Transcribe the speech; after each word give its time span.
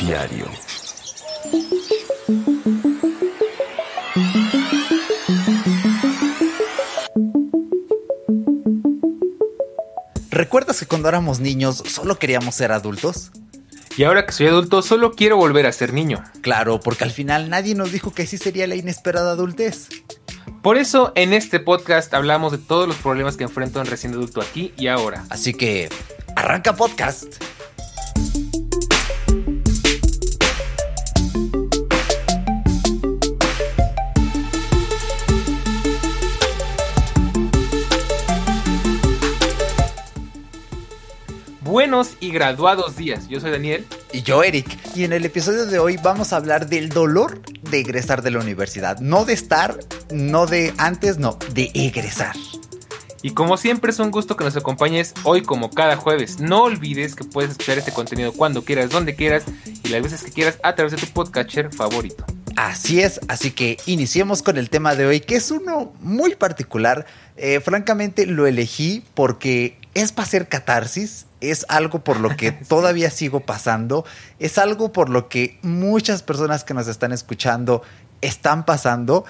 Diario. 0.00 0.46
¿Recuerdas 10.30 10.80
que 10.80 10.86
cuando 10.86 11.08
éramos 11.08 11.40
niños 11.40 11.82
solo 11.86 12.18
queríamos 12.18 12.54
ser 12.54 12.72
adultos? 12.72 13.30
Y 13.96 14.04
ahora 14.04 14.26
que 14.26 14.32
soy 14.32 14.48
adulto 14.48 14.82
solo 14.82 15.12
quiero 15.12 15.38
volver 15.38 15.64
a 15.64 15.72
ser 15.72 15.94
niño. 15.94 16.22
Claro, 16.42 16.80
porque 16.80 17.04
al 17.04 17.10
final 17.10 17.48
nadie 17.48 17.74
nos 17.74 17.90
dijo 17.90 18.12
que 18.12 18.24
así 18.24 18.36
sería 18.36 18.66
la 18.66 18.74
inesperada 18.74 19.32
adultez. 19.32 19.88
Por 20.62 20.76
eso 20.76 21.12
en 21.14 21.32
este 21.32 21.58
podcast 21.58 22.12
hablamos 22.12 22.52
de 22.52 22.58
todos 22.58 22.86
los 22.86 22.96
problemas 22.96 23.38
que 23.38 23.44
enfrenta 23.44 23.80
un 23.80 23.86
recién 23.86 24.12
adulto 24.12 24.42
aquí 24.42 24.74
y 24.76 24.88
ahora. 24.88 25.24
Así 25.30 25.54
que, 25.54 25.88
arranca 26.34 26.76
podcast. 26.76 27.36
Buenos 41.76 42.16
y 42.20 42.30
graduados 42.30 42.96
días. 42.96 43.28
Yo 43.28 43.38
soy 43.38 43.50
Daniel. 43.50 43.84
Y 44.10 44.22
yo, 44.22 44.42
Eric. 44.42 44.66
Y 44.94 45.04
en 45.04 45.12
el 45.12 45.26
episodio 45.26 45.66
de 45.66 45.78
hoy 45.78 45.98
vamos 45.98 46.32
a 46.32 46.36
hablar 46.36 46.70
del 46.70 46.88
dolor 46.88 47.42
de 47.70 47.80
egresar 47.80 48.22
de 48.22 48.30
la 48.30 48.38
universidad. 48.38 48.98
No 49.00 49.26
de 49.26 49.34
estar, 49.34 49.78
no 50.10 50.46
de 50.46 50.72
antes, 50.78 51.18
no, 51.18 51.38
de 51.52 51.70
egresar. 51.74 52.34
Y 53.20 53.32
como 53.32 53.58
siempre 53.58 53.90
es 53.90 53.98
un 53.98 54.10
gusto 54.10 54.38
que 54.38 54.44
nos 54.44 54.56
acompañes 54.56 55.12
hoy 55.24 55.42
como 55.42 55.68
cada 55.68 55.96
jueves. 55.96 56.40
No 56.40 56.62
olvides 56.62 57.14
que 57.14 57.24
puedes 57.24 57.50
escuchar 57.50 57.76
este 57.76 57.92
contenido 57.92 58.32
cuando 58.32 58.64
quieras, 58.64 58.88
donde 58.88 59.14
quieras 59.14 59.44
y 59.84 59.88
las 59.90 60.02
veces 60.02 60.22
que 60.22 60.32
quieras 60.32 60.58
a 60.62 60.74
través 60.74 60.92
de 60.92 60.96
tu 60.96 61.12
podcatcher 61.12 61.74
favorito. 61.74 62.24
Así 62.56 63.02
es, 63.02 63.20
así 63.28 63.50
que 63.50 63.76
iniciemos 63.84 64.42
con 64.42 64.56
el 64.56 64.70
tema 64.70 64.94
de 64.94 65.04
hoy, 65.04 65.20
que 65.20 65.36
es 65.36 65.50
uno 65.50 65.92
muy 66.00 66.36
particular. 66.36 67.04
Eh, 67.36 67.60
francamente 67.60 68.24
lo 68.24 68.46
elegí 68.46 69.04
porque 69.12 69.76
es 69.92 70.12
para 70.12 70.26
hacer 70.26 70.48
catarsis, 70.48 71.25
es 71.50 71.66
algo 71.68 72.04
por 72.04 72.20
lo 72.20 72.36
que 72.36 72.52
todavía 72.68 73.10
sigo 73.10 73.40
pasando, 73.40 74.04
es 74.38 74.58
algo 74.58 74.92
por 74.92 75.08
lo 75.10 75.28
que 75.28 75.58
muchas 75.62 76.22
personas 76.22 76.64
que 76.64 76.74
nos 76.74 76.88
están 76.88 77.12
escuchando 77.12 77.82
están 78.20 78.64
pasando 78.64 79.24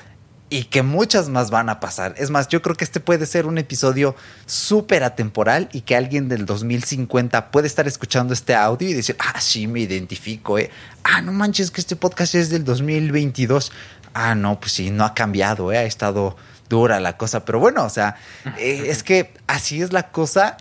y 0.49 0.65
que 0.65 0.83
muchas 0.83 1.29
más 1.29 1.51
van 1.51 1.69
a 1.69 1.81
pasar. 1.81 2.15
Es 2.19 2.31
más, 2.31 2.49
yo 2.49 2.63
creo 2.63 2.77
que 2.77 2.85
este 2.85 3.01
puede 3.01 3.27
ser 3.27 3.47
un 3.47 3.59
episodio 3.59 4.15
súper 4.47 5.03
atemporal 5.03 5.69
y 5.73 5.81
que 5.81 5.97
alguien 5.97 6.29
del 6.29 6.47
2050 6.47 7.51
puede 7.51 7.67
estar 7.67 7.87
escuchando 7.89 8.33
este 8.33 8.55
audio 8.55 8.89
y 8.89 8.95
decir, 8.95 9.17
ah, 9.19 9.41
sí, 9.41 9.67
me 9.67 9.81
identifico, 9.81 10.59
eh. 10.59 10.71
Ah, 11.03 11.21
no 11.21 11.33
manches, 11.33 11.71
que 11.71 11.81
este 11.81 11.97
podcast 11.97 12.37
es 12.37 12.51
del 12.51 12.65
2022. 12.65 13.73
Ah, 14.15 14.35
no, 14.35 14.61
pues 14.61 14.73
sí, 14.73 14.91
no 14.91 15.05
ha 15.05 15.15
cambiado, 15.15 15.73
eh. 15.73 15.79
Ha 15.79 15.85
estado 15.85 16.37
dura 16.69 17.01
la 17.01 17.17
cosa, 17.17 17.45
pero 17.45 17.59
bueno, 17.59 17.85
o 17.85 17.91
sea, 17.91 18.17
eh, 18.59 18.85
es 18.87 19.03
que 19.03 19.35
así 19.49 19.83
es 19.83 19.93
la 19.93 20.11
cosa. 20.11 20.59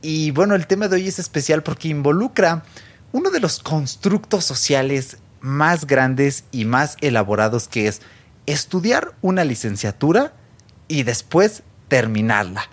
Y 0.00 0.30
bueno, 0.30 0.54
el 0.54 0.66
tema 0.66 0.88
de 0.88 0.96
hoy 0.96 1.08
es 1.08 1.18
especial 1.18 1.62
porque 1.62 1.88
involucra 1.88 2.62
uno 3.12 3.30
de 3.30 3.40
los 3.40 3.58
constructos 3.58 4.44
sociales 4.44 5.18
más 5.40 5.86
grandes 5.86 6.44
y 6.52 6.64
más 6.64 6.96
elaborados 7.00 7.68
que 7.68 7.88
es 7.88 8.00
estudiar 8.46 9.14
una 9.22 9.44
licenciatura 9.44 10.32
y 10.86 11.02
después 11.02 11.62
terminarla. 11.88 12.68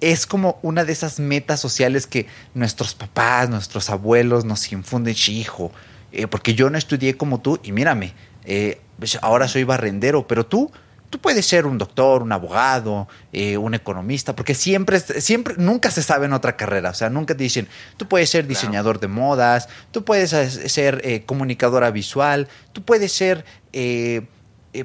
Es 0.00 0.26
como 0.26 0.58
una 0.62 0.84
de 0.84 0.92
esas 0.92 1.18
metas 1.18 1.60
sociales 1.60 2.06
que 2.06 2.26
nuestros 2.54 2.94
papás, 2.94 3.48
nuestros 3.48 3.88
abuelos 3.88 4.44
nos 4.44 4.70
infunden, 4.70 5.16
hijo, 5.28 5.72
eh, 6.12 6.26
porque 6.26 6.54
yo 6.54 6.68
no 6.68 6.76
estudié 6.76 7.16
como 7.16 7.40
tú 7.40 7.58
y 7.62 7.72
mírame, 7.72 8.12
eh, 8.44 8.80
ahora 9.22 9.48
soy 9.48 9.64
barrendero, 9.64 10.26
pero 10.26 10.44
tú, 10.44 10.70
tú 11.10 11.18
puedes 11.18 11.46
ser 11.46 11.66
un 11.66 11.78
doctor, 11.78 12.22
un 12.22 12.32
abogado, 12.32 13.08
eh, 13.32 13.56
un 13.56 13.74
economista, 13.74 14.34
porque 14.34 14.54
siempre, 14.54 15.00
siempre, 15.00 15.54
nunca 15.58 15.90
se 15.90 16.02
sabe 16.02 16.26
en 16.26 16.32
otra 16.32 16.56
carrera, 16.56 16.90
o 16.90 16.94
sea, 16.94 17.10
nunca 17.10 17.36
te 17.36 17.44
dicen, 17.44 17.68
tú 17.96 18.08
puedes 18.08 18.30
ser 18.30 18.46
diseñador 18.46 19.00
de 19.00 19.08
modas, 19.08 19.68
tú 19.90 20.04
puedes 20.04 20.30
ser 20.30 21.00
eh, 21.04 21.24
comunicadora 21.24 21.90
visual, 21.90 22.48
tú 22.72 22.84
puedes 22.84 23.12
ser... 23.12 23.44
Eh, 23.72 24.26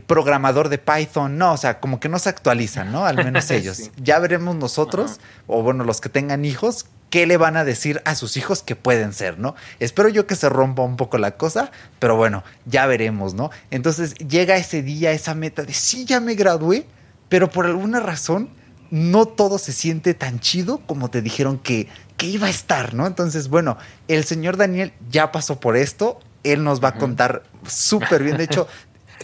programador 0.07 0.69
de 0.69 0.77
Python, 0.77 1.37
no, 1.37 1.51
o 1.51 1.57
sea, 1.57 1.81
como 1.81 1.99
que 1.99 2.07
no 2.07 2.17
se 2.17 2.29
actualizan, 2.29 2.93
¿no? 2.93 3.05
Al 3.05 3.17
menos 3.17 3.51
ellos. 3.51 3.75
sí. 3.75 3.91
Ya 3.97 4.19
veremos 4.19 4.55
nosotros, 4.55 5.19
o 5.47 5.63
bueno, 5.63 5.83
los 5.83 5.99
que 5.99 6.07
tengan 6.07 6.45
hijos, 6.45 6.85
qué 7.11 7.27
le 7.27 7.37
van 7.37 7.57
a 7.57 7.63
decir 7.63 8.01
a 8.05 8.15
sus 8.15 8.37
hijos 8.37 8.63
que 8.63 8.75
pueden 8.75 9.13
ser, 9.13 9.37
¿no? 9.37 9.53
Espero 9.79 10.09
yo 10.09 10.25
que 10.25 10.35
se 10.35 10.49
rompa 10.49 10.81
un 10.81 10.95
poco 10.95 11.19
la 11.19 11.37
cosa, 11.37 11.69
pero 11.99 12.15
bueno, 12.15 12.43
ya 12.65 12.87
veremos, 12.87 13.35
¿no? 13.35 13.51
Entonces 13.69 14.15
llega 14.15 14.55
ese 14.55 14.81
día, 14.81 15.11
esa 15.11 15.35
meta 15.35 15.63
de 15.63 15.73
sí, 15.73 16.05
ya 16.05 16.21
me 16.21 16.33
gradué, 16.35 16.87
pero 17.29 17.51
por 17.51 17.65
alguna 17.67 17.99
razón 17.99 18.49
no 18.89 19.25
todo 19.25 19.57
se 19.57 19.73
siente 19.73 20.13
tan 20.13 20.39
chido 20.39 20.79
como 20.87 21.09
te 21.09 21.21
dijeron 21.21 21.59
que, 21.59 21.87
que 22.15 22.27
iba 22.27 22.47
a 22.47 22.49
estar, 22.49 22.93
¿no? 22.93 23.05
Entonces, 23.05 23.49
bueno, 23.49 23.77
el 24.07 24.23
señor 24.23 24.55
Daniel 24.55 24.93
ya 25.09 25.33
pasó 25.33 25.59
por 25.59 25.75
esto, 25.75 26.19
él 26.43 26.63
nos 26.63 26.81
va 26.81 26.89
a 26.89 26.95
contar 26.95 27.43
súper 27.67 28.23
bien, 28.23 28.37
de 28.37 28.45
hecho, 28.45 28.67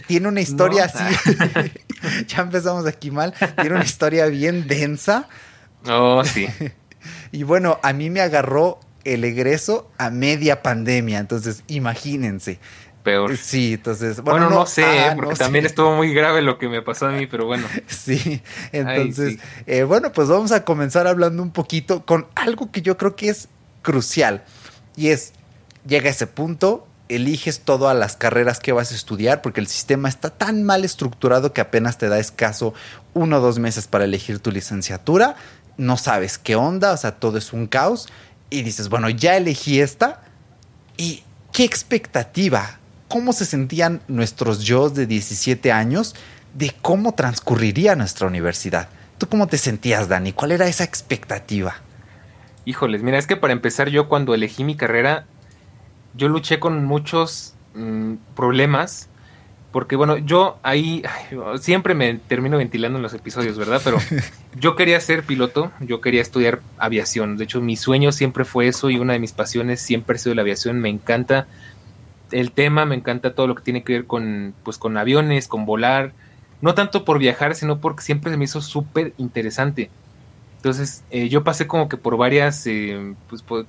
tiene 0.06 0.28
una 0.28 0.40
historia 0.42 0.90
no. 0.94 1.00
así. 1.00 1.72
ya 2.28 2.42
empezamos 2.42 2.86
aquí 2.86 3.10
mal. 3.10 3.34
Tiene 3.56 3.76
una 3.76 3.84
historia 3.84 4.26
bien 4.26 4.68
densa. 4.68 5.26
Oh, 5.86 6.22
sí. 6.24 6.46
y 7.32 7.42
bueno, 7.42 7.78
a 7.82 7.92
mí 7.92 8.10
me 8.10 8.20
agarró 8.20 8.80
el 9.04 9.24
egreso 9.24 9.90
a 9.98 10.10
media 10.10 10.62
pandemia. 10.62 11.18
Entonces, 11.18 11.62
imagínense. 11.66 12.58
Peor. 13.02 13.36
Sí, 13.36 13.74
entonces. 13.74 14.20
Bueno, 14.20 14.40
bueno 14.40 14.50
no, 14.50 14.60
no, 14.60 14.66
sé, 14.66 14.84
ah, 14.84 15.12
porque 15.14 15.32
no 15.32 15.36
también 15.36 15.64
sé. 15.64 15.68
estuvo 15.68 15.94
muy 15.94 16.12
grave 16.12 16.42
lo 16.42 16.58
que 16.58 16.68
me 16.68 16.82
pasó 16.82 17.06
a 17.06 17.12
mí, 17.12 17.26
pero 17.26 17.46
bueno. 17.46 17.66
Sí, 17.86 18.42
entonces, 18.72 19.26
Ay, 19.26 19.34
sí. 19.34 19.40
Eh, 19.66 19.82
bueno, 19.84 20.12
pues 20.12 20.28
vamos 20.28 20.52
a 20.52 20.64
comenzar 20.64 21.06
hablando 21.06 21.42
un 21.42 21.52
poquito 21.52 22.04
con 22.04 22.26
algo 22.34 22.70
que 22.70 22.82
yo 22.82 22.96
creo 22.96 23.16
que 23.16 23.30
es 23.30 23.48
crucial. 23.82 24.44
Y 24.96 25.08
es, 25.08 25.32
llega 25.86 26.10
ese 26.10 26.26
punto, 26.26 26.86
eliges 27.08 27.60
todas 27.60 27.96
las 27.96 28.16
carreras 28.16 28.60
que 28.60 28.72
vas 28.72 28.92
a 28.92 28.94
estudiar 28.94 29.42
porque 29.42 29.60
el 29.60 29.66
sistema 29.66 30.08
está 30.08 30.30
tan 30.30 30.62
mal 30.62 30.84
estructurado 30.84 31.52
que 31.52 31.60
apenas 31.60 31.98
te 31.98 32.08
da 32.08 32.18
escaso 32.18 32.74
uno 33.14 33.38
o 33.38 33.40
dos 33.40 33.58
meses 33.58 33.86
para 33.86 34.04
elegir 34.04 34.38
tu 34.40 34.50
licenciatura, 34.50 35.36
no 35.78 35.96
sabes 35.96 36.36
qué 36.36 36.56
onda, 36.56 36.92
o 36.92 36.96
sea, 36.96 37.12
todo 37.12 37.38
es 37.38 37.52
un 37.52 37.66
caos 37.66 38.08
y 38.50 38.62
dices, 38.62 38.88
bueno, 38.88 39.08
ya 39.08 39.36
elegí 39.36 39.80
esta 39.80 40.22
y 40.96 41.22
qué 41.52 41.64
expectativa, 41.64 42.78
cómo 43.08 43.32
se 43.32 43.46
sentían 43.46 44.02
nuestros 44.08 44.64
yo 44.64 44.90
de 44.90 45.06
17 45.06 45.72
años 45.72 46.14
de 46.54 46.74
cómo 46.82 47.14
transcurriría 47.14 47.94
nuestra 47.94 48.26
universidad. 48.26 48.88
¿Tú 49.18 49.28
cómo 49.28 49.46
te 49.46 49.58
sentías, 49.58 50.08
Dani? 50.08 50.32
¿Cuál 50.32 50.52
era 50.52 50.66
esa 50.66 50.84
expectativa? 50.84 51.76
Híjoles, 52.64 53.02
mira, 53.02 53.18
es 53.18 53.26
que 53.26 53.36
para 53.36 53.52
empezar 53.52 53.88
yo 53.88 54.08
cuando 54.08 54.34
elegí 54.34 54.64
mi 54.64 54.76
carrera 54.76 55.26
yo 56.14 56.28
luché 56.28 56.58
con 56.58 56.84
muchos 56.84 57.54
mmm, 57.74 58.14
problemas. 58.34 59.08
Porque 59.78 59.94
bueno, 59.94 60.18
yo 60.18 60.58
ahí 60.64 61.04
ay, 61.06 61.38
siempre 61.60 61.94
me 61.94 62.14
termino 62.14 62.58
ventilando 62.58 62.98
en 62.98 63.02
los 63.04 63.14
episodios, 63.14 63.56
¿verdad? 63.56 63.80
Pero 63.84 63.98
yo 64.58 64.74
quería 64.74 64.98
ser 64.98 65.22
piloto, 65.22 65.70
yo 65.78 66.00
quería 66.00 66.20
estudiar 66.20 66.58
aviación. 66.78 67.36
De 67.36 67.44
hecho, 67.44 67.60
mi 67.60 67.76
sueño 67.76 68.10
siempre 68.10 68.44
fue 68.44 68.66
eso 68.66 68.90
y 68.90 68.98
una 68.98 69.12
de 69.12 69.20
mis 69.20 69.30
pasiones 69.30 69.80
siempre 69.80 70.16
ha 70.16 70.18
sido 70.18 70.34
la 70.34 70.42
aviación. 70.42 70.80
Me 70.80 70.88
encanta 70.88 71.46
el 72.32 72.50
tema, 72.50 72.86
me 72.86 72.96
encanta 72.96 73.36
todo 73.36 73.46
lo 73.46 73.54
que 73.54 73.62
tiene 73.62 73.84
que 73.84 73.92
ver 73.92 74.06
con, 74.06 74.52
pues, 74.64 74.78
con 74.78 74.96
aviones, 74.96 75.46
con 75.46 75.64
volar. 75.64 76.10
No 76.60 76.74
tanto 76.74 77.04
por 77.04 77.20
viajar, 77.20 77.54
sino 77.54 77.80
porque 77.80 78.02
siempre 78.02 78.32
se 78.32 78.36
me 78.36 78.46
hizo 78.46 78.60
súper 78.60 79.12
interesante. 79.16 79.90
Entonces, 80.56 81.04
eh, 81.12 81.28
yo 81.28 81.44
pasé 81.44 81.68
como 81.68 81.88
que 81.88 81.96
por 81.96 82.16
varias, 82.16 82.66
eh, 82.66 83.14
pues, 83.28 83.42
por, 83.42 83.64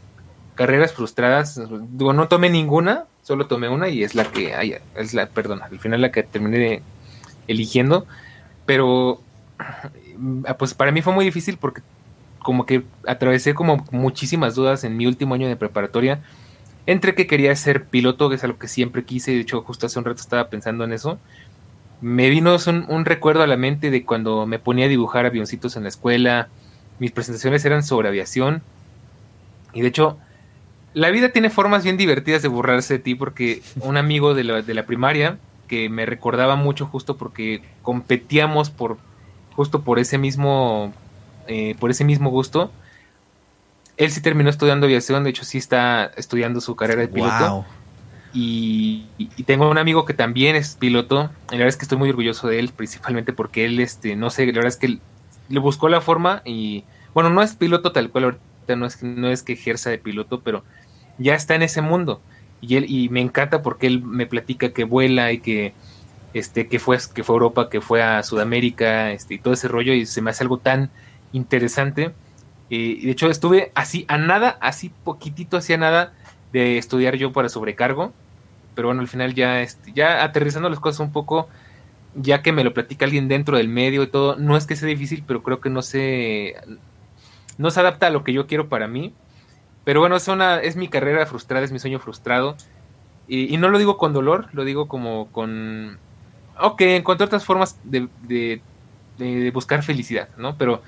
carreras 0.60 0.92
frustradas. 0.92 1.58
Digo, 1.92 2.12
no 2.12 2.28
tomé 2.28 2.50
ninguna, 2.50 3.06
solo 3.22 3.48
tomé 3.48 3.70
una 3.70 3.88
y 3.88 4.04
es 4.04 4.14
la 4.14 4.26
que, 4.26 4.56
ay, 4.56 4.76
es 4.98 5.14
la, 5.14 5.28
perdón, 5.28 5.62
al 5.64 5.80
final 5.80 6.02
la 6.02 6.12
que 6.12 6.22
terminé 6.22 6.82
eligiendo. 7.48 8.06
Pero, 8.66 9.22
pues 10.58 10.74
para 10.74 10.92
mí 10.92 11.02
fue 11.02 11.14
muy 11.14 11.24
difícil 11.24 11.56
porque 11.58 11.82
como 12.40 12.66
que 12.66 12.84
atravesé 13.08 13.54
como 13.54 13.88
muchísimas 13.92 14.54
dudas 14.54 14.84
en 14.84 14.98
mi 14.98 15.08
último 15.08 15.34
año 15.34 15.48
de 15.48 15.56
preparatoria. 15.56 16.20
Entre 16.86 17.16
que 17.16 17.26
quería 17.26 17.56
ser 17.56 17.86
piloto, 17.86 18.28
que 18.28 18.36
es 18.36 18.44
algo 18.44 18.60
que 18.60 18.68
siempre 18.68 19.06
quise, 19.06 19.32
de 19.32 19.40
hecho 19.40 19.62
justo 19.62 19.86
hace 19.86 19.98
un 19.98 20.04
rato 20.04 20.20
estaba 20.20 20.50
pensando 20.50 20.84
en 20.84 20.92
eso. 20.92 21.20
Me 22.02 22.30
vino 22.30 22.58
un 22.90 23.06
recuerdo 23.06 23.44
a 23.44 23.48
la 23.48 23.56
mente 23.56 23.92
de 23.92 24.04
cuando 24.04 24.46
me 24.46 24.60
ponía 24.60 24.88
a 24.88 24.90
dibujar 24.90 25.26
avioncitos 25.26 25.78
en 25.78 25.84
la 25.84 25.90
escuela. 25.90 26.50
Mis 27.00 27.12
presentaciones 27.12 27.64
eran 27.64 27.82
sobre 27.82 28.10
aviación. 28.10 28.62
Y 29.72 29.80
de 29.80 29.88
hecho, 29.88 30.18
la 30.94 31.10
vida 31.10 31.30
tiene 31.30 31.50
formas 31.50 31.84
bien 31.84 31.98
divertidas 31.98 32.42
de 32.42 32.48
burlarse 32.48 32.96
de 32.96 33.00
ti 33.00 33.16
porque 33.16 33.62
un 33.82 33.98
amigo 33.98 34.34
de 34.34 34.44
la, 34.44 34.62
de 34.62 34.74
la 34.74 34.86
primaria 34.86 35.38
que 35.68 35.90
me 35.90 36.06
recordaba 36.06 36.56
mucho 36.56 36.86
justo 36.86 37.18
porque 37.18 37.62
competíamos 37.82 38.70
por 38.70 38.98
justo 39.56 39.82
por 39.84 40.00
ese 40.00 40.18
mismo 40.18 40.94
eh, 41.48 41.76
por 41.80 41.92
ese 41.92 42.04
mismo 42.04 42.30
gusto 42.30 42.72
él 43.98 44.12
sí 44.12 44.22
terminó 44.22 44.50
estudiando 44.50 44.88
aviación 44.88 45.24
de 45.24 45.30
hecho 45.30 45.44
sí 45.44 45.58
está 45.58 46.06
estudiando 46.18 46.60
su 46.62 46.76
carrera 46.76 47.02
de 47.02 47.08
piloto 47.08 47.52
wow. 47.52 47.66
y, 48.34 49.06
tengo 49.46 49.70
un 49.70 49.78
amigo 49.78 50.06
que 50.06 50.14
también 50.14 50.56
es 50.56 50.76
piloto. 50.76 51.32
Y 51.48 51.54
la 51.54 51.60
verdad 51.60 51.70
es 51.70 51.78
que 51.78 51.86
estoy 51.86 51.98
muy 51.98 52.10
orgulloso 52.12 52.48
de 52.48 52.60
él, 52.60 52.70
principalmente 52.70 53.34
porque 53.34 53.66
él, 53.66 53.80
este, 53.80 54.16
no 54.16 54.30
sé, 54.30 54.46
la 54.46 54.52
verdad 54.52 54.68
es 54.68 54.78
que 54.78 55.00
le 55.50 55.60
buscó 55.60 55.90
la 55.90 56.02
forma 56.02 56.44
y, 56.46 56.84
bueno, 57.16 57.32
no 57.32 57.42
es 57.42 57.56
piloto 57.56 57.92
tal 57.92 58.12
cual 58.12 58.24
ahorita, 58.26 58.76
no 58.76 58.86
es, 58.86 59.02
no 59.02 59.28
es 59.30 59.42
que 59.42 59.54
ejerza 59.54 59.90
de 59.90 59.98
piloto, 59.98 60.42
pero 60.42 60.64
ya 61.20 61.36
está 61.36 61.54
en 61.56 61.62
ese 61.62 61.82
mundo. 61.82 62.22
Y 62.62 62.76
él, 62.78 62.86
y 62.90 63.10
me 63.10 63.22
encanta 63.22 63.62
porque 63.62 63.88
él 63.88 64.02
me 64.04 64.26
platica 64.26 64.74
que 64.74 64.84
vuela 64.84 65.32
y 65.32 65.40
que, 65.40 65.74
este, 66.34 66.68
que 66.68 66.80
fue, 66.80 66.98
que 67.14 67.24
fue 67.24 67.34
a 67.34 67.38
Europa, 67.38 67.70
que 67.70 67.82
fue 67.82 68.02
a 68.02 68.24
Sudamérica, 68.24 69.12
este, 69.12 69.36
y 69.36 69.40
todo 69.40 69.54
ese 69.54 69.68
rollo, 69.68 69.94
y 69.94 70.06
se 70.06 70.22
me 70.22 70.32
hace 70.32 70.44
algo 70.44 70.58
tan 70.58 70.90
interesante. 71.32 72.14
y 72.70 73.06
de 73.06 73.12
hecho, 73.12 73.30
estuve 73.30 73.72
así, 73.76 74.06
a 74.08 74.18
nada, 74.18 74.58
así 74.62 74.92
poquitito, 75.04 75.58
hacia 75.58 75.78
nada 75.78 76.14
de 76.52 76.78
estudiar 76.78 77.16
yo 77.16 77.32
para 77.32 77.50
sobrecargo. 77.50 78.14
Pero 78.76 78.90
bueno, 78.90 79.02
al 79.02 79.08
final 79.08 79.34
ya, 79.34 79.62
este, 79.62 79.92
ya 79.94 80.24
aterrizando 80.24 80.70
las 80.70 80.80
cosas 80.80 81.02
un 81.02 81.12
poco, 81.12 81.50
ya 82.16 82.42
que 82.42 82.52
me 82.52 82.64
lo 82.64 82.74
platica 82.74 83.06
alguien 83.06 83.28
dentro 83.28 83.58
del 83.58 83.68
medio 83.68 84.04
y 84.04 84.08
todo, 84.08 84.36
no 84.36 84.58
es 84.58 84.66
que 84.66 84.76
sea 84.76 84.88
difícil, 84.88 85.24
pero 85.28 85.44
creo 85.44 85.60
que 85.60 85.70
no 85.70 85.82
se, 85.82 86.56
no 87.58 87.72
se 87.72 87.80
adapta 87.80 88.08
a 88.08 88.10
lo 88.10 88.24
que 88.24 88.34
yo 88.34 88.48
quiero 88.48 88.70
para 88.70 88.88
mí. 88.88 89.14
Pero 89.84 90.00
bueno, 90.00 90.16
es, 90.16 90.28
una, 90.28 90.60
es 90.60 90.76
mi 90.76 90.88
carrera 90.88 91.26
frustrada, 91.26 91.66
es 91.66 91.72
mi 91.72 91.80
sueño 91.80 92.00
frustrado. 92.00 92.56
Y, 93.28 93.58
no 93.58 93.70
lo 93.70 93.78
digo 93.78 93.98
con 93.98 94.12
dolor, 94.12 94.48
lo 94.54 94.66
digo 94.66 94.88
como 94.88 95.28
con... 95.32 96.00
Ok, 96.60 96.82
encontré 96.82 97.26
otras 97.26 97.46
formas 97.46 97.80
de, 97.84 98.10
de, 98.28 99.52
buscar 99.52 99.84
felicidad, 99.84 100.30
¿no? 100.36 100.58
Pero 100.58 100.82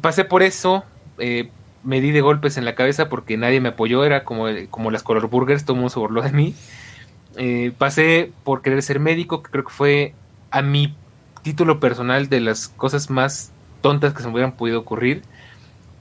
pasé 0.00 0.24
por 0.24 0.42
eso, 0.42 0.82
eh, 1.18 1.48
me 1.84 2.00
di 2.00 2.10
de 2.10 2.20
golpes 2.20 2.56
en 2.56 2.64
la 2.64 2.74
cabeza 2.74 3.08
porque 3.08 3.36
nadie 3.36 3.60
me 3.60 3.70
apoyó, 3.70 4.04
era 4.04 4.24
como, 4.24 4.46
como 4.70 4.90
las 4.90 5.04
color 5.04 5.28
burgers, 5.28 5.64
todo 5.64 5.74
el 5.74 5.80
mundo 5.80 5.90
se 5.90 6.00
burló 6.00 6.22
de 6.22 6.32
mí. 6.32 6.54
Eh, 7.36 7.72
pasé 7.78 8.32
por 8.44 8.62
querer 8.62 8.82
ser 8.82 8.98
médico, 9.00 9.42
que 9.42 9.50
creo 9.50 9.64
que 9.64 9.72
fue 9.72 10.14
a 10.50 10.60
mi 10.60 10.94
título 11.42 11.80
personal 11.80 12.28
de 12.28 12.40
las 12.40 12.68
cosas 12.68 13.10
más 13.10 13.52
tontas 13.80 14.12
que 14.12 14.20
se 14.20 14.26
me 14.26 14.34
hubieran 14.34 14.52
podido 14.52 14.80
ocurrir, 14.80 15.22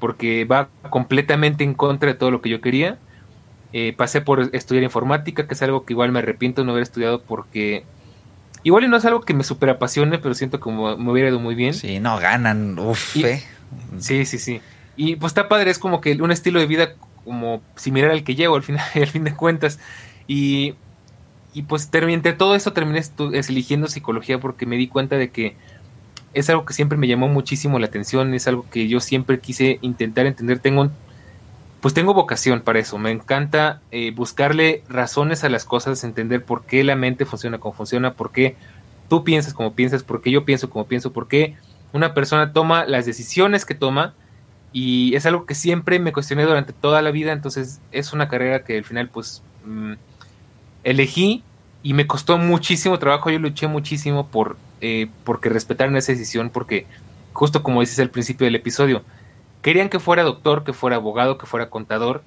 porque 0.02 0.44
va 0.44 0.68
completamente 0.90 1.64
en 1.64 1.74
contra 1.74 2.10
de 2.10 2.16
todo 2.16 2.32
lo 2.32 2.42
que 2.42 2.50
yo 2.50 2.60
quería. 2.60 2.98
Eh, 3.72 3.94
pasé 3.96 4.20
por 4.20 4.50
estudiar 4.54 4.84
informática, 4.84 5.48
que 5.48 5.54
es 5.54 5.62
algo 5.62 5.86
que 5.86 5.94
igual 5.94 6.12
me 6.12 6.20
arrepiento 6.20 6.62
de 6.62 6.66
no 6.66 6.72
haber 6.74 6.84
estudiado 6.84 7.22
porque 7.22 7.86
igual 8.64 8.90
no 8.90 8.98
es 8.98 9.06
algo 9.06 9.22
que 9.22 9.34
me 9.34 9.46
super 9.46 9.70
apasione, 9.70 10.20
pero 10.20 10.34
siento 10.34 10.60
como 10.60 10.98
me 10.98 11.12
hubiera 11.12 11.30
ido 11.30 11.40
muy 11.40 11.56
bien. 11.56 11.74
Sí, 11.74 12.00
no 12.00 12.20
ganan, 12.20 12.78
uff. 12.78 13.16
Eh. 13.16 13.42
Sí, 14.00 14.26
sí, 14.26 14.40
sí. 14.40 14.60
Y 14.98 15.16
pues 15.16 15.32
está 15.32 15.48
padre, 15.48 15.72
es 15.72 15.80
como 15.80 16.02
que 16.02 16.14
un 16.22 16.32
estilo 16.32 16.60
de 16.60 16.66
vida 16.66 16.96
como 17.24 17.62
similar 17.76 18.12
al 18.12 18.24
que 18.24 18.36
llevo 18.36 18.56
al 18.56 18.64
final, 18.64 18.86
al 18.96 19.08
fin 19.08 19.24
de 19.24 19.36
cuentas. 19.36 19.80
Y, 20.28 20.76
y 21.54 21.64
pues 21.64 21.90
entre 21.94 22.34
todo 22.34 22.56
eso 22.56 22.74
terminé 22.74 23.02
eligiendo 23.32 23.88
psicología 23.88 24.40
porque 24.40 24.66
me 24.66 24.78
di 24.78 24.88
cuenta 24.88 25.18
de 25.18 25.30
que 25.30 25.56
es 26.34 26.50
algo 26.50 26.66
que 26.66 26.74
siempre 26.74 26.98
me 26.98 27.08
llamó 27.08 27.28
muchísimo 27.28 27.80
la 27.80 27.88
atención, 27.88 28.34
es 28.34 28.48
algo 28.48 28.66
que 28.70 28.88
yo 28.88 29.00
siempre 29.00 29.40
quise 29.40 29.80
intentar 29.82 30.26
entender. 30.26 30.60
Tengo 30.60 30.90
pues 31.82 31.96
tengo 31.96 32.14
vocación 32.14 32.62
para 32.62 32.80
eso. 32.80 32.98
Me 33.00 33.12
encanta 33.12 33.82
eh, 33.92 34.12
buscarle 34.12 34.84
razones 34.88 35.44
a 35.44 35.50
las 35.50 35.66
cosas, 35.66 36.04
entender 36.04 36.46
por 36.46 36.64
qué 36.64 36.84
la 36.84 36.96
mente 36.96 37.26
funciona 37.26 37.58
como 37.58 37.74
funciona, 37.74 38.14
por 38.14 38.32
qué 38.32 38.56
tú 39.10 39.24
piensas 39.24 39.54
como 39.54 39.74
piensas, 39.74 40.04
por 40.04 40.22
qué 40.22 40.32
yo 40.32 40.46
pienso 40.46 40.70
como 40.70 40.86
pienso, 40.86 41.12
por 41.12 41.28
qué 41.28 41.58
una 41.92 42.14
persona 42.14 42.54
toma 42.54 42.86
las 42.86 43.06
decisiones 43.06 43.66
que 43.66 43.76
toma 43.76 44.14
y 44.72 45.16
es 45.16 45.26
algo 45.26 45.46
que 45.46 45.56
siempre 45.56 46.00
me 46.00 46.14
cuestioné 46.14 46.46
durante 46.46 46.72
toda 46.72 47.02
la 47.02 47.12
vida, 47.12 47.34
entonces 47.34 47.82
es 47.92 48.14
una 48.14 48.30
carrera 48.30 48.64
que 48.64 48.78
al 48.78 48.86
final 48.86 49.10
pues 49.10 49.44
mm, 49.66 49.94
elegí 50.84 51.44
y 51.84 51.94
me 51.94 52.08
costó 52.08 52.38
muchísimo 52.38 53.00
trabajo, 53.00 53.32
yo 53.32 53.40
luché 53.40 53.68
muchísimo 53.68 54.28
por 54.28 54.56
eh, 54.82 55.08
porque 55.24 55.50
respetaran 55.50 55.96
esa 55.96 56.12
decisión, 56.12 56.50
porque 56.50 56.86
justo 57.34 57.64
como 57.64 57.82
dices 57.82 58.00
al 58.00 58.10
principio 58.10 58.46
del 58.46 58.56
episodio, 58.56 59.04
querían 59.62 59.90
que 59.90 60.00
fuera 60.00 60.24
doctor, 60.24 60.64
que 60.64 60.74
fuera 60.74 60.98
abogado, 60.98 61.38
que 61.38 61.46
fuera 61.46 61.70
contador, 61.70 62.24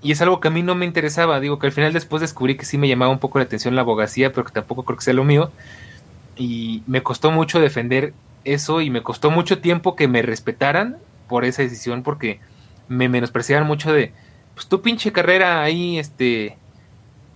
y 0.00 0.12
es 0.12 0.22
algo 0.22 0.40
que 0.40 0.48
a 0.48 0.50
mí 0.50 0.62
no 0.62 0.74
me 0.74 0.86
interesaba, 0.86 1.40
digo 1.40 1.58
que 1.58 1.66
al 1.66 1.72
final 1.72 1.92
después 1.92 2.20
descubrí 2.20 2.56
que 2.56 2.64
sí 2.64 2.78
me 2.78 2.88
llamaba 2.88 3.10
un 3.12 3.18
poco 3.18 3.38
la 3.38 3.44
atención 3.44 3.74
la 3.74 3.82
abogacía, 3.82 4.32
pero 4.32 4.44
que 4.44 4.52
tampoco 4.52 4.84
creo 4.84 4.96
que 4.96 5.04
sea 5.04 5.14
lo 5.14 5.24
mío, 5.24 5.50
y 6.36 6.82
me 6.86 7.02
costó 7.02 7.30
mucho 7.30 7.60
defender 7.60 8.14
eso 8.44 8.80
y 8.80 8.90
me 8.90 9.02
costó 9.02 9.30
mucho 9.30 9.58
tiempo 9.58 9.96
que 9.96 10.08
me 10.08 10.22
respetaran 10.22 10.96
por 11.28 11.44
esa 11.44 11.62
decisión 11.62 12.02
porque 12.02 12.40
me 12.88 13.08
menospreciaban 13.08 13.66
mucho 13.66 13.92
de, 13.92 14.12
pues 14.54 14.66
tu 14.68 14.80
pinche 14.80 15.12
carrera 15.12 15.62
ahí, 15.62 15.98
este, 15.98 16.56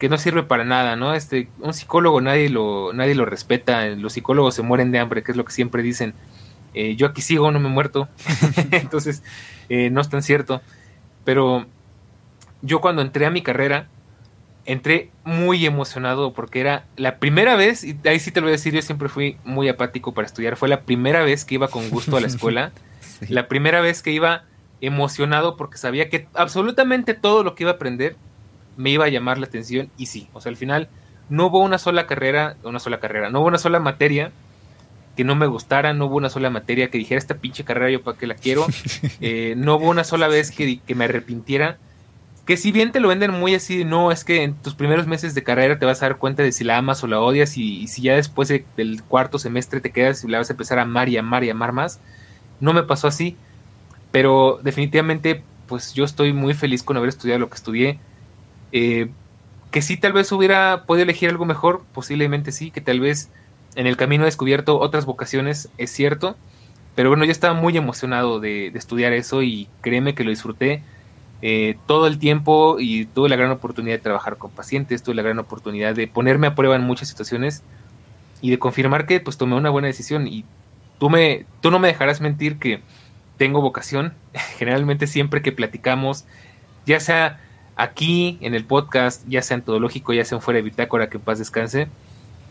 que 0.03 0.09
no 0.09 0.19
sirve 0.19 0.43
para 0.43 0.65
nada, 0.65 0.97
¿no? 0.97 1.15
Este, 1.15 1.47
un 1.61 1.73
psicólogo 1.73 2.21
nadie 2.21 2.49
lo, 2.49 2.93
nadie 2.93 3.15
lo 3.15 3.25
respeta, 3.25 3.87
los 3.87 4.15
psicólogos 4.15 4.53
se 4.53 4.63
mueren 4.63 4.91
de 4.91 4.99
hambre, 4.99 5.23
que 5.23 5.31
es 5.31 5.37
lo 5.37 5.45
que 5.45 5.53
siempre 5.53 5.81
dicen. 5.81 6.13
Eh, 6.75 6.97
yo 6.97 7.07
aquí 7.07 7.23
sigo, 7.23 7.53
no 7.53 7.61
me 7.61 7.69
he 7.69 7.71
muerto, 7.71 8.09
entonces 8.73 9.23
eh, 9.69 9.91
no 9.91 10.01
es 10.01 10.09
tan 10.09 10.25
cierto. 10.25 10.61
Pero 11.25 11.67
yo 12.63 12.81
cuando 12.81 13.01
entré 13.01 13.27
a 13.27 13.31
mi 13.31 13.43
carrera, 13.43 13.87
entré 14.65 15.13
muy 15.23 15.65
emocionado 15.67 16.33
porque 16.33 16.59
era 16.59 16.85
la 16.97 17.19
primera 17.19 17.55
vez, 17.55 17.85
y 17.85 17.97
ahí 18.05 18.19
sí 18.19 18.33
te 18.33 18.41
lo 18.41 18.47
voy 18.47 18.55
a 18.55 18.59
decir, 18.59 18.75
yo 18.75 18.83
siempre 18.83 19.09
fui 19.09 19.37
muy 19.45 19.69
apático 19.69 20.15
para 20.15 20.27
estudiar, 20.27 20.57
fue 20.57 20.69
la 20.69 20.81
primera 20.81 21.23
vez 21.23 21.45
que 21.45 21.55
iba 21.55 21.69
con 21.69 21.89
gusto 21.91 22.17
a 22.17 22.21
la 22.21 22.27
escuela. 22.27 22.73
La 23.29 23.47
primera 23.47 23.81
vez 23.81 24.03
que 24.03 24.11
iba 24.11 24.47
emocionado 24.81 25.57
porque 25.57 25.79
sabía 25.79 26.09
que 26.09 26.27
absolutamente 26.35 27.15
todo 27.15 27.45
lo 27.45 27.55
que 27.55 27.63
iba 27.63 27.71
a 27.71 27.75
aprender 27.77 28.17
me 28.77 28.91
iba 28.91 29.05
a 29.05 29.09
llamar 29.09 29.39
la 29.39 29.47
atención 29.47 29.91
y 29.97 30.07
sí, 30.07 30.29
o 30.33 30.41
sea, 30.41 30.51
al 30.51 30.57
final 30.57 30.89
no 31.29 31.47
hubo 31.47 31.61
una 31.61 31.79
sola 31.79 32.07
carrera, 32.07 32.57
una 32.63 32.79
sola 32.79 33.01
carrera, 33.01 33.31
no 33.31 33.41
hubo 33.41 33.49
una 33.49 33.59
sola 33.59 33.79
materia 33.81 34.33
que 35.17 35.25
no 35.25 35.35
me 35.35 35.47
gustara, 35.47 35.93
no 35.93 36.07
hubo 36.07 36.17
una 36.17 36.31
sola 36.31 36.51
materia 36.51 36.91
que 36.91 36.99
dijera 36.99 37.19
esta 37.19 37.37
pinche 37.37 37.65
carrera 37.65 37.91
yo 37.91 38.03
para 38.03 38.17
qué 38.17 38.27
la 38.27 38.35
quiero, 38.35 38.67
eh, 39.21 39.55
no 39.57 39.77
hubo 39.77 39.89
una 39.89 40.05
sola 40.05 40.29
vez 40.29 40.51
que, 40.51 40.81
que, 40.81 40.95
me 40.95 41.05
arrepintiera, 41.05 41.79
que 42.47 42.57
si 42.57 42.73
bien 42.73 42.93
te 42.93 43.01
lo 43.01 43.09
venden 43.09 43.31
muy 43.31 43.55
así, 43.55 43.85
no, 43.85 44.11
es 44.11 44.25
que 44.25 44.43
en 44.43 44.55
tus 44.55 44.75
primeros 44.75 45.07
meses 45.07 45.35
de 45.35 45.43
carrera 45.43 45.79
te 45.79 45.87
vas 45.87 46.03
a 46.03 46.07
dar 46.07 46.17
cuenta 46.17 46.43
de 46.43 46.53
si 46.53 46.65
la 46.65 46.79
amas 46.79 47.05
o 47.05 47.07
la 47.07 47.21
odias 47.21 47.57
y, 47.57 47.83
y 47.83 47.89
si 47.89 48.03
ya 48.03 48.17
después 48.17 48.49
del 48.49 49.03
cuarto 49.05 49.39
semestre 49.39 49.81
te 49.81 49.91
quedas 49.91 50.25
y 50.25 50.29
la 50.29 50.39
vas 50.39 50.51
a 50.51 50.55
empezar 50.55 50.79
a 50.79 50.83
amar 50.83 51.09
y 51.09 51.19
amar 51.19 51.45
y 51.45 51.51
amar 51.51 51.73
más, 51.73 52.01
no 52.59 52.73
me 52.73 52.83
pasó 52.83 53.07
así, 53.07 53.37
pero 54.11 54.61
definitivamente 54.63 55.43
pues 55.67 55.95
yo 55.95 56.05
estoy 56.05 56.33
muy 56.33 56.55
feliz 56.55 56.83
con 56.83 56.97
haber 56.97 57.09
estudiado 57.09 57.41
lo 57.41 57.49
que 57.49 57.57
estudié. 57.57 57.99
Eh, 58.73 59.11
que 59.71 59.83
sí, 59.83 59.97
tal 59.97 60.13
vez 60.13 60.31
hubiera 60.33 60.85
podido 60.87 61.05
elegir 61.05 61.31
algo 61.31 61.45
mejor, 61.45 61.83
posiblemente 61.95 62.53
sí, 62.53 62.71
que 62.71 62.81
tal 62.81 63.01
vez 63.01 63.31
en 63.75 63.87
el 63.87 63.97
camino 63.97 64.25
he 64.25 64.27
descubierto 64.27 64.79
otras 64.79 65.07
vocaciones, 65.07 65.71
es 65.79 65.91
cierto, 65.91 66.37
pero 66.95 67.09
bueno, 67.09 67.25
yo 67.25 67.33
estaba 67.33 67.55
muy 67.55 67.77
emocionado 67.77 68.39
de, 68.39 68.67
estudiar 68.69 69.13
eso 69.13 69.43
y 69.43 69.69
créeme 69.81 70.15
que 70.15 70.25
lo 70.25 70.31
disfruté 70.31 70.83
eh, 71.41 71.77
todo 71.87 72.07
el 72.07 72.19
tiempo 72.19 72.77
y 72.79 73.07
tuve 73.07 73.29
la 73.31 73.37
gran 73.37 73.51
oportunidad 73.51 73.97
de 73.97 74.03
trabajar 74.03 74.37
con 74.37 74.51
pacientes, 74.51 75.03
tuve 75.03 75.15
la 75.15 75.23
gran 75.23 75.39
oportunidad 75.39 75.95
de 75.95 76.07
ponerme 76.07 76.49
a 76.49 76.55
prueba 76.55 76.77
en 76.77 76.83
muchas 76.83 77.09
situaciones 77.09 77.63
y 78.43 78.51
de 78.51 78.59
confirmar 78.59 79.07
que 79.07 79.21
pues 79.21 79.39
tomé 79.39 79.57
una 79.57 79.71
buena 79.71 79.89
decisión 79.89 80.29
y 80.29 80.45
tú, 80.99 81.09
me, 81.09 81.47
tú 81.63 81.71
no 81.71 81.79
me 81.79 81.89
dejarás 81.89 82.21
mentir 82.21 82.59
que 82.59 82.83
tengo 83.39 83.63
vocación. 83.63 84.13
Generalmente 84.59 85.07
siempre 85.07 85.41
que 85.41 85.53
platicamos, 85.53 86.27
ya 86.85 87.01
sea 87.01 87.41
aquí 87.83 88.39
en 88.41 88.55
el 88.55 88.65
podcast, 88.65 89.27
ya 89.29 89.43
sea 89.43 89.57
en 89.57 89.63
Todológico, 89.63 90.13
ya 90.13 90.25
sea 90.25 90.37
en 90.37 90.43
Fuera 90.43 90.59
de 90.59 90.63
Bitácora, 90.63 91.11
que 91.11 91.17
en 91.17 91.23
paz 91.25 91.39
descanse, 91.39 91.89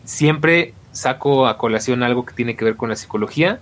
siempre 0.04 0.74
saco 0.92 1.46
a 1.46 1.56
colación 1.56 2.02
algo 2.02 2.26
que 2.26 2.34
tiene 2.34 2.54
que 2.54 2.64
ver 2.64 2.76
con 2.76 2.90
la 2.90 2.96
psicología 2.96 3.60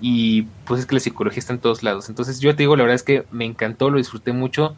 y 0.00 0.42
pues 0.64 0.80
es 0.80 0.86
que 0.86 0.94
la 0.94 1.00
psicología 1.00 1.40
está 1.40 1.52
en 1.52 1.58
todos 1.58 1.82
lados. 1.82 2.08
Entonces 2.08 2.40
yo 2.40 2.54
te 2.54 2.62
digo, 2.62 2.76
la 2.76 2.84
verdad 2.84 2.94
es 2.94 3.02
que 3.02 3.24
me 3.32 3.44
encantó, 3.44 3.90
lo 3.90 3.98
disfruté 3.98 4.32
mucho. 4.32 4.76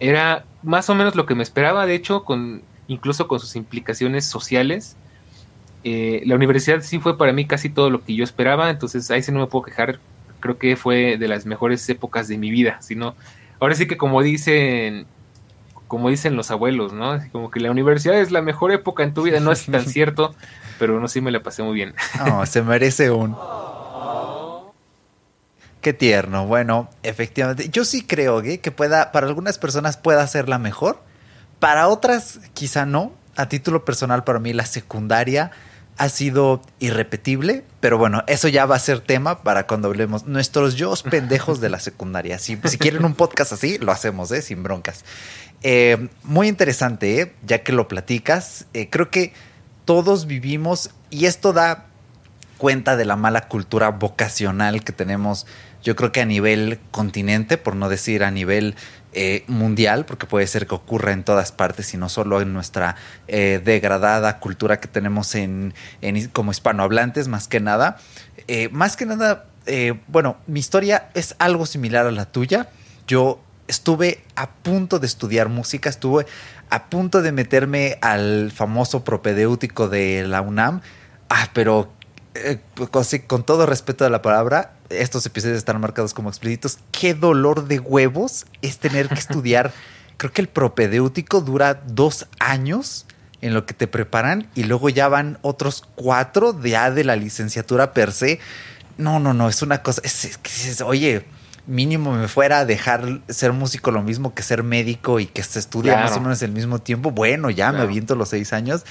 Era 0.00 0.44
más 0.62 0.88
o 0.90 0.94
menos 0.94 1.14
lo 1.14 1.26
que 1.26 1.34
me 1.34 1.42
esperaba, 1.42 1.86
de 1.86 1.94
hecho, 1.94 2.24
con 2.24 2.62
incluso 2.88 3.28
con 3.28 3.38
sus 3.38 3.54
implicaciones 3.56 4.24
sociales. 4.24 4.96
Eh, 5.82 6.22
la 6.24 6.34
universidad 6.34 6.80
sí 6.80 6.98
fue 6.98 7.18
para 7.18 7.32
mí 7.32 7.46
casi 7.46 7.68
todo 7.68 7.90
lo 7.90 8.02
que 8.02 8.14
yo 8.14 8.24
esperaba, 8.24 8.70
entonces 8.70 9.10
ahí 9.10 9.22
sí 9.22 9.30
no 9.30 9.40
me 9.40 9.46
puedo 9.46 9.64
quejar. 9.64 10.00
Creo 10.40 10.58
que 10.58 10.76
fue 10.76 11.18
de 11.18 11.28
las 11.28 11.46
mejores 11.46 11.86
épocas 11.88 12.28
de 12.28 12.38
mi 12.38 12.50
vida. 12.50 12.80
Sino, 12.80 13.14
ahora 13.60 13.74
sí 13.74 13.86
que 13.86 13.96
como 13.96 14.22
dicen, 14.22 15.06
como 15.94 16.08
dicen 16.08 16.34
los 16.34 16.50
abuelos, 16.50 16.92
¿no? 16.92 17.20
Como 17.30 17.52
que 17.52 17.60
la 17.60 17.70
universidad 17.70 18.18
es 18.18 18.32
la 18.32 18.42
mejor 18.42 18.72
época 18.72 19.04
en 19.04 19.14
tu 19.14 19.22
vida. 19.22 19.38
No 19.38 19.52
es 19.52 19.66
tan 19.70 19.86
cierto, 19.86 20.34
pero 20.80 20.98
no 20.98 21.06
sí 21.06 21.20
me 21.20 21.30
la 21.30 21.40
pasé 21.40 21.62
muy 21.62 21.72
bien. 21.72 21.94
No, 22.26 22.44
se 22.46 22.62
merece 22.62 23.12
un. 23.12 23.36
Qué 25.82 25.92
tierno. 25.92 26.48
Bueno, 26.48 26.90
efectivamente, 27.04 27.68
yo 27.68 27.84
sí 27.84 28.04
creo 28.04 28.42
¿eh? 28.42 28.58
que 28.58 28.72
pueda, 28.72 29.12
para 29.12 29.28
algunas 29.28 29.58
personas 29.58 29.96
pueda 29.96 30.26
ser 30.26 30.48
la 30.48 30.58
mejor, 30.58 31.00
para 31.60 31.86
otras 31.86 32.40
quizá 32.54 32.86
no. 32.86 33.12
A 33.36 33.48
título 33.48 33.84
personal, 33.84 34.24
para 34.24 34.40
mí 34.40 34.52
la 34.52 34.66
secundaria 34.66 35.52
ha 35.96 36.08
sido 36.08 36.60
irrepetible, 36.80 37.64
pero 37.80 37.98
bueno, 37.98 38.24
eso 38.26 38.48
ya 38.48 38.66
va 38.66 38.74
a 38.74 38.80
ser 38.80 39.00
tema 39.00 39.42
para 39.42 39.66
cuando 39.66 39.88
hablemos 39.88 40.26
nuestros 40.26 40.74
yo 40.74 40.92
pendejos 41.08 41.60
de 41.60 41.70
la 41.70 41.78
secundaria. 41.78 42.38
Si, 42.38 42.58
si 42.64 42.78
quieren 42.78 43.04
un 43.04 43.14
podcast 43.14 43.52
así, 43.52 43.78
lo 43.78 43.92
hacemos, 43.92 44.32
¿eh? 44.32 44.42
sin 44.42 44.62
broncas. 44.62 45.04
Eh, 45.66 46.08
muy 46.24 46.48
interesante, 46.48 47.22
¿eh? 47.22 47.32
ya 47.42 47.62
que 47.62 47.72
lo 47.72 47.88
platicas. 47.88 48.66
Eh, 48.74 48.90
creo 48.90 49.10
que 49.10 49.32
todos 49.86 50.26
vivimos, 50.26 50.90
y 51.08 51.24
esto 51.24 51.54
da 51.54 51.86
cuenta 52.58 52.98
de 52.98 53.06
la 53.06 53.16
mala 53.16 53.48
cultura 53.48 53.88
vocacional 53.88 54.84
que 54.84 54.92
tenemos, 54.92 55.46
yo 55.82 55.96
creo 55.96 56.12
que 56.12 56.20
a 56.20 56.26
nivel 56.26 56.78
continente, 56.90 57.56
por 57.56 57.76
no 57.76 57.88
decir 57.88 58.24
a 58.24 58.30
nivel 58.30 58.76
mundial, 59.46 60.06
porque 60.06 60.26
puede 60.26 60.46
ser 60.48 60.66
que 60.66 60.74
ocurra 60.74 61.12
en 61.12 61.22
todas 61.22 61.52
partes 61.52 61.94
y 61.94 61.96
no 61.96 62.08
solo 62.08 62.40
en 62.40 62.52
nuestra 62.52 62.96
degradada 63.28 64.40
cultura 64.40 64.80
que 64.80 64.88
tenemos 64.88 65.36
en, 65.36 65.72
como 66.32 66.50
hispanohablantes, 66.50 67.28
más 67.28 67.46
que 67.46 67.60
nada. 67.60 67.98
Más 68.70 68.96
que 68.96 69.04
nada, 69.04 69.44
bueno, 70.08 70.38
mi 70.46 70.58
historia 70.58 71.10
es 71.12 71.36
algo 71.38 71.66
similar 71.66 72.06
a 72.06 72.10
la 72.10 72.24
tuya. 72.24 72.70
Yo 73.06 73.43
estuve 73.68 74.22
a 74.36 74.50
punto 74.50 74.98
de 74.98 75.06
estudiar 75.06 75.48
música, 75.48 75.88
estuve 75.88 76.26
a 76.70 76.86
punto 76.86 77.22
de 77.22 77.32
meterme 77.32 77.98
al 78.02 78.52
famoso 78.52 79.04
propedéutico 79.04 79.88
de 79.88 80.26
la 80.26 80.40
UNAM, 80.40 80.80
ah, 81.28 81.48
pero 81.52 81.92
con, 82.90 83.04
con 83.26 83.44
todo 83.44 83.66
respeto 83.66 84.04
a 84.04 84.10
la 84.10 84.22
palabra, 84.22 84.74
estos 84.90 85.24
episodios 85.26 85.58
están 85.58 85.80
marcados 85.80 86.14
como 86.14 86.28
explícitos. 86.28 86.78
Qué 86.90 87.14
dolor 87.14 87.66
de 87.66 87.80
huevos 87.80 88.46
es 88.62 88.78
tener 88.78 89.08
que 89.08 89.14
estudiar. 89.14 89.72
Creo 90.16 90.32
que 90.32 90.42
el 90.42 90.48
propedéutico 90.48 91.40
dura 91.40 91.82
dos 91.86 92.26
años 92.38 93.06
en 93.40 93.52
lo 93.52 93.66
que 93.66 93.74
te 93.74 93.86
preparan 93.86 94.48
y 94.54 94.64
luego 94.64 94.88
ya 94.88 95.08
van 95.08 95.38
otros 95.42 95.84
cuatro 95.96 96.58
ya 96.62 96.90
de 96.90 97.04
la 97.04 97.16
licenciatura 97.16 97.92
per 97.92 98.12
se. 98.12 98.40
No, 98.96 99.18
no, 99.18 99.34
no, 99.34 99.48
es 99.48 99.60
una 99.62 99.82
cosa. 99.82 100.00
Es, 100.04 100.80
oye, 100.80 101.24
mínimo 101.66 102.12
me 102.12 102.28
fuera 102.28 102.60
a 102.60 102.64
dejar 102.64 103.20
ser 103.28 103.52
músico 103.52 103.90
lo 103.90 104.02
mismo 104.02 104.34
que 104.34 104.42
ser 104.42 104.62
médico 104.62 105.20
y 105.20 105.26
que 105.26 105.42
se 105.42 105.58
estudia 105.58 105.96
más 105.96 106.16
o 106.16 106.20
menos 106.20 106.42
el 106.42 106.52
mismo 106.52 106.78
tiempo. 106.80 107.10
Bueno, 107.10 107.50
ya 107.50 107.72
me 107.72 107.80
aviento 107.80 108.14
los 108.14 108.28
seis 108.28 108.52
años. 108.52 108.84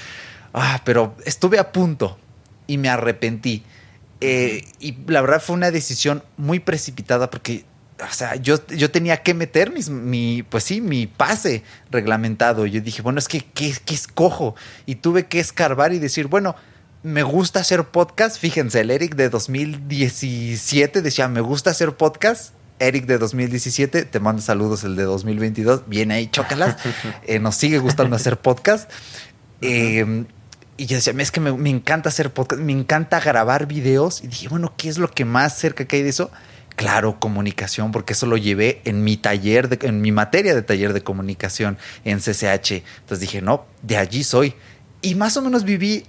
Ah, 0.53 0.82
pero 0.84 1.15
estuve 1.25 1.60
a 1.60 1.72
punto 1.72 2.18
y 2.68 2.77
me 2.77 2.89
arrepentí. 2.89 3.63
Eh, 4.22 4.65
y 4.80 4.96
la 5.08 5.22
verdad 5.22 5.42
fue 5.42 5.56
una 5.56 5.72
decisión 5.72 6.24
muy 6.38 6.60
precipitada 6.60 7.30
porque, 7.30 7.65
o 8.00 8.13
sea, 8.13 8.36
yo, 8.36 8.65
yo 8.68 8.89
tenía 8.89 9.18
que 9.18 9.34
meter 9.34 9.72
mis, 9.72 9.89
mi, 9.89 10.44
pues 10.44 10.63
sí, 10.63 10.80
mi 10.80 11.08
pase 11.08 11.63
reglamentado. 11.92 12.65
Yo 12.65 12.82
dije, 12.82 13.01
bueno, 13.01 13.20
es 13.20 13.27
que, 13.27 13.42
¿qué, 13.42 13.74
escojo? 13.88 14.56
Y 14.86 14.96
tuve 14.96 15.25
que 15.25 15.39
escarbar 15.39 15.94
y 15.94 16.00
decir, 16.00 16.27
bueno, 16.27 16.56
me 17.01 17.24
gusta 17.24 17.60
hacer 17.60 17.84
podcast. 17.86 18.38
Fíjense, 18.39 18.82
el 18.82 18.92
Eric 18.92 19.15
de 19.15 19.30
2017 19.30 21.01
decía, 21.01 21.27
me 21.27 21.42
gusta 21.42 21.72
hacer 21.72 21.96
podcast. 21.98 22.53
Eric 22.87 23.05
de 23.05 23.17
2017, 23.17 24.05
te 24.05 24.19
mando 24.19 24.41
saludos 24.41 24.83
el 24.83 24.95
de 24.95 25.03
2022, 25.03 25.83
viene 25.87 26.15
ahí, 26.15 26.27
chócalas. 26.27 26.77
Eh, 27.25 27.39
nos 27.39 27.55
sigue 27.55 27.79
gustando 27.79 28.15
hacer 28.15 28.37
podcast. 28.37 28.89
Eh, 29.61 30.25
y 30.75 30.85
yo 30.87 30.95
decía, 30.97 31.13
es 31.17 31.31
que 31.31 31.39
me, 31.39 31.69
encanta 31.69 32.09
hacer 32.09 32.31
podcast, 32.31 32.61
me 32.61 32.73
encanta 32.73 33.19
grabar 33.19 33.67
videos. 33.67 34.23
Y 34.23 34.27
dije, 34.27 34.47
bueno, 34.49 34.73
¿qué 34.75 34.89
es 34.89 34.97
lo 34.97 35.09
que 35.09 35.23
más 35.23 35.57
cerca 35.57 35.85
que 35.85 35.97
hay 35.97 36.03
de 36.03 36.09
eso? 36.09 36.31
Claro, 36.75 37.19
comunicación, 37.19 37.91
porque 37.91 38.13
eso 38.13 38.25
lo 38.25 38.35
llevé 38.35 38.81
en 38.85 39.03
mi 39.03 39.15
taller, 39.15 39.69
de, 39.69 39.87
en 39.87 40.01
mi 40.01 40.11
materia 40.11 40.55
de 40.55 40.63
taller 40.63 40.93
de 40.93 41.01
comunicación 41.01 41.77
en 42.03 42.19
CCH. 42.19 42.83
Entonces 43.01 43.19
dije, 43.19 43.41
no, 43.41 43.65
de 43.83 43.97
allí 43.97 44.23
soy. 44.23 44.55
Y 45.01 45.15
más 45.15 45.37
o 45.37 45.41
menos 45.41 45.65
viví 45.65 46.05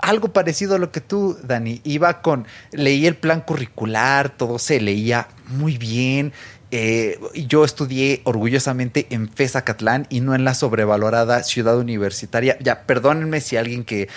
algo 0.00 0.32
parecido 0.32 0.76
a 0.76 0.78
lo 0.78 0.92
que 0.92 1.00
tú, 1.00 1.36
Dani. 1.42 1.80
Iba 1.84 2.22
con, 2.22 2.46
leí 2.72 3.06
el 3.06 3.16
plan 3.16 3.40
curricular, 3.40 4.30
todo 4.30 4.58
se 4.58 4.80
leía 4.80 5.28
muy 5.48 5.78
bien. 5.78 6.32
Eh, 6.70 7.18
yo 7.48 7.64
estudié 7.64 8.20
orgullosamente 8.24 9.06
en 9.08 9.30
FESA 9.30 9.64
Catlán 9.64 10.06
y 10.10 10.20
no 10.20 10.34
en 10.34 10.44
la 10.44 10.52
sobrevalorada 10.52 11.42
ciudad 11.42 11.78
universitaria. 11.78 12.58
Ya, 12.60 12.82
perdónenme 12.82 13.40
si 13.40 13.56
alguien 13.56 13.84
que 13.84 14.08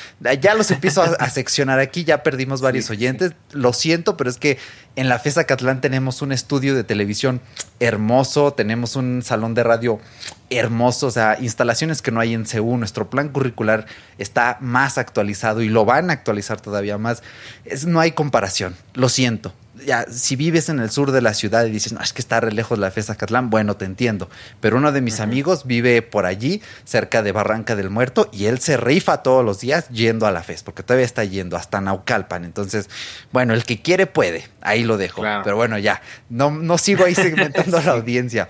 ya 0.42 0.54
los 0.54 0.70
empiezo 0.70 1.02
a, 1.02 1.30
seccionar 1.30 1.80
aquí, 1.80 2.04
ya 2.04 2.24
perdimos 2.24 2.62
varios 2.62 2.90
oyentes. 2.90 3.34
Lo 3.52 3.72
siento, 3.72 4.18
pero 4.18 4.30
es 4.30 4.38
que 4.38 4.58
en 4.98 5.08
la 5.08 5.18
FESA 5.18 5.46
Catlán 5.46 5.80
tenemos 5.80 6.22
un 6.22 6.34
estudio 6.34 6.76
de 6.76 6.84
televisión 6.84 7.40
hermoso, 7.80 8.52
tenemos 8.52 8.98
un 8.98 9.22
salón 9.24 9.54
de 9.54 9.64
radio 9.64 10.02
hermoso, 10.50 11.08
o 11.08 11.12
sea, 11.12 11.38
instalaciones 11.40 12.02
que 12.02 12.12
no 12.12 12.20
hay 12.20 12.34
en 12.34 12.46
CEU. 12.46 12.78
Nuestro 12.78 13.10
plan 13.10 13.30
curricular 13.30 13.86
está 14.18 14.58
más 14.60 14.98
actualizado 14.98 15.62
y 15.62 15.70
lo 15.70 15.86
van 15.86 16.10
a 16.10 16.14
actualizar 16.14 16.60
todavía 16.60 16.98
más. 16.98 17.24
Es, 17.64 17.86
no 17.86 18.02
hay 18.02 18.12
comparación, 18.12 18.76
lo 18.94 19.08
siento 19.08 19.54
ya, 19.86 20.06
si 20.10 20.36
vives 20.36 20.70
en 20.70 20.80
el 20.80 20.90
sur 20.90 21.12
de 21.12 21.22
la 21.22 21.34
ciudad 21.34 21.66
y 21.66 21.72
dices, 21.72 21.94
no, 21.94 22.02
es 22.02 22.14
que 22.14 22.22
está 22.22 22.40
re 22.40 22.52
lejos 22.52 22.80
la 22.80 22.92
FES 22.92 23.12
Catlán, 23.18 23.50
bueno, 23.50 23.78
te 23.78 23.86
entiendo. 23.86 24.30
Pero 24.60 24.78
uno 24.78 24.92
de 24.92 25.02
mis 25.02 25.20
amigos 25.20 25.66
vive 25.66 26.02
por 26.02 26.26
allí, 26.26 26.62
cerca 26.84 27.24
de 27.24 27.32
Barranca 27.32 27.76
del 27.76 27.90
Muerto, 27.90 28.30
y 28.32 28.46
él 28.46 28.60
se 28.60 28.78
rifa 28.78 29.24
todos 29.24 29.44
los 29.44 29.60
días 29.60 29.90
yendo 29.90 30.26
a 30.26 30.32
la 30.32 30.44
FES, 30.44 30.64
porque 30.64 30.84
todavía 30.84 31.06
está 31.06 31.24
yendo 31.24 31.58
hasta 31.58 31.82
Naucalpan. 31.82 32.46
Entonces, 32.46 32.90
bueno, 33.32 33.54
el 33.54 33.64
que 33.64 33.82
quiere 33.82 34.08
puede, 34.08 34.48
ahí 34.62 34.84
lo 34.84 34.98
dejo. 34.98 35.22
Pero 35.44 35.56
bueno, 35.56 35.78
ya, 35.78 36.02
no, 36.30 36.52
no 36.52 36.78
sigo 36.78 37.06
ahí 37.06 37.16
segmentando 37.16 37.82
la 37.82 37.92
audiencia. 37.92 38.50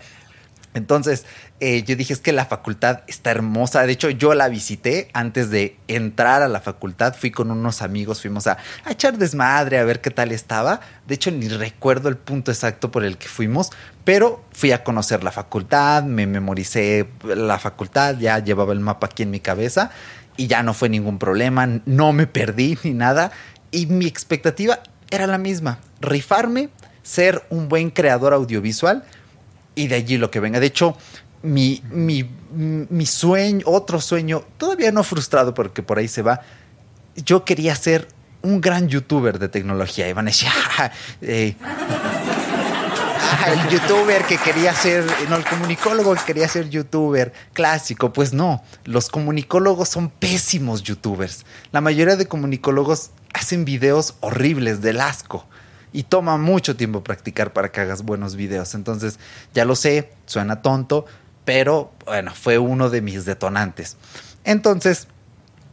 Entonces, 0.74 1.26
eh, 1.60 1.84
yo 1.84 1.96
dije, 1.96 2.14
es 2.14 2.20
que 2.20 2.32
la 2.32 2.46
facultad 2.46 3.02
está 3.08 3.32
hermosa. 3.32 3.86
De 3.86 3.92
hecho, 3.92 4.10
yo 4.10 4.34
la 4.34 4.48
visité 4.48 5.10
antes 5.14 5.50
de 5.50 5.78
entrar 5.88 6.42
a 6.42 6.48
la 6.48 6.62
facultad. 6.62 7.14
Fui 7.14 7.32
con 7.32 7.52
unos 7.52 7.82
amigos, 7.82 8.22
fuimos 8.22 8.48
a, 8.48 8.58
echar 8.90 9.18
desmadre, 9.18 9.78
a 9.78 9.84
ver 9.84 10.02
qué 10.02 10.12
tal 10.12 10.32
estaba. 10.32 10.80
De 11.08 11.16
hecho, 11.16 11.30
ni 11.32 11.50
recuerdo 11.50 12.10
el 12.10 12.18
punto 12.18 12.52
exacto 12.52 12.90
por 12.90 13.04
el 13.04 13.18
que 13.18 13.28
fuimos, 13.28 13.70
pero 14.06 14.44
fui 14.52 14.72
a 14.72 14.84
conocer 14.84 15.24
la 15.24 15.32
facultad, 15.32 16.04
me 16.04 16.26
memoricé 16.26 17.08
la 17.24 17.60
facultad, 17.60 18.18
ya 18.18 18.40
llevaba 18.40 18.74
el 18.74 18.80
mapa 18.80 19.08
aquí 19.08 19.24
en 19.24 19.32
mi 19.32 19.40
cabeza 19.40 19.92
y 20.38 20.48
ya 20.48 20.64
no 20.64 20.74
fue 20.74 20.90
ningún 20.90 21.20
problema, 21.20 21.68
no 21.86 22.14
me 22.14 22.28
perdí 22.28 22.78
ni 22.84 22.94
nada. 22.94 23.32
Y 23.72 23.88
mi 23.88 24.06
expectativa 24.06 24.80
era 25.10 25.28
la 25.28 25.38
misma, 25.38 25.80
rifarme, 26.00 26.70
ser 27.04 27.44
un 27.50 27.68
buen 27.68 27.90
creador 27.90 28.34
audiovisual 28.34 29.04
y 29.76 29.88
de 29.88 29.96
allí 29.96 30.18
lo 30.18 30.32
que 30.32 30.40
venga. 30.40 30.60
De 30.60 30.68
hecho, 30.68 30.98
mi, 31.44 31.82
mi, 31.90 32.30
mi 32.54 33.06
sueño, 33.06 33.64
otro 33.66 34.00
sueño, 34.00 34.44
todavía 34.58 34.92
no 34.92 35.04
frustrado 35.04 35.54
porque 35.54 35.84
por 35.84 35.98
ahí 35.98 36.08
se 36.08 36.22
va, 36.22 36.42
yo 37.16 37.46
quería 37.46 37.76
ser 37.76 38.08
un 38.42 38.62
gran 38.62 38.88
youtuber 38.88 39.40
de 39.40 39.50
tecnología. 39.50 40.08
Y 40.08 40.14
van 40.14 40.28
ah, 40.78 40.92
eh, 41.22 41.56
el 43.48 43.70
youtuber 43.70 44.24
que 44.26 44.38
quería 44.38 44.74
ser, 44.74 45.06
no, 45.30 45.36
el 45.36 45.46
comunicólogo 45.46 46.14
que 46.16 46.22
quería 46.26 46.48
ser 46.48 46.70
youtuber 46.70 47.34
clásico. 47.54 48.14
Pues 48.14 48.34
no, 48.34 48.64
los 48.86 49.10
comunicólogos 49.10 49.90
son 49.90 50.10
pésimos 50.10 50.84
youtubers. 50.84 51.46
La 51.72 51.82
mayoría 51.82 52.16
de 52.16 52.28
comunicólogos 52.28 53.12
hacen 53.34 53.66
videos 53.66 54.16
horribles 54.20 54.82
del 54.82 55.02
asco 55.02 55.46
y 55.94 56.04
toma 56.04 56.38
mucho 56.38 56.76
tiempo 56.76 57.04
practicar 57.04 57.54
para 57.54 57.72
que 57.72 57.82
hagas 57.82 58.04
buenos 58.04 58.36
videos. 58.36 58.76
Entonces, 58.76 59.20
ya 59.54 59.66
lo 59.66 59.76
sé, 59.76 60.12
suena 60.26 60.62
tonto, 60.62 61.06
pero 61.46 61.92
bueno, 62.06 62.34
fue 62.34 62.58
uno 62.58 62.90
de 62.90 63.02
mis 63.02 63.26
detonantes. 63.26 63.98
Entonces, 64.44 65.08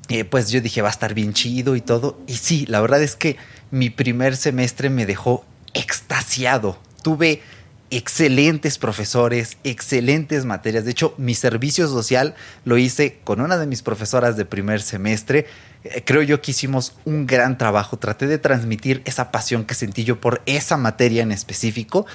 eh, 0.08 0.24
pues 0.24 0.50
yo 0.50 0.60
dije, 0.60 0.82
va 0.82 0.88
a 0.88 0.92
estar 0.92 1.14
bien 1.14 1.32
chido 1.32 1.76
y 1.76 1.80
todo. 1.80 2.18
Y 2.26 2.36
sí, 2.36 2.66
la 2.66 2.80
verdad 2.80 3.02
es 3.02 3.14
que 3.14 3.36
mi 3.70 3.90
primer 3.90 4.36
semestre 4.36 4.90
me 4.90 5.06
dejó 5.06 5.44
extasiado. 5.74 6.78
Tuve 7.02 7.42
excelentes 7.90 8.78
profesores, 8.78 9.56
excelentes 9.64 10.44
materias. 10.44 10.84
De 10.84 10.90
hecho, 10.90 11.14
mi 11.16 11.34
servicio 11.34 11.88
social 11.88 12.34
lo 12.64 12.78
hice 12.78 13.18
con 13.24 13.40
una 13.40 13.56
de 13.56 13.66
mis 13.66 13.82
profesoras 13.82 14.36
de 14.36 14.44
primer 14.44 14.80
semestre. 14.82 15.46
Eh, 15.84 16.02
creo 16.04 16.22
yo 16.22 16.40
que 16.42 16.50
hicimos 16.50 16.94
un 17.04 17.26
gran 17.26 17.58
trabajo. 17.58 17.98
Traté 17.98 18.26
de 18.26 18.38
transmitir 18.38 19.02
esa 19.04 19.30
pasión 19.30 19.64
que 19.64 19.74
sentí 19.74 20.04
yo 20.04 20.20
por 20.20 20.42
esa 20.46 20.76
materia 20.76 21.22
en 21.22 21.32
específico 21.32 22.06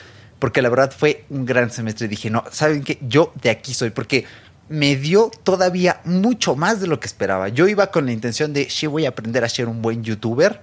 porque 0.44 0.62
la 0.62 0.68
verdad 0.68 0.92
fue 0.92 1.24
un 1.30 1.46
gran 1.46 1.72
semestre. 1.72 2.10
Dije, 2.10 2.30
no, 2.30 2.44
¿saben 2.52 2.84
qué? 2.84 2.98
Yo 3.08 3.32
de 3.42 3.50
aquí 3.50 3.74
soy, 3.74 3.92
porque 3.92 4.26
me 4.68 4.98
dio 4.98 5.32
todavía 5.44 6.02
mucho 6.04 6.58
más 6.58 6.82
de 6.82 6.88
lo 6.88 7.00
que 7.00 7.08
esperaba. 7.08 7.48
Yo 7.48 7.70
iba 7.70 7.92
con 7.92 8.06
la 8.06 8.12
intención 8.12 8.52
de, 8.52 8.70
sí, 8.70 8.86
voy 8.86 9.06
a 9.06 9.10
aprender 9.12 9.46
a 9.46 9.48
ser 9.48 9.70
un 9.70 9.82
buen 9.82 10.04
youtuber, 10.04 10.62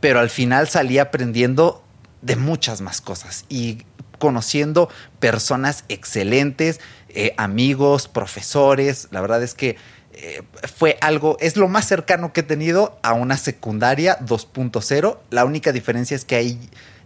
pero 0.00 0.18
al 0.18 0.30
final 0.30 0.66
salí 0.68 0.98
aprendiendo 0.98 1.84
de 2.22 2.36
muchas 2.36 2.80
más 2.80 3.02
cosas 3.02 3.44
y 3.50 3.82
conociendo 4.18 4.88
personas 5.20 5.84
excelentes, 5.90 6.80
eh, 7.10 7.34
amigos, 7.36 8.08
profesores. 8.08 9.08
La 9.10 9.20
verdad 9.20 9.42
es 9.42 9.52
que 9.52 9.76
eh, 10.18 10.42
fue 10.76 10.98
algo, 11.00 11.36
es 11.40 11.56
lo 11.56 11.68
más 11.68 11.86
cercano 11.86 12.32
que 12.32 12.40
he 12.40 12.44
tenido 12.44 12.98
a 13.02 13.12
una 13.12 13.36
secundaria 13.36 14.18
2.0. 14.20 15.18
La 15.30 15.44
única 15.44 15.72
diferencia 15.72 16.14
es 16.14 16.24
que 16.24 16.36
ahí 16.36 16.58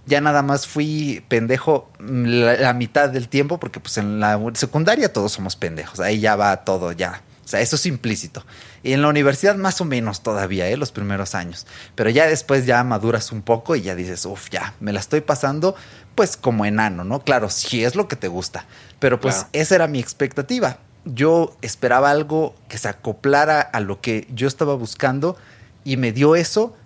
ya 0.07 0.21
nada 0.21 0.43
más 0.43 0.67
fui 0.67 1.25
pendejo 1.29 1.91
la, 2.01 2.73
mitad 2.75 3.09
del 3.09 3.29
tiempo, 3.29 3.59
porque 3.59 3.79
pues 3.79 3.99
en 3.99 4.19
la 4.19 4.41
secundaria 4.55 5.13
todos 5.13 5.33
somos 5.33 5.57
pendejos, 5.57 6.01
ahí 6.01 6.21
ya 6.21 6.35
va 6.35 6.65
todo, 6.65 6.93
ya 6.93 7.23
sea, 7.53 7.61
eso 7.61 7.77
es 7.77 7.87
implícito. 7.87 8.45
Y 8.83 8.93
en 8.93 9.03
la 9.03 9.09
universidad 9.09 9.55
más 9.57 9.81
o 9.81 9.85
menos 9.85 10.23
todavía, 10.23 10.69
¿eh? 10.69 10.77
los 10.77 10.91
primeros 10.91 11.35
años. 11.35 11.67
Pero 11.95 12.11
ya 12.11 12.27
después 12.27 12.67
ya 12.67 12.83
maduras 12.83 13.31
un 13.31 13.43
poco 13.43 13.77
y 13.77 13.83
ya 13.83 13.95
dices, 13.95 14.27
uff, 14.27 14.49
ya, 14.51 14.75
me 14.81 14.93
la 14.93 15.01
estoy 15.01 15.21
pasando 15.21 15.77
pues 16.15 16.37
como 16.37 16.65
enano, 16.67 17.05
¿no? 17.05 17.21
Claro, 17.21 17.49
si 17.49 17.85
es 17.85 17.95
lo 17.95 18.09
que 18.09 18.17
te 18.17 18.29
gusta. 18.29 18.67
Pero 18.99 19.21
pues 19.21 19.47
esa 19.53 19.75
era 19.77 19.87
mi 19.87 20.01
expectativa. 20.01 20.79
Yo 21.05 21.57
esperaba 21.63 22.11
algo 22.11 22.55
que 22.69 22.79
se 22.79 22.89
acoplara 22.89 23.61
a 23.61 23.81
lo 23.81 24.01
que 24.01 24.27
yo 24.33 24.47
estaba 24.47 24.75
buscando 24.75 25.37
y 25.85 25.97
me 25.97 26.13
dio 26.13 26.37
eso 26.37 26.77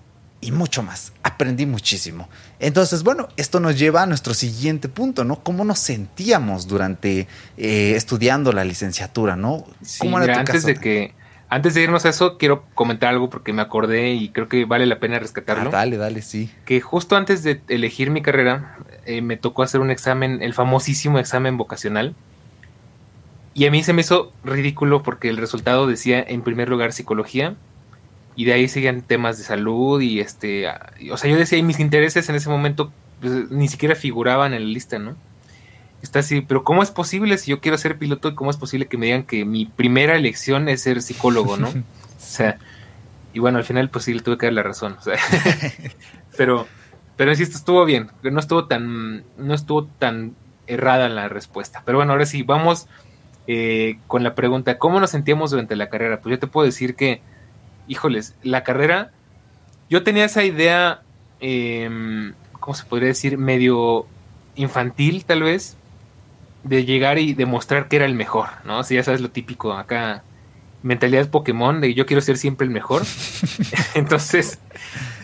y 0.40 0.52
mucho 0.52 0.82
más. 0.82 1.12
Aprendí 1.22 1.66
muchísimo. 1.66 2.28
Entonces, 2.58 3.02
bueno, 3.02 3.28
esto 3.36 3.60
nos 3.60 3.78
lleva 3.78 4.02
a 4.02 4.06
nuestro 4.06 4.34
siguiente 4.34 4.88
punto, 4.88 5.24
¿no? 5.24 5.42
¿Cómo 5.42 5.64
nos 5.64 5.78
sentíamos 5.78 6.66
durante 6.66 7.26
eh, 7.56 7.94
estudiando 7.96 8.52
la 8.52 8.64
licenciatura, 8.64 9.36
¿no? 9.36 9.66
Sí, 9.82 10.08
antes 10.08 10.64
de 10.64 10.76
que 10.76 11.14
antes 11.48 11.74
de 11.74 11.82
irnos 11.82 12.04
a 12.04 12.08
eso, 12.08 12.38
quiero 12.38 12.64
comentar 12.74 13.10
algo 13.10 13.30
porque 13.30 13.52
me 13.52 13.62
acordé 13.62 14.14
y 14.14 14.30
creo 14.30 14.48
que 14.48 14.64
vale 14.64 14.84
la 14.84 14.98
pena 14.98 15.18
rescatarlo. 15.18 15.68
Ah, 15.68 15.72
dale, 15.72 15.96
dale, 15.96 16.22
sí. 16.22 16.50
Que 16.64 16.80
justo 16.80 17.16
antes 17.16 17.44
de 17.44 17.60
elegir 17.68 18.10
mi 18.10 18.20
carrera, 18.20 18.78
eh, 19.04 19.22
me 19.22 19.36
tocó 19.36 19.62
hacer 19.62 19.80
un 19.80 19.90
examen, 19.90 20.42
el 20.42 20.54
famosísimo 20.54 21.20
examen 21.20 21.56
vocacional. 21.56 22.16
Y 23.56 23.64
a 23.64 23.70
mí 23.70 23.82
se 23.82 23.94
me 23.94 24.02
hizo 24.02 24.32
ridículo 24.44 25.02
porque 25.02 25.30
el 25.30 25.38
resultado 25.38 25.86
decía 25.86 26.22
en 26.22 26.42
primer 26.42 26.68
lugar 26.68 26.92
psicología, 26.92 27.56
y 28.34 28.44
de 28.44 28.52
ahí 28.52 28.68
seguían 28.68 29.00
temas 29.00 29.38
de 29.38 29.44
salud 29.44 29.98
y 30.02 30.20
este, 30.20 30.68
o 31.10 31.16
sea, 31.16 31.30
yo 31.30 31.38
decía, 31.38 31.56
y 31.56 31.62
mis 31.62 31.80
intereses 31.80 32.28
en 32.28 32.34
ese 32.34 32.50
momento 32.50 32.92
pues, 33.18 33.50
ni 33.50 33.66
siquiera 33.68 33.94
figuraban 33.94 34.52
en 34.52 34.62
la 34.62 34.68
lista, 34.68 34.98
¿no? 34.98 35.16
Está 36.02 36.18
así, 36.18 36.42
pero 36.42 36.64
¿cómo 36.64 36.82
es 36.82 36.90
posible 36.90 37.38
si 37.38 37.50
yo 37.50 37.60
quiero 37.60 37.78
ser 37.78 37.96
piloto? 37.96 38.36
¿Cómo 38.36 38.50
es 38.50 38.58
posible 38.58 38.88
que 38.88 38.98
me 38.98 39.06
digan 39.06 39.22
que 39.22 39.46
mi 39.46 39.64
primera 39.64 40.16
elección 40.16 40.68
es 40.68 40.82
ser 40.82 41.00
psicólogo, 41.00 41.56
no? 41.56 41.68
o 41.70 41.74
sea, 42.18 42.58
y 43.32 43.38
bueno, 43.38 43.56
al 43.56 43.64
final 43.64 43.88
pues 43.88 44.04
sí 44.04 44.12
le 44.12 44.20
tuve 44.20 44.36
que 44.36 44.44
dar 44.44 44.52
la 44.52 44.64
razón, 44.64 44.96
o 44.98 45.02
sea, 45.02 45.18
pero, 46.36 46.68
pero 47.16 47.30
insisto, 47.30 47.56
estuvo 47.56 47.86
bien, 47.86 48.10
no 48.22 48.38
estuvo 48.38 48.66
tan, 48.66 49.24
no 49.38 49.54
estuvo 49.54 49.86
tan 49.86 50.34
errada 50.66 51.08
la 51.08 51.30
respuesta. 51.30 51.82
Pero 51.86 51.96
bueno, 51.96 52.12
ahora 52.12 52.26
sí, 52.26 52.42
vamos 52.42 52.86
eh, 53.46 53.98
con 54.06 54.22
la 54.22 54.34
pregunta, 54.34 54.78
¿cómo 54.78 55.00
nos 55.00 55.10
sentíamos 55.10 55.50
durante 55.50 55.76
la 55.76 55.88
carrera? 55.88 56.20
Pues 56.20 56.32
yo 56.32 56.38
te 56.38 56.46
puedo 56.46 56.66
decir 56.66 56.94
que 56.94 57.20
híjoles, 57.88 58.34
la 58.42 58.64
carrera, 58.64 59.12
yo 59.88 60.02
tenía 60.02 60.24
esa 60.24 60.44
idea, 60.44 61.02
eh, 61.40 62.32
¿cómo 62.58 62.74
se 62.74 62.84
podría 62.84 63.08
decir? 63.08 63.38
Medio 63.38 64.06
infantil 64.56 65.24
tal 65.24 65.42
vez, 65.42 65.76
de 66.64 66.84
llegar 66.84 67.18
y 67.18 67.34
demostrar 67.34 67.88
que 67.88 67.96
era 67.96 68.06
el 68.06 68.14
mejor, 68.14 68.48
¿no? 68.64 68.82
Si 68.82 68.96
ya 68.96 69.02
sabes 69.02 69.20
lo 69.20 69.30
típico 69.30 69.72
acá, 69.72 70.24
mentalidad 70.82 71.28
Pokémon, 71.28 71.80
de 71.80 71.94
yo 71.94 72.06
quiero 72.06 72.20
ser 72.20 72.36
siempre 72.36 72.66
el 72.66 72.72
mejor. 72.72 73.02
Entonces, 73.94 74.58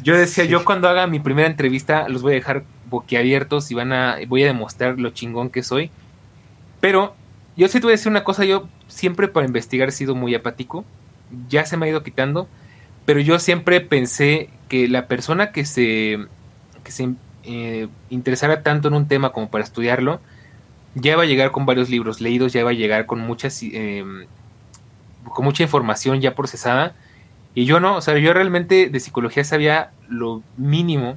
yo 0.03 0.17
decía, 0.17 0.45
yo 0.45 0.65
cuando 0.65 0.89
haga 0.89 1.07
mi 1.07 1.19
primera 1.19 1.49
entrevista 1.49 2.09
los 2.09 2.23
voy 2.23 2.33
a 2.33 2.37
dejar 2.37 2.65
boquiabiertos 2.89 3.71
y 3.71 3.75
van 3.75 3.93
a, 3.93 4.19
voy 4.29 4.45
a 4.45 4.47
demostrar 4.47 5.01
lo 5.01 5.11
chingón 5.11 5.51
que 5.51 5.63
soy. 5.63 5.91
Pero 6.81 7.17
yo 7.57 7.69
sí 7.69 7.79
te 7.79 7.87
voy 7.87 7.93
a 7.93 7.97
decir 7.97 8.11
una 8.11 8.25
cosa, 8.25 8.45
yo 8.45 8.69
siempre 8.89 9.29
para 9.29 9.47
investigar 9.47 9.89
he 9.89 9.93
sido 9.93 10.15
muy 10.15 10.35
apático 10.35 10.85
ya 11.49 11.65
se 11.65 11.77
me 11.77 11.87
ha 11.87 11.89
ido 11.89 12.03
quitando, 12.03 12.49
pero 13.05 13.21
yo 13.21 13.39
siempre 13.39 13.81
pensé 13.81 14.51
que 14.69 14.89
la 14.89 15.07
persona 15.07 15.53
que 15.53 15.65
se, 15.65 16.19
que 16.85 16.93
se 16.93 17.15
eh, 17.45 17.89
interesara 18.11 18.63
tanto 18.63 18.89
en 18.89 18.95
un 18.95 19.09
tema 19.09 19.31
como 19.33 19.51
para 19.51 19.65
estudiarlo, 19.65 20.21
ya 20.95 21.17
va 21.17 21.23
a 21.23 21.27
llegar 21.27 21.51
con 21.51 21.67
varios 21.67 21.89
libros 21.89 22.21
leídos, 22.21 22.53
ya 22.53 22.65
va 22.65 22.71
a 22.71 22.75
llegar 22.75 23.07
con 23.07 23.21
muchas 23.21 23.63
em, 23.63 24.27
con 25.25 25.45
mucha 25.45 25.63
información 25.63 26.21
ya 26.21 26.35
procesada. 26.35 26.95
Y 27.55 27.65
yo 27.65 27.81
no, 27.81 27.97
o 27.97 28.01
sea, 28.01 28.19
yo 28.19 28.33
realmente 28.33 28.89
de 28.89 29.01
psicología 29.01 29.45
sabía 29.45 29.91
lo 30.09 30.43
mínimo 30.57 31.17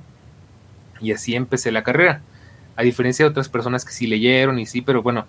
y 1.01 1.11
así 1.11 1.35
empecé 1.35 1.71
la 1.71 1.83
carrera. 1.83 2.21
A 2.77 2.83
diferencia 2.83 3.25
de 3.25 3.29
otras 3.31 3.49
personas 3.49 3.85
que 3.85 3.91
sí 3.91 4.07
leyeron 4.07 4.59
y 4.59 4.65
sí, 4.65 4.81
pero 4.81 5.01
bueno, 5.01 5.25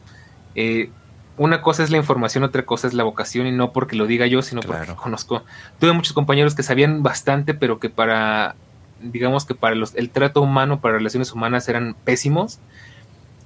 eh, 0.57 0.91
una 1.39 1.61
cosa 1.61 1.85
es 1.85 1.91
la 1.91 1.99
información, 1.99 2.45
otra 2.45 2.65
cosa 2.65 2.87
es 2.87 2.95
la 2.95 3.05
vocación, 3.05 3.47
y 3.47 3.53
no 3.53 3.73
porque 3.73 3.95
lo 3.95 4.07
diga 4.07 4.27
yo, 4.27 4.43
sino 4.43 4.63
porque 4.63 4.95
conozco. 4.95 5.45
Tuve 5.79 5.93
muchos 5.93 6.15
compañeros 6.15 6.55
que 6.55 6.63
sabían 6.63 7.03
bastante, 7.03 7.55
pero 7.55 7.79
que 7.79 7.91
para, 7.91 8.57
digamos 9.01 9.45
que 9.45 9.55
para 9.55 9.75
los, 9.75 9.95
el 9.95 10.11
trato 10.11 10.41
humano, 10.41 10.81
para 10.81 10.97
relaciones 10.97 11.33
humanas 11.33 11.69
eran 11.69 11.95
pésimos. 12.05 12.59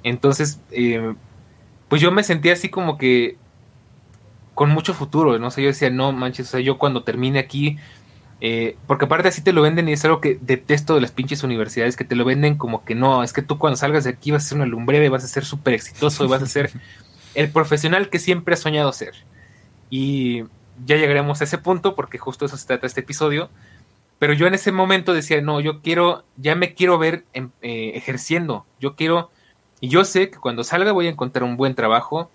Entonces, 0.05 0.61
eh, 0.70 1.14
pues 1.88 2.01
yo 2.01 2.12
me 2.12 2.23
sentía 2.23 2.53
así 2.53 2.68
como 2.68 2.96
que 2.96 3.37
con 4.55 4.70
mucho 4.70 4.94
futuro, 4.94 5.38
no 5.38 5.51
sé, 5.51 5.62
yo 5.62 5.68
decía, 5.68 5.90
no 5.90 6.12
manches, 6.12 6.49
o 6.49 6.51
sea, 6.51 6.61
yo 6.61 6.79
cuando 6.79 7.03
termine 7.03 7.38
aquí, 7.38 7.79
eh, 8.40 8.76
porque 8.87 9.05
aparte 9.05 9.29
así 9.29 9.42
te 9.42 9.53
lo 9.53 9.61
venden 9.62 9.88
y 9.88 9.92
es 9.92 10.05
algo 10.05 10.20
que 10.20 10.38
detesto 10.40 10.94
de 10.94 11.03
las 11.03 11.12
pinches 11.12 11.42
universidades, 11.42 11.96
que 11.96 12.05
te 12.05 12.14
lo 12.14 12.24
venden 12.24 12.57
como 12.57 12.85
que 12.85 12.94
no, 12.94 13.22
es 13.22 13.33
que 13.33 13.42
tú 13.42 13.59
cuando 13.59 13.76
salgas 13.76 14.05
de 14.05 14.11
aquí 14.11 14.31
vas 14.31 14.46
a 14.46 14.48
ser 14.48 14.57
una 14.57 14.66
lumbrera 14.66 15.05
y 15.05 15.09
vas 15.09 15.24
a 15.24 15.29
ser 15.29 15.44
súper 15.44 15.74
exitoso 15.74 16.24
y 16.24 16.29
vas 16.29 16.42
a 16.42 16.46
ser 16.46 16.70
el 17.35 17.50
profesional 17.50 18.09
que 18.09 18.18
siempre 18.18 18.55
ha 18.55 18.57
soñado 18.57 18.92
ser. 18.92 19.14
Y 19.90 20.44
ya 20.87 20.96
llegaremos 20.96 21.40
a 21.40 21.44
ese 21.44 21.59
punto 21.59 21.94
porque 21.94 22.18
justo 22.18 22.46
eso 22.46 22.57
se 22.57 22.66
trata 22.66 22.87
este 22.87 23.00
episodio. 23.00 23.50
Pero 24.18 24.35
yo 24.35 24.46
en 24.46 24.55
ese 24.55 24.70
momento 24.70 25.14
decía, 25.14 25.40
no, 25.40 25.61
yo 25.61 25.81
quiero, 25.81 26.24
ya 26.37 26.55
me 26.55 26.74
quiero 26.74 26.98
ver 26.98 27.24
eh, 27.33 27.92
ejerciendo. 27.94 28.66
Yo 28.79 28.94
quiero, 28.94 29.31
y 29.81 29.88
yo 29.88 30.05
sé 30.05 30.31
que 30.31 30.38
cuando 30.38 30.62
salga 30.62 30.92
voy 30.92 31.07
a 31.07 31.11
encontrar 31.11 31.42
un 31.42 31.57
buen 31.57 31.74
trabajo, 31.74 32.31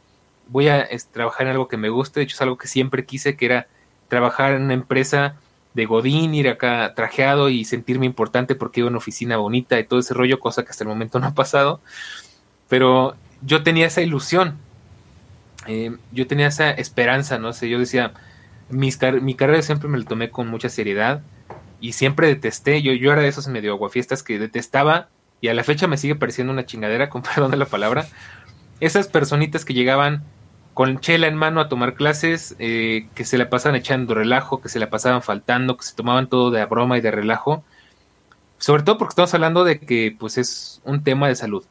voy 0.47 0.67
a 0.67 0.87
trabajar 1.11 1.45
en 1.45 1.51
algo 1.51 1.67
que 1.67 1.77
me 1.77 1.89
guste. 1.89 2.19
De 2.19 2.23
hecho, 2.23 2.35
es 2.35 2.41
algo 2.41 2.57
que 2.57 2.67
siempre 2.67 3.05
quise, 3.05 3.37
que 3.37 3.45
era 3.45 3.67
trabajar 4.07 4.53
en 4.53 4.63
una 4.63 4.73
empresa 4.73 5.35
de 5.75 5.85
Godín, 5.85 6.33
ir 6.33 6.49
acá 6.49 6.93
trajeado 6.95 7.49
y 7.49 7.65
sentirme 7.65 8.07
importante 8.07 8.55
porque 8.55 8.79
iba 8.79 8.89
una 8.89 8.97
oficina 8.97 9.37
bonita 9.37 9.79
y 9.79 9.83
todo 9.85 9.99
ese 9.99 10.15
rollo, 10.15 10.39
cosa 10.39 10.63
que 10.63 10.71
hasta 10.71 10.83
el 10.83 10.87
momento 10.87 11.19
no 11.19 11.27
ha 11.27 11.33
pasado. 11.33 11.81
Pero 12.67 13.15
yo 13.41 13.61
tenía 13.61 13.85
esa 13.85 14.01
ilusión 14.01 14.57
eh, 15.67 15.95
yo 16.11 16.27
tenía 16.27 16.47
esa 16.47 16.71
esperanza, 16.71 17.39
no 17.39 17.51
sé, 17.53 17.69
yo 17.69 17.79
decía, 17.79 18.13
mis 18.69 18.99
mi 19.21 19.35
carrera 19.35 19.61
siempre 19.61 19.89
me 19.89 19.97
la 19.97 20.05
tomé 20.05 20.29
con 20.29 20.47
mucha 20.47 20.69
seriedad 20.69 21.21
y 21.81 21.93
siempre 21.93 22.27
detesté, 22.27 22.81
yo, 22.81 22.93
yo 22.93 23.11
era 23.11 23.21
de 23.21 23.27
esos 23.27 23.47
medio 23.47 23.73
aguafiestas 23.73 24.21
que 24.23 24.39
detestaba 24.39 25.09
y 25.41 25.47
a 25.47 25.53
la 25.53 25.63
fecha 25.63 25.87
me 25.87 25.97
sigue 25.97 26.15
pareciendo 26.15 26.53
una 26.53 26.65
chingadera, 26.65 27.09
con 27.09 27.23
perdón 27.23 27.51
de 27.51 27.57
la 27.57 27.65
palabra, 27.65 28.07
esas 28.79 29.07
personitas 29.07 29.65
que 29.65 29.73
llegaban 29.73 30.23
con 30.75 30.99
chela 30.99 31.27
en 31.27 31.35
mano 31.35 31.61
a 31.61 31.69
tomar 31.69 31.95
clases, 31.95 32.57
eh, 32.59 33.07
que 33.15 33.23
se 33.23 33.37
la 33.37 33.49
pasaban 33.49 33.77
echando 33.77 34.13
relajo, 34.13 34.59
que 34.59 34.67
se 34.67 34.77
la 34.77 34.89
pasaban 34.89 35.21
faltando, 35.21 35.77
que 35.77 35.85
se 35.85 35.95
tomaban 35.95 36.27
todo 36.27 36.51
de 36.51 36.65
broma 36.65 36.97
y 36.97 37.01
de 37.01 37.11
relajo, 37.11 37.63
sobre 38.57 38.83
todo 38.83 38.97
porque 38.97 39.13
estamos 39.13 39.33
hablando 39.33 39.63
de 39.63 39.79
que 39.79 40.13
pues 40.19 40.37
es 40.37 40.81
un 40.83 41.01
tema 41.01 41.29
de 41.29 41.35
salud. 41.35 41.63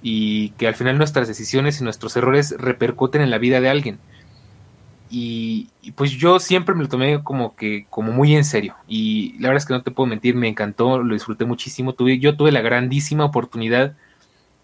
Y 0.00 0.50
que 0.52 0.66
al 0.66 0.74
final 0.74 0.96
nuestras 0.96 1.28
decisiones 1.28 1.80
y 1.80 1.84
nuestros 1.84 2.16
errores 2.16 2.54
repercuten 2.58 3.20
en 3.20 3.30
la 3.30 3.36
vida 3.36 3.60
de 3.60 3.68
alguien. 3.68 3.98
Y, 5.10 5.68
pues 5.94 6.12
yo 6.12 6.40
siempre 6.40 6.74
me 6.74 6.82
lo 6.82 6.88
tomé 6.88 7.22
como 7.22 7.54
que 7.56 7.86
como 7.90 8.10
muy 8.10 8.34
en 8.34 8.44
serio. 8.46 8.74
Y 8.88 9.34
la 9.38 9.48
verdad 9.48 9.58
es 9.58 9.66
que 9.66 9.74
no 9.74 9.82
te 9.82 9.90
puedo 9.90 10.06
mentir, 10.06 10.34
me 10.34 10.48
encantó, 10.48 10.98
lo 10.98 11.12
disfruté 11.12 11.44
muchísimo, 11.44 11.92
tuve, 11.92 12.18
yo 12.18 12.36
tuve 12.38 12.52
la 12.52 12.62
grandísima 12.62 13.26
oportunidad 13.26 13.96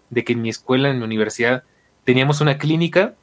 de 0.09 0.23
que 0.23 0.33
en 0.33 0.41
mi 0.41 0.49
escuela, 0.49 0.89
en 0.89 0.97
mi 0.97 1.05
universidad, 1.05 1.63
teníamos 2.05 2.41
una 2.41 2.57
clínica 2.57 3.13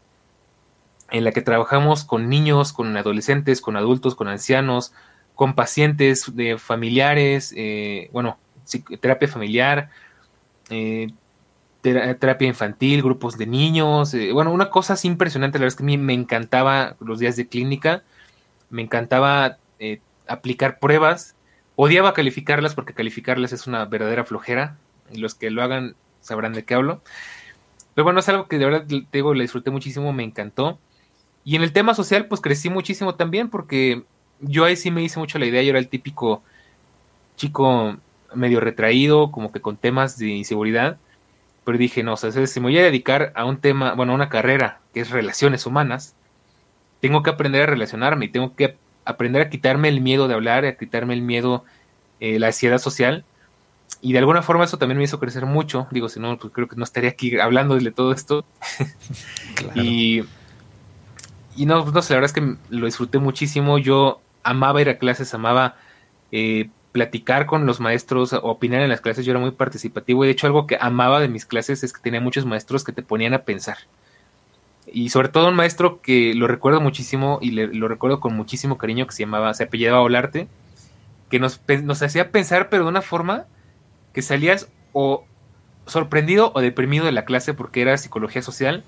en 1.10 1.24
la 1.24 1.32
que 1.32 1.42
trabajamos 1.42 2.04
con 2.04 2.28
niños, 2.28 2.72
con 2.72 2.96
adolescentes, 2.96 3.60
con 3.60 3.76
adultos, 3.76 4.14
con 4.14 4.28
ancianos, 4.28 4.92
con 5.34 5.54
pacientes 5.54 6.34
de 6.34 6.58
familiares, 6.58 7.54
eh, 7.56 8.10
bueno, 8.12 8.38
terapia 9.00 9.28
familiar, 9.28 9.90
eh, 10.68 11.08
terapia 11.80 12.48
infantil, 12.48 13.02
grupos 13.02 13.38
de 13.38 13.46
niños, 13.46 14.12
eh, 14.14 14.32
bueno, 14.32 14.52
una 14.52 14.68
cosa 14.68 14.94
así 14.94 15.06
impresionante, 15.06 15.58
la 15.58 15.62
verdad 15.62 15.74
es 15.74 15.76
que 15.76 15.84
a 15.84 15.86
mí 15.86 15.96
me 15.96 16.12
encantaba 16.12 16.96
los 17.00 17.20
días 17.20 17.36
de 17.36 17.46
clínica, 17.48 18.02
me 18.68 18.82
encantaba 18.82 19.58
aplicar 20.26 20.78
pruebas, 20.78 21.36
odiaba 21.76 22.12
calificarlas 22.12 22.74
porque 22.74 22.92
calificarlas 22.92 23.52
es 23.52 23.66
una 23.66 23.84
verdadera 23.86 24.24
flojera, 24.24 24.76
y 25.10 25.18
los 25.18 25.34
que 25.34 25.50
lo 25.50 25.62
hagan 25.62 25.94
sabrán 26.20 26.52
de 26.52 26.64
qué 26.64 26.74
hablo. 26.74 27.00
Pero 27.94 28.04
bueno, 28.04 28.20
es 28.20 28.28
algo 28.28 28.48
que 28.48 28.58
de 28.58 28.64
verdad 28.64 28.84
te 28.86 29.06
digo, 29.12 29.34
le 29.34 29.42
disfruté 29.42 29.70
muchísimo, 29.70 30.12
me 30.12 30.24
encantó. 30.24 30.78
Y 31.48 31.56
en 31.56 31.62
el 31.62 31.72
tema 31.72 31.94
social, 31.94 32.26
pues 32.26 32.40
crecí 32.40 32.68
muchísimo 32.68 33.14
también, 33.14 33.48
porque 33.48 34.02
yo 34.40 34.64
ahí 34.64 34.76
sí 34.76 34.90
me 34.90 35.02
hice 35.02 35.18
mucho 35.18 35.38
la 35.38 35.46
idea, 35.46 35.62
yo 35.62 35.70
era 35.70 35.78
el 35.78 35.88
típico 35.88 36.42
chico 37.36 37.96
medio 38.34 38.60
retraído, 38.60 39.30
como 39.30 39.50
que 39.50 39.60
con 39.60 39.76
temas 39.76 40.18
de 40.18 40.28
inseguridad 40.28 40.98
pero 41.68 41.76
dije, 41.76 42.02
no, 42.02 42.14
o 42.14 42.16
sea, 42.16 42.30
si 42.46 42.60
me 42.60 42.68
voy 42.68 42.78
a 42.78 42.82
dedicar 42.82 43.30
a 43.34 43.44
un 43.44 43.58
tema, 43.58 43.92
bueno, 43.92 44.12
a 44.12 44.14
una 44.14 44.30
carrera 44.30 44.80
que 44.94 45.00
es 45.00 45.10
relaciones 45.10 45.66
humanas, 45.66 46.14
tengo 47.00 47.22
que 47.22 47.28
aprender 47.28 47.64
a 47.64 47.66
relacionarme 47.66 48.24
y 48.24 48.28
tengo 48.30 48.56
que 48.56 48.78
aprender 49.04 49.42
a 49.42 49.50
quitarme 49.50 49.90
el 49.90 50.00
miedo 50.00 50.28
de 50.28 50.34
hablar, 50.34 50.64
a 50.64 50.78
quitarme 50.78 51.12
el 51.12 51.20
miedo, 51.20 51.66
eh, 52.20 52.38
la 52.38 52.46
ansiedad 52.46 52.78
social. 52.78 53.26
Y 54.00 54.14
de 54.14 54.18
alguna 54.18 54.40
forma 54.40 54.64
eso 54.64 54.78
también 54.78 54.96
me 54.96 55.04
hizo 55.04 55.20
crecer 55.20 55.44
mucho. 55.44 55.88
Digo, 55.90 56.08
si 56.08 56.18
no, 56.20 56.38
pues 56.38 56.54
creo 56.54 56.68
que 56.68 56.76
no 56.76 56.84
estaría 56.84 57.10
aquí 57.10 57.38
hablando 57.38 57.76
de 57.76 57.90
todo 57.90 58.12
esto. 58.12 58.46
y, 59.74 60.22
y 61.58 61.66
no, 61.66 61.84
no 61.84 62.02
sé, 62.02 62.14
la 62.14 62.20
verdad 62.20 62.36
es 62.36 62.42
que 62.42 62.56
lo 62.70 62.86
disfruté 62.86 63.18
muchísimo. 63.18 63.78
Yo 63.78 64.20
amaba 64.44 64.80
ir 64.80 64.88
a 64.88 64.98
clases, 64.98 65.34
amaba 65.34 65.74
eh, 66.30 66.70
platicar 66.92 67.46
con 67.46 67.66
los 67.66 67.80
maestros, 67.80 68.32
opinar 68.32 68.80
en 68.82 68.88
las 68.88 69.00
clases. 69.00 69.26
Yo 69.26 69.32
era 69.32 69.40
muy 69.40 69.50
participativo 69.50 70.22
y 70.22 70.28
de 70.28 70.32
hecho 70.32 70.46
algo 70.46 70.68
que 70.68 70.78
amaba 70.80 71.20
de 71.20 71.26
mis 71.26 71.46
clases 71.46 71.82
es 71.82 71.92
que 71.92 72.00
tenía 72.00 72.20
muchos 72.20 72.46
maestros 72.46 72.84
que 72.84 72.92
te 72.92 73.02
ponían 73.02 73.34
a 73.34 73.42
pensar. 73.42 73.76
Y 74.86 75.08
sobre 75.10 75.30
todo 75.30 75.48
un 75.48 75.56
maestro 75.56 76.00
que 76.00 76.32
lo 76.32 76.46
recuerdo 76.46 76.80
muchísimo 76.80 77.40
y 77.42 77.50
lo 77.50 77.88
recuerdo 77.88 78.20
con 78.20 78.36
muchísimo 78.36 78.78
cariño 78.78 79.08
que 79.08 79.12
se 79.12 79.24
llamaba, 79.24 79.52
se 79.52 79.64
apellidaba 79.64 80.00
Olarte, 80.00 80.46
que 81.28 81.40
nos, 81.40 81.60
nos 81.82 82.00
hacía 82.02 82.30
pensar 82.30 82.68
pero 82.70 82.84
de 82.84 82.90
una 82.90 83.02
forma 83.02 83.46
que 84.14 84.22
salías 84.22 84.68
o 84.92 85.24
sorprendido 85.86 86.52
o 86.54 86.60
deprimido 86.60 87.04
de 87.04 87.12
la 87.12 87.24
clase 87.24 87.52
porque 87.52 87.82
era 87.82 87.98
psicología 87.98 88.42
social 88.42 88.84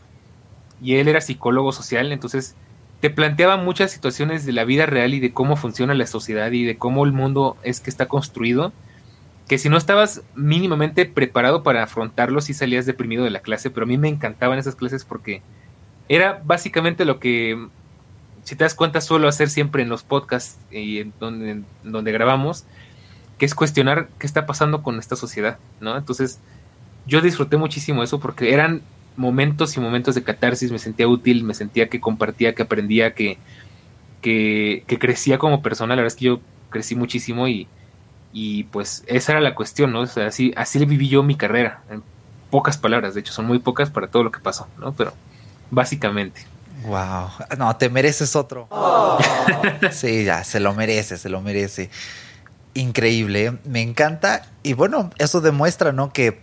y 0.82 0.96
él 0.96 1.08
era 1.08 1.20
psicólogo 1.20 1.72
social, 1.72 2.12
entonces 2.12 2.54
te 3.00 3.10
planteaba 3.10 3.56
muchas 3.56 3.90
situaciones 3.90 4.44
de 4.44 4.52
la 4.52 4.64
vida 4.64 4.86
real 4.86 5.14
y 5.14 5.20
de 5.20 5.32
cómo 5.32 5.56
funciona 5.56 5.94
la 5.94 6.06
sociedad 6.06 6.52
y 6.52 6.64
de 6.64 6.76
cómo 6.76 7.04
el 7.04 7.12
mundo 7.12 7.56
es 7.62 7.80
que 7.80 7.90
está 7.90 8.06
construido, 8.06 8.72
que 9.48 9.58
si 9.58 9.68
no 9.68 9.76
estabas 9.76 10.22
mínimamente 10.34 11.06
preparado 11.06 11.62
para 11.62 11.82
afrontarlo, 11.82 12.40
sí 12.40 12.54
salías 12.54 12.86
deprimido 12.86 13.24
de 13.24 13.30
la 13.30 13.40
clase, 13.40 13.70
pero 13.70 13.84
a 13.84 13.88
mí 13.88 13.98
me 13.98 14.08
encantaban 14.08 14.58
esas 14.58 14.76
clases 14.76 15.04
porque 15.04 15.42
era 16.08 16.42
básicamente 16.44 17.04
lo 17.04 17.18
que, 17.18 17.68
si 18.44 18.54
te 18.54 18.64
das 18.64 18.74
cuenta, 18.74 19.00
suelo 19.00 19.28
hacer 19.28 19.48
siempre 19.48 19.82
en 19.82 19.88
los 19.88 20.02
podcasts 20.02 20.58
y 20.70 21.04
donde, 21.18 21.62
donde 21.82 22.12
grabamos, 22.12 22.64
que 23.38 23.46
es 23.46 23.54
cuestionar 23.54 24.08
qué 24.18 24.26
está 24.26 24.44
pasando 24.44 24.82
con 24.82 24.98
esta 24.98 25.16
sociedad, 25.16 25.58
¿no? 25.80 25.96
Entonces, 25.96 26.38
yo 27.06 27.22
disfruté 27.22 27.56
muchísimo 27.56 28.02
eso 28.02 28.20
porque 28.20 28.52
eran 28.52 28.82
momentos 29.20 29.76
y 29.76 29.80
momentos 29.80 30.14
de 30.14 30.22
catarsis, 30.22 30.72
me 30.72 30.78
sentía 30.78 31.06
útil, 31.06 31.44
me 31.44 31.52
sentía 31.52 31.88
que 31.88 32.00
compartía, 32.00 32.54
que 32.54 32.62
aprendía, 32.62 33.14
que, 33.14 33.36
que, 34.22 34.98
crecía 34.98 35.36
como 35.38 35.62
persona. 35.62 35.94
La 35.94 36.02
verdad 36.02 36.14
es 36.14 36.18
que 36.18 36.24
yo 36.24 36.40
crecí 36.70 36.94
muchísimo 36.94 37.46
y, 37.46 37.68
y 38.32 38.64
pues 38.64 39.04
esa 39.06 39.32
era 39.32 39.40
la 39.42 39.54
cuestión, 39.54 39.92
¿no? 39.92 40.00
O 40.00 40.06
sea, 40.06 40.26
así, 40.26 40.52
así 40.56 40.82
viví 40.86 41.08
yo 41.08 41.22
mi 41.22 41.36
carrera, 41.36 41.82
en 41.90 42.02
pocas 42.50 42.78
palabras, 42.78 43.14
de 43.14 43.20
hecho 43.20 43.32
son 43.32 43.46
muy 43.46 43.58
pocas 43.58 43.90
para 43.90 44.08
todo 44.08 44.24
lo 44.24 44.32
que 44.32 44.40
pasó, 44.40 44.66
¿no? 44.78 44.92
Pero 44.92 45.12
básicamente. 45.70 46.46
Wow, 46.86 47.28
no, 47.58 47.76
te 47.76 47.90
mereces 47.90 48.34
otro. 48.34 48.68
sí, 49.92 50.24
ya, 50.24 50.44
se 50.44 50.60
lo 50.60 50.72
merece, 50.74 51.18
se 51.18 51.28
lo 51.28 51.42
merece. 51.42 51.90
Increíble, 52.72 53.58
me 53.64 53.82
encanta. 53.82 54.46
Y 54.62 54.72
bueno, 54.72 55.10
eso 55.18 55.42
demuestra, 55.42 55.92
¿no? 55.92 56.10
Que 56.10 56.40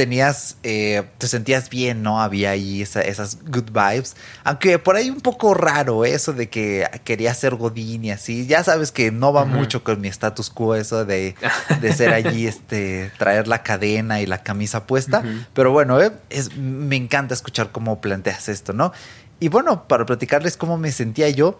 tenías, 0.00 0.56
eh, 0.62 1.02
te 1.18 1.28
sentías 1.28 1.68
bien, 1.68 2.02
¿no? 2.02 2.22
Había 2.22 2.52
ahí 2.52 2.80
esas 2.80 3.36
good 3.44 3.70
vibes. 3.70 4.16
Aunque 4.44 4.78
por 4.78 4.96
ahí 4.96 5.10
un 5.10 5.20
poco 5.20 5.52
raro 5.52 6.06
eso 6.06 6.32
de 6.32 6.48
que 6.48 6.88
quería 7.04 7.34
ser 7.34 7.56
Godín 7.56 8.06
y 8.06 8.10
así. 8.10 8.46
Ya 8.46 8.64
sabes 8.64 8.92
que 8.92 9.12
no 9.12 9.34
va 9.34 9.44
mucho 9.44 9.84
con 9.84 10.00
mi 10.00 10.08
status 10.08 10.48
quo 10.48 10.74
eso 10.74 11.04
de, 11.04 11.34
de, 11.82 11.92
ser 11.92 12.14
allí, 12.14 12.46
este, 12.46 13.12
traer 13.18 13.46
la 13.46 13.62
cadena 13.62 14.22
y 14.22 14.26
la 14.26 14.42
camisa 14.42 14.86
puesta. 14.86 15.22
Pero 15.52 15.70
bueno, 15.70 16.00
eh, 16.00 16.12
es, 16.30 16.56
me 16.56 16.96
encanta 16.96 17.34
escuchar 17.34 17.70
cómo 17.70 18.00
planteas 18.00 18.48
esto, 18.48 18.72
¿no? 18.72 18.94
Y 19.38 19.48
bueno, 19.48 19.86
para 19.86 20.06
platicarles 20.06 20.56
cómo 20.56 20.78
me 20.78 20.92
sentía 20.92 21.28
yo, 21.28 21.58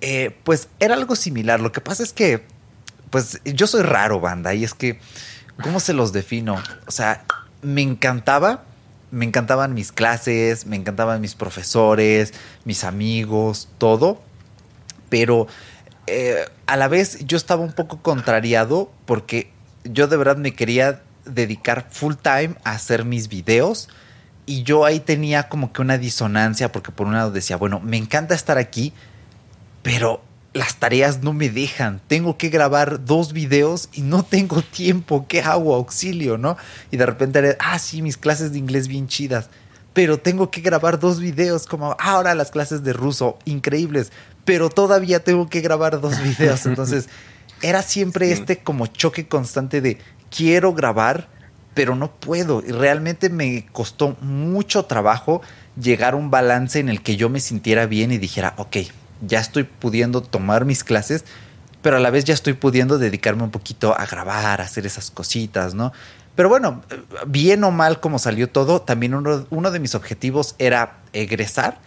eh, 0.00 0.34
pues 0.44 0.70
era 0.80 0.94
algo 0.94 1.14
similar. 1.14 1.60
Lo 1.60 1.72
que 1.72 1.82
pasa 1.82 2.02
es 2.02 2.14
que, 2.14 2.42
pues 3.10 3.38
yo 3.44 3.66
soy 3.66 3.82
raro, 3.82 4.18
banda, 4.18 4.54
y 4.54 4.64
es 4.64 4.72
que, 4.72 4.98
¿cómo 5.62 5.78
se 5.78 5.92
los 5.92 6.14
defino? 6.14 6.56
O 6.86 6.90
sea, 6.90 7.22
me 7.62 7.82
encantaba, 7.82 8.64
me 9.10 9.24
encantaban 9.24 9.74
mis 9.74 9.92
clases, 9.92 10.66
me 10.66 10.76
encantaban 10.76 11.20
mis 11.20 11.34
profesores, 11.34 12.34
mis 12.64 12.84
amigos, 12.84 13.68
todo, 13.78 14.20
pero 15.08 15.46
eh, 16.06 16.44
a 16.66 16.76
la 16.76 16.88
vez 16.88 17.24
yo 17.26 17.36
estaba 17.36 17.62
un 17.62 17.72
poco 17.72 18.02
contrariado 18.02 18.90
porque 19.06 19.50
yo 19.84 20.08
de 20.08 20.16
verdad 20.16 20.36
me 20.36 20.54
quería 20.54 21.02
dedicar 21.24 21.88
full 21.90 22.14
time 22.14 22.54
a 22.64 22.72
hacer 22.72 23.04
mis 23.04 23.28
videos 23.28 23.88
y 24.46 24.62
yo 24.62 24.84
ahí 24.84 25.00
tenía 25.00 25.48
como 25.48 25.72
que 25.72 25.82
una 25.82 25.98
disonancia 25.98 26.70
porque 26.70 26.92
por 26.92 27.06
un 27.08 27.14
lado 27.14 27.32
decía, 27.32 27.56
bueno, 27.56 27.80
me 27.80 27.96
encanta 27.96 28.34
estar 28.34 28.58
aquí, 28.58 28.92
pero 29.82 30.22
las 30.56 30.76
tareas 30.76 31.22
no 31.22 31.32
me 31.32 31.50
dejan. 31.50 32.00
Tengo 32.08 32.36
que 32.38 32.48
grabar 32.48 33.04
dos 33.04 33.32
videos 33.32 33.88
y 33.92 34.02
no 34.02 34.24
tengo 34.24 34.62
tiempo. 34.62 35.26
¿Qué 35.28 35.40
hago? 35.42 35.74
Auxilio, 35.74 36.38
¿no? 36.38 36.56
Y 36.90 36.96
de 36.96 37.06
repente, 37.06 37.56
ah, 37.60 37.78
sí, 37.78 38.02
mis 38.02 38.16
clases 38.16 38.52
de 38.52 38.58
inglés 38.58 38.88
bien 38.88 39.06
chidas. 39.06 39.50
Pero 39.92 40.18
tengo 40.18 40.50
que 40.50 40.60
grabar 40.60 40.98
dos 40.98 41.20
videos, 41.20 41.66
como 41.66 41.96
ahora 41.98 42.34
las 42.34 42.50
clases 42.50 42.82
de 42.82 42.92
ruso, 42.92 43.38
increíbles. 43.44 44.12
Pero 44.44 44.68
todavía 44.68 45.22
tengo 45.22 45.48
que 45.48 45.60
grabar 45.60 46.00
dos 46.00 46.20
videos. 46.22 46.66
Entonces, 46.66 47.08
era 47.62 47.82
siempre 47.82 48.32
este 48.32 48.58
como 48.58 48.86
choque 48.86 49.28
constante 49.28 49.80
de 49.80 49.98
quiero 50.34 50.74
grabar, 50.74 51.28
pero 51.74 51.96
no 51.96 52.10
puedo. 52.12 52.62
Y 52.66 52.72
realmente 52.72 53.30
me 53.30 53.66
costó 53.72 54.16
mucho 54.20 54.84
trabajo 54.84 55.42
llegar 55.80 56.14
a 56.14 56.16
un 56.16 56.30
balance 56.30 56.78
en 56.78 56.88
el 56.88 57.02
que 57.02 57.16
yo 57.16 57.28
me 57.28 57.40
sintiera 57.40 57.86
bien 57.86 58.12
y 58.12 58.18
dijera, 58.18 58.54
ok, 58.56 58.76
ya 59.20 59.40
estoy 59.40 59.64
pudiendo 59.64 60.22
tomar 60.22 60.64
mis 60.64 60.84
clases, 60.84 61.24
pero 61.82 61.96
a 61.96 62.00
la 62.00 62.10
vez 62.10 62.24
ya 62.24 62.34
estoy 62.34 62.54
pudiendo 62.54 62.98
dedicarme 62.98 63.44
un 63.44 63.50
poquito 63.50 63.98
a 63.98 64.06
grabar, 64.06 64.60
a 64.60 64.64
hacer 64.64 64.86
esas 64.86 65.10
cositas, 65.10 65.74
¿no? 65.74 65.92
Pero 66.34 66.48
bueno, 66.48 66.82
bien 67.26 67.64
o 67.64 67.70
mal 67.70 68.00
como 68.00 68.18
salió 68.18 68.48
todo, 68.48 68.82
también 68.82 69.14
uno, 69.14 69.70
de 69.70 69.80
mis 69.80 69.94
objetivos 69.94 70.54
era 70.58 70.98
egresar 71.14 71.78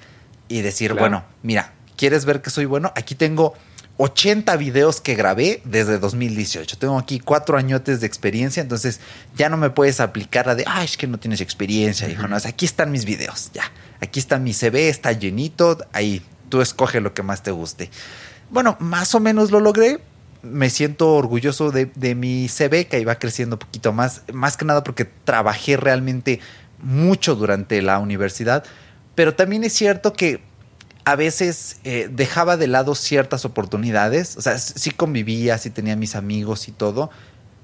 y 0.47 0.61
decir, 0.61 0.95
bueno, 0.95 1.23
mira, 1.43 1.73
¿quieres 1.95 2.25
ver 2.25 2.41
que 2.41 2.49
soy 2.49 2.65
bueno? 2.65 2.91
Aquí 2.95 3.13
tengo 3.13 3.53
80 3.97 4.55
videos 4.55 5.01
que 5.01 5.13
grabé 5.13 5.61
desde 5.65 5.99
2018. 5.99 6.77
Tengo 6.77 6.97
aquí 6.97 7.19
cuatro 7.19 7.57
añotes 7.57 7.99
de 7.99 8.07
experiencia, 8.07 8.63
entonces 8.63 9.01
ya 9.35 9.49
no 9.49 9.57
me 9.57 9.69
puedes 9.69 9.99
aplicar 9.99 10.47
la 10.47 10.55
de, 10.55 10.63
ay, 10.65 10.85
es 10.85 10.95
que 10.95 11.05
no 11.05 11.19
tienes 11.19 11.41
experiencia, 11.41 12.09
hijo. 12.09 12.27
No, 12.27 12.37
aquí 12.37 12.65
están 12.65 12.91
mis 12.91 13.03
videos, 13.03 13.51
ya. 13.53 13.71
Aquí 14.01 14.19
está 14.19 14.39
mi 14.39 14.53
CV, 14.53 14.87
está 14.87 15.11
llenito, 15.11 15.77
ahí 15.91 16.23
tú 16.49 16.61
escoge 16.61 16.99
lo 16.99 17.13
que 17.13 17.23
más 17.23 17.43
te 17.43 17.51
guste. 17.51 17.89
Bueno, 18.49 18.75
más 18.79 19.13
o 19.15 19.19
menos 19.19 19.51
lo 19.51 19.59
logré. 19.59 19.99
Me 20.41 20.69
siento 20.69 21.15
orgulloso 21.15 21.71
de, 21.71 22.15
mi 22.15 22.47
CV, 22.47 22.87
que 22.87 22.99
iba 22.99 23.15
creciendo 23.15 23.55
un 23.55 23.59
poquito 23.59 23.91
más, 23.91 24.23
más 24.31 24.55
que 24.55 24.65
nada 24.65 24.83
porque 24.83 25.05
trabajé 25.05 25.75
realmente 25.75 26.39
mucho 26.81 27.35
durante 27.35 27.81
la 27.81 27.99
universidad, 27.99 28.63
pero 29.15 29.35
también 29.35 29.65
es 29.65 29.73
cierto 29.73 30.13
que 30.13 30.41
a 31.03 31.15
veces 31.15 31.79
eh, 31.83 32.09
dejaba 32.09 32.55
de 32.55 32.67
lado 32.67 32.95
ciertas 32.95 33.43
oportunidades, 33.43 34.37
o 34.37 34.41
sea, 34.41 34.57
sí 34.57 34.91
convivía, 34.91 35.57
sí 35.57 35.69
tenía 35.69 35.97
mis 35.97 36.15
amigos 36.15 36.69
y 36.69 36.71
todo, 36.71 37.09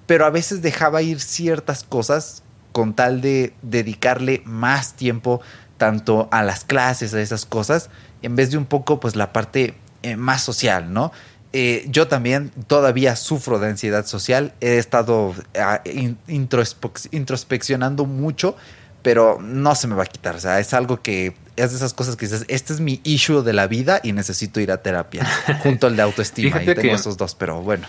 pero 0.06 0.26
a 0.26 0.30
veces 0.30 0.62
dejaba 0.62 1.02
ir 1.02 1.21
ciertas 1.21 1.84
cosas 1.84 2.43
con 2.71 2.93
tal 2.93 3.21
de 3.21 3.54
dedicarle 3.62 4.41
más 4.45 4.95
tiempo 4.95 5.41
tanto 5.78 6.28
a 6.32 6.43
las 6.43 6.63
clases, 6.63 7.13
a 7.13 7.21
esas 7.21 7.45
cosas, 7.45 7.89
en 8.26 8.36
vez 8.36 8.52
de 8.52 8.58
un 8.58 8.66
poco 8.66 9.00
pues 9.00 9.16
la 9.16 9.32
parte 9.32 9.76
eh, 10.02 10.16
más 10.16 10.44
social, 10.44 10.92
¿no? 10.92 11.12
Eh, 11.54 11.86
yo 11.88 12.08
también 12.08 12.52
todavía 12.68 13.16
sufro 13.16 13.60
de 13.60 13.70
ansiedad 13.70 14.06
social, 14.06 14.54
he 14.60 14.78
estado 14.78 15.34
ah, 15.58 15.82
introspeccionando 16.28 18.06
mucho, 18.06 18.58
pero 19.04 19.40
no 19.40 19.76
se 19.76 19.88
me 19.88 19.96
va 19.96 20.04
a 20.04 20.08
quitar, 20.08 20.36
o 20.36 20.40
sea, 20.40 20.60
es 20.60 20.74
algo 20.74 21.02
que 21.02 21.36
es 21.56 21.70
de 21.70 21.78
esas 21.78 21.94
cosas 21.94 22.18
que 22.18 22.26
dices, 22.26 22.44
este 22.50 22.74
es 22.74 22.82
mi 22.82 23.00
issue 23.04 23.42
de 23.42 23.54
la 23.54 23.68
vida 23.68 24.02
y 24.04 24.12
necesito 24.12 24.60
ir 24.60 24.72
a 24.72 24.82
terapia, 24.82 25.26
junto 25.64 25.88
al 25.88 25.96
de 25.96 26.02
autoestima, 26.02 26.62
y 26.62 26.66
tengo 26.66 26.96
esos 26.96 27.16
dos, 27.16 27.36
pero 27.36 27.62
bueno. 27.62 27.88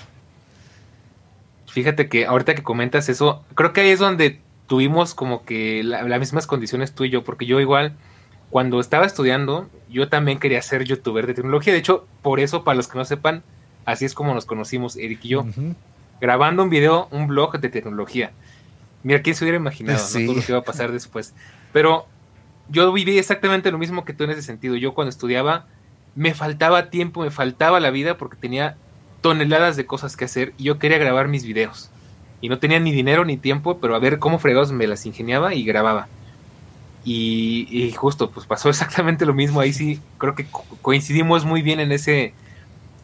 Fíjate 1.66 2.09
que 2.09 2.27
ahorita 2.27 2.55
que 2.55 2.62
comentas 2.62 3.09
eso, 3.09 3.42
creo 3.55 3.72
que 3.72 3.81
ahí 3.81 3.90
es 3.90 3.99
donde 3.99 4.40
tuvimos 4.68 5.14
como 5.14 5.44
que 5.44 5.83
las 5.83 6.20
mismas 6.20 6.46
condiciones 6.46 6.92
tú 6.92 7.05
y 7.05 7.11
yo, 7.11 7.25
porque 7.25 7.46
yo 7.46 7.59
igual 7.59 7.96
cuando 8.50 8.80
estaba 8.80 9.06
estudiando, 9.06 9.68
yo 9.88 10.09
también 10.09 10.38
quería 10.38 10.62
ser 10.62 10.85
youtuber 10.85 11.26
de 11.26 11.35
tecnología. 11.35 11.72
De 11.72 11.78
hecho, 11.78 12.06
por 12.22 12.40
eso, 12.40 12.64
para 12.64 12.76
los 12.76 12.88
que 12.88 12.98
no 12.98 13.04
sepan, 13.04 13.42
así 13.85 14.04
es 14.04 14.14
como 14.14 14.35
nos 14.35 14.46
conocimos, 14.46 14.96
Eric 14.96 15.20
y 15.24 15.28
yo. 15.28 15.46
Grabando 16.20 16.62
un 16.62 16.70
video, 16.70 17.09
un 17.11 17.26
blog 17.26 17.59
de 17.61 17.68
tecnología. 17.68 18.32
Mira, 19.02 19.22
¿quién 19.22 19.37
se 19.37 19.44
hubiera 19.44 19.59
imaginado 19.59 19.98
todo 19.98 20.35
lo 20.35 20.40
que 20.40 20.52
iba 20.52 20.59
a 20.59 20.64
pasar 20.64 20.92
después? 20.92 21.35
Pero 21.72 22.06
yo 22.68 22.92
viví 22.92 23.18
exactamente 23.18 23.70
lo 23.70 23.78
mismo 23.78 24.04
que 24.04 24.12
tú 24.12 24.24
en 24.24 24.30
ese 24.30 24.42
sentido. 24.42 24.76
Yo 24.76 24.94
cuando 24.94 25.11
estudiaba, 25.11 25.66
me 26.14 26.35
faltaba 26.35 26.90
tiempo, 26.90 27.22
me 27.22 27.30
faltaba 27.30 27.78
la 27.80 27.90
vida 27.90 28.16
porque 28.16 28.37
tenía 28.37 28.76
toneladas 29.20 29.76
de 29.76 29.87
cosas 29.87 30.16
que 30.16 30.24
hacer 30.24 30.54
y 30.56 30.64
yo 30.64 30.78
quería 30.78 30.98
grabar 30.98 31.28
mis 31.28 31.44
videos. 31.44 31.90
Y 32.40 32.48
no 32.48 32.59
tenía 32.59 32.80
ni 32.80 32.92
dinero 32.92 33.24
ni 33.24 33.37
tiempo, 33.37 33.78
pero 33.78 33.94
a 33.94 33.98
ver 33.98 34.18
cómo 34.18 34.38
fregados 34.38 34.72
me 34.72 34.87
las 34.87 35.06
ingeniaba 35.06 35.54
y 35.54 35.64
grababa. 35.64 36.09
Y, 37.08 37.92
justo, 37.92 38.32
pues 38.32 38.46
pasó 38.46 38.68
exactamente 38.70 39.24
lo 39.24 39.32
mismo. 39.32 39.60
Ahí 39.60 39.72
sí, 39.72 40.00
creo 40.18 40.34
que 40.34 40.46
coincidimos 40.82 41.44
muy 41.44 41.62
bien 41.62 41.78
en 41.78 41.92
ese, 41.92 42.34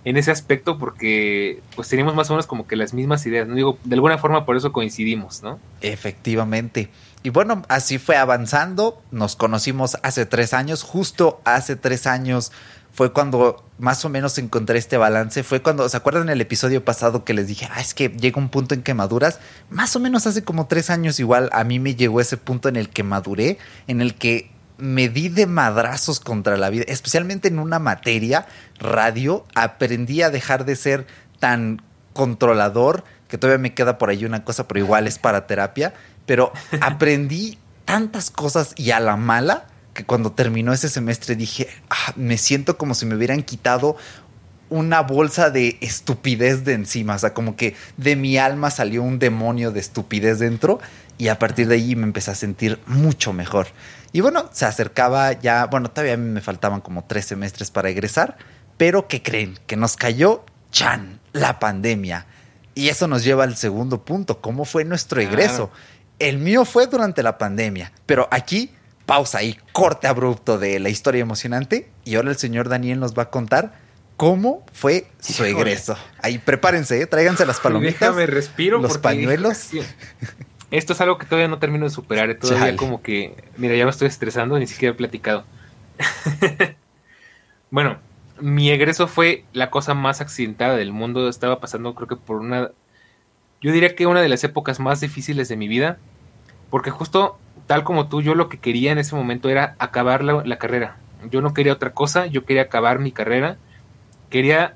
en 0.04 0.16
ese 0.16 0.32
aspecto 0.32 0.76
porque 0.76 1.62
pues 1.76 1.88
teníamos 1.88 2.16
más 2.16 2.28
o 2.28 2.32
menos 2.32 2.48
como 2.48 2.66
que 2.66 2.74
las 2.74 2.92
mismas 2.94 3.24
ideas. 3.26 3.46
No 3.46 3.54
digo, 3.54 3.78
de 3.84 3.94
alguna 3.94 4.18
forma 4.18 4.44
por 4.44 4.56
eso 4.56 4.72
coincidimos, 4.72 5.44
¿no? 5.44 5.60
Efectivamente. 5.80 6.90
Y 7.22 7.30
bueno, 7.30 7.62
así 7.68 7.98
fue 7.98 8.16
avanzando. 8.16 9.00
Nos 9.12 9.36
conocimos 9.36 9.96
hace 10.02 10.26
tres 10.26 10.52
años. 10.52 10.82
Justo 10.82 11.40
hace 11.44 11.76
tres 11.76 12.08
años 12.08 12.50
fue 12.92 13.12
cuando 13.12 13.64
más 13.78 14.04
o 14.04 14.08
menos 14.08 14.36
encontré 14.38 14.78
este 14.78 14.96
balance. 14.96 15.42
Fue 15.42 15.62
cuando, 15.62 15.88
¿se 15.88 15.96
acuerdan 15.96 16.28
el 16.28 16.40
episodio 16.40 16.84
pasado 16.84 17.24
que 17.24 17.34
les 17.34 17.48
dije, 17.48 17.68
ah, 17.72 17.80
es 17.80 17.94
que 17.94 18.10
llega 18.10 18.38
un 18.38 18.48
punto 18.48 18.74
en 18.74 18.82
que 18.82 18.94
maduras? 18.94 19.40
Más 19.70 19.96
o 19.96 20.00
menos 20.00 20.26
hace 20.26 20.44
como 20.44 20.66
tres 20.66 20.90
años 20.90 21.18
igual 21.18 21.48
a 21.52 21.64
mí 21.64 21.78
me 21.78 21.94
llegó 21.94 22.20
ese 22.20 22.36
punto 22.36 22.68
en 22.68 22.76
el 22.76 22.90
que 22.90 23.02
maduré, 23.02 23.58
en 23.86 24.00
el 24.00 24.14
que 24.14 24.50
me 24.76 25.08
di 25.08 25.28
de 25.28 25.46
madrazos 25.46 26.20
contra 26.20 26.56
la 26.56 26.68
vida, 26.70 26.84
especialmente 26.86 27.48
en 27.48 27.58
una 27.58 27.78
materia, 27.78 28.46
radio, 28.78 29.46
aprendí 29.54 30.22
a 30.22 30.30
dejar 30.30 30.64
de 30.64 30.76
ser 30.76 31.06
tan 31.38 31.82
controlador, 32.12 33.04
que 33.28 33.38
todavía 33.38 33.62
me 33.62 33.74
queda 33.74 33.96
por 33.96 34.10
ahí 34.10 34.24
una 34.24 34.44
cosa, 34.44 34.68
pero 34.68 34.80
igual 34.80 35.06
es 35.06 35.18
para 35.18 35.46
terapia, 35.46 35.94
pero 36.26 36.52
aprendí 36.80 37.58
tantas 37.84 38.30
cosas 38.30 38.74
y 38.76 38.90
a 38.90 39.00
la 39.00 39.16
mala 39.16 39.66
que 39.94 40.04
cuando 40.04 40.32
terminó 40.32 40.72
ese 40.72 40.88
semestre 40.88 41.36
dije, 41.36 41.68
ah, 41.90 42.12
me 42.16 42.38
siento 42.38 42.78
como 42.78 42.94
si 42.94 43.06
me 43.06 43.14
hubieran 43.14 43.42
quitado 43.42 43.96
una 44.70 45.02
bolsa 45.02 45.50
de 45.50 45.76
estupidez 45.82 46.64
de 46.64 46.72
encima, 46.72 47.16
o 47.16 47.18
sea, 47.18 47.34
como 47.34 47.56
que 47.56 47.76
de 47.98 48.16
mi 48.16 48.38
alma 48.38 48.70
salió 48.70 49.02
un 49.02 49.18
demonio 49.18 49.70
de 49.70 49.80
estupidez 49.80 50.38
dentro 50.38 50.80
y 51.18 51.28
a 51.28 51.38
partir 51.38 51.68
de 51.68 51.74
ahí 51.74 51.94
me 51.94 52.04
empecé 52.04 52.30
a 52.30 52.34
sentir 52.34 52.80
mucho 52.86 53.34
mejor. 53.34 53.66
Y 54.12 54.22
bueno, 54.22 54.48
se 54.52 54.64
acercaba 54.64 55.32
ya, 55.32 55.66
bueno, 55.66 55.90
todavía 55.90 56.16
me 56.16 56.40
faltaban 56.40 56.80
como 56.80 57.04
tres 57.04 57.26
semestres 57.26 57.70
para 57.70 57.90
egresar, 57.90 58.38
pero 58.78 59.08
¿qué 59.08 59.22
creen? 59.22 59.58
Que 59.66 59.76
nos 59.76 59.96
cayó, 59.96 60.44
chan, 60.70 61.20
la 61.32 61.58
pandemia. 61.58 62.26
Y 62.74 62.88
eso 62.88 63.06
nos 63.08 63.24
lleva 63.24 63.44
al 63.44 63.56
segundo 63.56 64.04
punto, 64.06 64.40
¿cómo 64.40 64.64
fue 64.64 64.84
nuestro 64.84 65.20
egreso? 65.20 65.70
El 66.18 66.38
mío 66.38 66.64
fue 66.64 66.86
durante 66.86 67.22
la 67.22 67.36
pandemia, 67.36 67.92
pero 68.06 68.26
aquí 68.30 68.70
pausa 69.06 69.38
ahí, 69.38 69.58
corte 69.72 70.06
abrupto 70.06 70.58
de 70.58 70.78
la 70.78 70.88
historia 70.88 71.20
emocionante. 71.20 71.90
Y 72.04 72.16
ahora 72.16 72.30
el 72.30 72.36
señor 72.36 72.68
Daniel 72.68 73.00
nos 73.00 73.16
va 73.16 73.24
a 73.24 73.30
contar 73.30 73.72
cómo 74.16 74.64
fue 74.72 75.06
su 75.20 75.44
egreso. 75.44 75.96
Ahí 76.20 76.38
prepárense, 76.38 77.00
¿eh? 77.00 77.06
tráiganse 77.06 77.46
las 77.46 77.60
palomitas. 77.60 78.00
Déjame 78.00 78.26
respiro. 78.26 78.80
Los 78.80 78.98
pañuelos. 78.98 79.70
Esto 80.70 80.94
es 80.94 81.00
algo 81.00 81.18
que 81.18 81.26
todavía 81.26 81.48
no 81.48 81.58
termino 81.58 81.84
de 81.84 81.90
superar. 81.90 82.30
¿eh? 82.30 82.34
Todavía 82.34 82.76
como 82.76 83.02
que, 83.02 83.34
mira, 83.56 83.74
ya 83.74 83.84
me 83.84 83.90
estoy 83.90 84.08
estresando, 84.08 84.58
ni 84.58 84.66
siquiera 84.66 84.94
he 84.94 84.96
platicado. 84.96 85.44
bueno, 87.70 87.98
mi 88.40 88.70
egreso 88.70 89.06
fue 89.06 89.44
la 89.52 89.70
cosa 89.70 89.92
más 89.92 90.20
accidentada 90.20 90.76
del 90.76 90.92
mundo. 90.92 91.28
Estaba 91.28 91.60
pasando, 91.60 91.94
creo 91.94 92.08
que 92.08 92.16
por 92.16 92.36
una. 92.36 92.70
Yo 93.60 93.70
diría 93.70 93.94
que 93.94 94.06
una 94.06 94.22
de 94.22 94.28
las 94.28 94.44
épocas 94.44 94.80
más 94.80 95.00
difíciles 95.00 95.48
de 95.48 95.56
mi 95.56 95.68
vida. 95.68 95.98
Porque 96.70 96.90
justo 96.90 97.38
tal 97.66 97.84
como 97.84 98.08
tú, 98.08 98.22
yo 98.22 98.34
lo 98.34 98.48
que 98.48 98.58
quería 98.58 98.92
en 98.92 98.98
ese 98.98 99.14
momento 99.14 99.48
era 99.48 99.76
acabar 99.78 100.24
la, 100.24 100.58
carrera. 100.58 100.96
Yo 101.30 101.40
no 101.40 101.54
quería 101.54 101.72
otra 101.72 101.92
cosa, 101.92 102.26
yo 102.26 102.44
quería 102.44 102.62
acabar 102.62 102.98
mi 102.98 103.12
carrera. 103.12 103.56
Quería, 104.30 104.74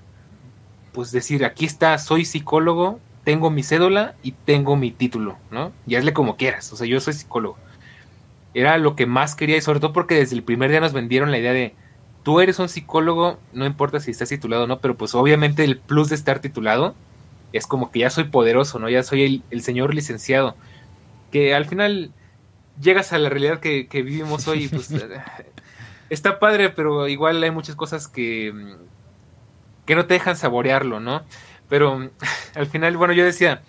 pues 0.93 1.13
decir, 1.13 1.45
aquí 1.45 1.65
está, 1.65 1.99
soy 1.99 2.25
psicólogo, 2.25 3.01
tengo 3.25 3.51
mi 3.51 3.63
cédula 3.63 4.15
y 4.23 4.33
tengo 4.33 4.77
mi 4.77 4.91
título, 4.91 5.37
¿no? 5.51 5.73
Y 5.87 5.97
hazle 5.97 6.13
como 6.13 6.37
quieras, 6.37 6.73
o 6.73 6.77
sea, 6.77 6.87
yo 6.87 7.01
soy 7.01 7.15
psicólogo. 7.15 7.59
Era 8.55 8.79
lo 8.79 8.97
que 8.97 9.07
más 9.07 9.35
quería 9.35 9.57
y 9.57 9.61
sobre 9.61 9.81
todo 9.81 9.93
porque 9.93 10.15
desde 10.15 10.37
el 10.37 10.43
primer 10.43 10.71
día 10.71 10.81
nos 10.81 10.93
vendieron 10.93 11.31
la 11.31 11.39
idea 11.39 11.53
de, 11.53 11.75
tú 12.23 12.41
eres 12.41 12.59
un 12.59 12.69
psicólogo, 12.69 13.39
no 13.53 13.67
importa 13.67 14.01
si 14.01 14.11
estás 14.11 14.29
titulado 14.29 14.65
o 14.65 14.67
no, 14.67 14.81
pero 14.81 14.97
pues 14.97 15.15
obviamente 15.15 15.65
el 15.65 15.79
plus 15.79 16.09
de 16.09 16.15
estar 16.15 16.39
titulado 16.39 16.95
es 17.53 17.67
como 17.67 17.91
que 17.91 18.01
ya 18.01 18.11
soy 18.11 18.25
poderoso, 18.25 18.79
¿no? 18.79 18.89
Ya 18.89 19.03
soy 19.03 19.25
el, 19.25 19.43
el 19.51 19.63
señor 19.63 19.95
licenciado. 19.95 20.57
Que 21.31 21.55
al 21.55 21.67
final 21.67 22.13
llegas 22.81 23.13
a 23.13 23.19
la 23.19 23.29
realidad 23.29 23.61
que, 23.61 23.87
vivimos 23.93 24.49
hoy, 24.49 24.69
pues 24.69 24.91
está 26.11 26.39
padre, 26.39 26.71
pero 26.71 27.09
igual 27.09 27.43
hay 27.43 27.51
muchas 27.51 27.77
cosas 27.77 28.09
que, 28.09 28.77
que 29.85 29.95
no 29.95 30.07
te 30.07 30.15
dejan 30.15 30.37
saborearlo, 30.37 31.01
¿no? 31.01 31.23
Pero 31.69 32.11
al 32.55 32.67
final, 32.67 32.97
bueno, 32.97 33.13
yo 33.13 33.25
decía, 33.25 33.63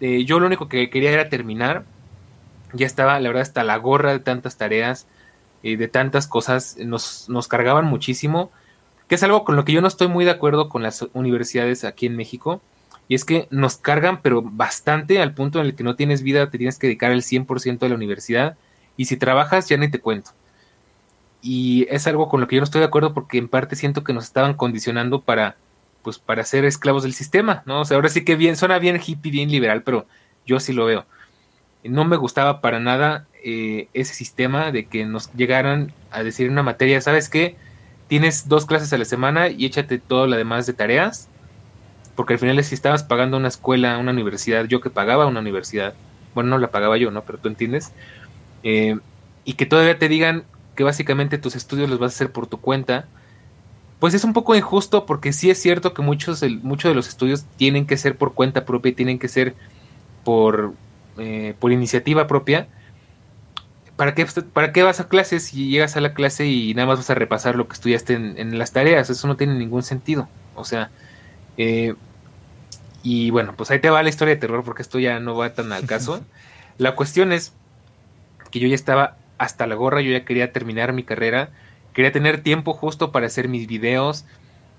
eh, 0.00 0.24
yo 0.24 0.40
lo 0.40 0.46
único 0.46 0.68
que 0.68 0.90
quería 0.90 1.12
era 1.12 1.28
terminar, 1.28 1.84
ya 2.72 2.86
estaba, 2.86 3.18
la 3.20 3.28
verdad, 3.28 3.42
hasta 3.42 3.64
la 3.64 3.76
gorra 3.76 4.12
de 4.12 4.20
tantas 4.20 4.56
tareas, 4.56 5.06
y 5.62 5.74
eh, 5.74 5.76
de 5.76 5.88
tantas 5.88 6.26
cosas, 6.26 6.76
nos, 6.78 7.28
nos 7.28 7.48
cargaban 7.48 7.86
muchísimo, 7.86 8.50
que 9.08 9.14
es 9.14 9.22
algo 9.22 9.44
con 9.44 9.56
lo 9.56 9.64
que 9.64 9.72
yo 9.72 9.80
no 9.80 9.88
estoy 9.88 10.08
muy 10.08 10.24
de 10.24 10.30
acuerdo 10.30 10.68
con 10.68 10.82
las 10.82 11.06
universidades 11.14 11.84
aquí 11.84 12.06
en 12.06 12.16
México 12.16 12.60
y 13.08 13.14
es 13.14 13.24
que 13.24 13.48
nos 13.50 13.78
cargan, 13.78 14.20
pero 14.20 14.42
bastante 14.42 15.20
al 15.20 15.32
punto 15.32 15.58
en 15.58 15.66
el 15.66 15.74
que 15.74 15.82
no 15.82 15.96
tienes 15.96 16.22
vida, 16.22 16.50
te 16.50 16.58
tienes 16.58 16.78
que 16.78 16.88
dedicar 16.88 17.10
el 17.10 17.22
100% 17.22 17.82
a 17.82 17.88
la 17.88 17.94
universidad. 17.94 18.58
Y 18.98 19.06
si 19.06 19.16
trabajas, 19.16 19.66
ya 19.66 19.78
ni 19.78 19.88
te 19.88 19.98
cuento. 19.98 20.32
Y 21.40 21.86
es 21.88 22.06
algo 22.06 22.28
con 22.28 22.42
lo 22.42 22.48
que 22.48 22.56
yo 22.56 22.60
no 22.60 22.64
estoy 22.64 22.80
de 22.80 22.86
acuerdo 22.86 23.14
porque 23.14 23.38
en 23.38 23.48
parte 23.48 23.76
siento 23.76 24.04
que 24.04 24.12
nos 24.12 24.24
estaban 24.24 24.54
condicionando 24.54 25.22
para, 25.22 25.56
pues, 26.02 26.18
para 26.18 26.44
ser 26.44 26.66
esclavos 26.66 27.02
del 27.02 27.14
sistema, 27.14 27.62
¿no? 27.64 27.80
O 27.80 27.84
sea, 27.86 27.94
ahora 27.94 28.10
sí 28.10 28.24
que 28.24 28.36
bien, 28.36 28.56
suena 28.56 28.78
bien 28.78 29.00
hippie, 29.04 29.32
bien 29.32 29.50
liberal, 29.50 29.82
pero 29.82 30.06
yo 30.44 30.58
así 30.58 30.74
lo 30.74 30.84
veo. 30.84 31.06
No 31.84 32.04
me 32.04 32.16
gustaba 32.16 32.60
para 32.60 32.78
nada 32.78 33.26
eh, 33.42 33.88
ese 33.94 34.12
sistema 34.12 34.70
de 34.70 34.86
que 34.86 35.06
nos 35.06 35.32
llegaran 35.32 35.94
a 36.10 36.22
decir 36.22 36.50
una 36.50 36.62
materia, 36.62 37.00
¿sabes 37.00 37.30
qué? 37.30 37.56
Tienes 38.08 38.48
dos 38.48 38.66
clases 38.66 38.92
a 38.92 38.98
la 38.98 39.06
semana 39.06 39.48
y 39.48 39.64
échate 39.64 39.98
todo 39.98 40.26
lo 40.26 40.36
demás 40.36 40.66
de 40.66 40.74
tareas 40.74 41.28
porque 42.18 42.32
al 42.32 42.40
final 42.40 42.64
si 42.64 42.74
estabas 42.74 43.04
pagando 43.04 43.36
una 43.36 43.46
escuela, 43.46 43.96
una 43.96 44.10
universidad, 44.10 44.64
yo 44.64 44.80
que 44.80 44.90
pagaba 44.90 45.26
una 45.26 45.38
universidad, 45.38 45.94
bueno, 46.34 46.50
no 46.50 46.58
la 46.58 46.72
pagaba 46.72 46.96
yo, 46.96 47.12
¿no? 47.12 47.22
Pero 47.22 47.38
tú 47.38 47.46
entiendes, 47.46 47.92
eh, 48.64 48.98
y 49.44 49.52
que 49.52 49.66
todavía 49.66 50.00
te 50.00 50.08
digan 50.08 50.42
que 50.74 50.82
básicamente 50.82 51.38
tus 51.38 51.54
estudios 51.54 51.88
los 51.88 52.00
vas 52.00 52.10
a 52.10 52.16
hacer 52.16 52.32
por 52.32 52.48
tu 52.48 52.60
cuenta, 52.60 53.06
pues 54.00 54.14
es 54.14 54.24
un 54.24 54.32
poco 54.32 54.56
injusto 54.56 55.06
porque 55.06 55.32
sí 55.32 55.48
es 55.48 55.62
cierto 55.62 55.94
que 55.94 56.02
muchos, 56.02 56.42
muchos 56.60 56.90
de 56.90 56.96
los 56.96 57.06
estudios 57.06 57.44
tienen 57.56 57.86
que 57.86 57.96
ser 57.96 58.16
por 58.18 58.34
cuenta 58.34 58.64
propia 58.64 58.90
y 58.90 58.94
tienen 58.94 59.20
que 59.20 59.28
ser 59.28 59.54
por, 60.24 60.72
eh, 61.18 61.54
por 61.60 61.70
iniciativa 61.70 62.26
propia. 62.26 62.66
¿Para 63.94 64.16
qué, 64.16 64.26
¿Para 64.52 64.72
qué 64.72 64.82
vas 64.82 64.98
a 64.98 65.06
clases 65.06 65.44
si 65.44 65.68
llegas 65.68 65.96
a 65.96 66.00
la 66.00 66.14
clase 66.14 66.46
y 66.48 66.74
nada 66.74 66.88
más 66.88 66.98
vas 66.98 67.10
a 67.10 67.14
repasar 67.14 67.54
lo 67.54 67.68
que 67.68 67.74
estudiaste 67.74 68.14
en, 68.14 68.36
en 68.38 68.58
las 68.58 68.72
tareas? 68.72 69.08
Eso 69.08 69.28
no 69.28 69.36
tiene 69.36 69.54
ningún 69.54 69.84
sentido. 69.84 70.28
O 70.56 70.64
sea, 70.64 70.90
eh, 71.56 71.94
y 73.02 73.30
bueno, 73.30 73.54
pues 73.56 73.70
ahí 73.70 73.78
te 73.78 73.90
va 73.90 74.02
la 74.02 74.08
historia 74.08 74.34
de 74.34 74.40
terror 74.40 74.64
porque 74.64 74.82
esto 74.82 74.98
ya 74.98 75.20
no 75.20 75.36
va 75.36 75.54
tan 75.54 75.72
al 75.72 75.86
caso. 75.86 76.24
la 76.78 76.94
cuestión 76.94 77.32
es 77.32 77.52
que 78.50 78.58
yo 78.60 78.68
ya 78.68 78.74
estaba 78.74 79.16
hasta 79.38 79.66
la 79.66 79.74
gorra, 79.74 80.00
yo 80.00 80.10
ya 80.10 80.24
quería 80.24 80.52
terminar 80.52 80.92
mi 80.92 81.04
carrera, 81.04 81.50
quería 81.92 82.12
tener 82.12 82.42
tiempo 82.42 82.72
justo 82.72 83.12
para 83.12 83.26
hacer 83.26 83.48
mis 83.48 83.66
videos. 83.66 84.24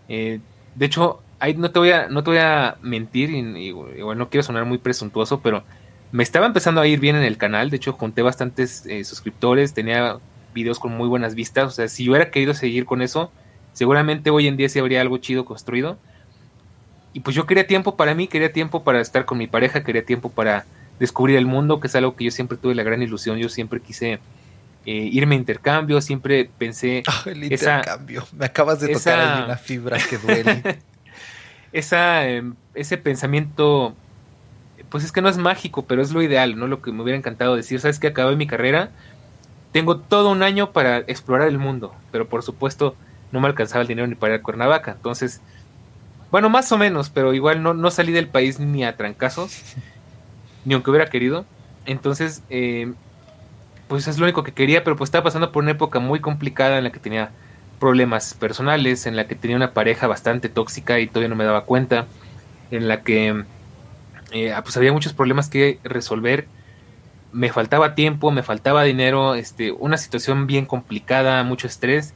Eh, 0.10 0.40
de 0.76 0.86
hecho, 0.86 1.22
ahí 1.40 1.54
no 1.56 1.72
te 1.72 1.80
voy 1.80 1.92
a, 1.92 2.08
no 2.08 2.24
te 2.24 2.32
voy 2.32 2.40
a 2.40 2.78
mentir, 2.82 3.30
y, 3.32 3.72
bueno, 3.72 4.16
no 4.16 4.30
quiero 4.30 4.44
sonar 4.44 4.66
muy 4.66 4.80
presuntuoso, 4.80 5.42
pero 5.42 5.64
me 6.12 6.24
estaba 6.24 6.46
empezando 6.46 6.82
a 6.82 6.88
ir 6.88 7.00
bien 7.00 7.16
en 7.16 7.24
el 7.24 7.38
canal. 7.38 7.70
De 7.70 7.78
hecho, 7.78 7.94
junté 7.94 8.22
bastantes 8.22 8.86
eh, 8.86 9.04
suscriptores, 9.04 9.74
tenía 9.74 10.18
videos 10.54 10.80
con 10.80 10.92
muy 10.92 11.08
buenas 11.08 11.36
vistas. 11.36 11.68
O 11.68 11.72
sea, 11.72 11.88
si 11.88 12.06
yo 12.06 12.12
hubiera 12.12 12.32
querido 12.32 12.54
seguir 12.54 12.86
con 12.86 13.02
eso, 13.02 13.32
seguramente 13.74 14.30
hoy 14.30 14.48
en 14.48 14.58
día 14.58 14.68
sí 14.68 14.80
habría 14.80 15.02
algo 15.02 15.18
chido 15.20 15.46
construido 15.46 15.98
y 17.13 17.22
pues 17.22 17.36
yo 17.36 17.45
quería 17.45 17.65
tiempo 17.65 17.95
para 17.95 18.13
mí, 18.13 18.28
quería 18.28 18.54
tiempo 18.54 18.84
para 18.84 19.02
estar 19.02 19.26
con 19.26 19.38
mi 19.38 19.48
pareja, 19.48 19.84
quería 19.84 20.06
tiempo 20.06 20.30
para 20.30 20.65
descubrir 21.00 21.38
el 21.38 21.45
mundo, 21.45 21.80
que 21.80 21.88
es 21.88 21.95
algo 21.95 22.15
que 22.15 22.26
yo 22.26 22.32
siempre 22.32 22.58
tuve 22.58 22.76
la 22.76 22.84
gran 22.84 23.02
ilusión, 23.02 23.38
yo 23.38 23.50
siempre 23.50 23.80
quise 23.80 24.19
eh, 24.86 25.10
irme 25.12 25.36
a 25.36 25.38
intercambio, 25.39 26.02
siempre 26.02 26.50
pensé... 26.58 27.04
Ah, 27.08 27.24
el 27.26 27.43
intercambio, 27.43 28.28
me 28.38 28.45
acabas 28.45 28.80
de 28.80 28.89
tocar 28.89 29.19
ahí 29.19 29.43
una 29.43 29.58
fibra 29.58 29.98
que 29.98 30.17
duele. 30.17 30.80
esa, 31.72 32.28
em, 32.28 32.56
ese 32.76 32.98
pensamiento, 32.98 33.95
pues 34.89 35.04
es 35.04 35.12
que 35.12 35.22
no 35.22 35.30
es 35.30 35.38
mágico, 35.38 35.86
pero 35.86 36.02
es 36.02 36.12
lo 36.12 36.22
ideal, 36.22 36.58
¿no? 36.58 36.67
Lo 36.67 36.82
que 36.82 36.91
me 36.91 37.02
hubiera 37.02 37.17
encantado 37.17 37.56
decir, 37.56 37.80
¿sabes 37.80 38.00
que 38.00 38.08
Acabé 38.08 38.36
mi 38.36 38.48
carrera, 38.48 38.91
tengo 39.72 39.98
todo 39.98 40.32
un 40.32 40.43
año 40.43 40.72
para 40.72 41.00
explorar 41.00 41.48
el 41.48 41.58
mundo, 41.58 41.93
pero 42.12 42.28
por 42.28 42.43
supuesto 42.43 42.95
no 43.32 43.39
me 43.39 43.48
alcanzaba 43.48 43.82
el 43.82 43.88
dinero 43.88 44.08
ni 44.08 44.15
para 44.15 44.36
ir 44.36 44.39
a 44.39 44.43
Cuernavaca, 44.43 44.91
entonces 44.91 45.41
bueno, 46.32 46.50
más 46.50 46.72
o 46.72 46.78
menos, 46.78 47.10
pero 47.10 47.34
igual 47.34 47.63
no, 47.63 47.74
no 47.74 47.92
salí 47.92 48.12
del 48.12 48.28
país 48.28 48.60
ni 48.60 48.84
a 48.84 48.96
trancazos, 48.96 49.62
ni 50.65 50.74
aunque 50.74 50.89
hubiera 50.89 51.08
querido. 51.08 51.46
Entonces, 51.86 52.44
eh, 52.50 52.94
pues 53.88 54.08
es 54.08 54.20
lo 54.20 54.26
único 54.26 54.44
que 54.44 54.52
quería, 54.52 54.84
pero 54.84 54.96
pues 54.96 55.08
estaba 55.08 55.24
pasando 55.24 55.52
por 55.52 55.63
una 55.63 55.72
época 55.72 56.00
muy 56.00 56.20
complicada 56.20 56.78
en 56.78 56.84
la 56.84 56.92
que 56.92 57.00
tenía 57.00 57.32
problemas 57.80 58.36
personales, 58.36 59.08
en 59.08 59.15
la 59.15 59.28
que 59.28 59.36
tenía 59.36 59.58
una 59.58 59.72
pareja 59.72 60.06
bastante 60.06 60.50
tóxica 60.50 61.00
y 61.00 61.08
todavía 61.08 61.30
no 61.30 61.36
me 61.36 61.46
daba 61.46 61.65
cuenta, 61.65 62.06
en 62.70 62.88
la 62.88 63.02
que 63.02 63.44
eh, 64.32 64.54
pues 64.62 64.78
había 64.78 64.94
muchos 64.94 65.13
problemas 65.13 65.50
que 65.50 65.80
resolver, 65.84 66.48
me 67.32 67.52
faltaba 67.52 67.96
tiempo, 67.96 68.32
me 68.32 68.44
faltaba 68.44 68.84
dinero, 68.84 69.36
este, 69.36 69.72
una 69.72 69.98
situación 69.98 70.46
bien 70.46 70.65
complicada, 70.65 71.44
mucho 71.44 71.68
estrés, 71.68 72.13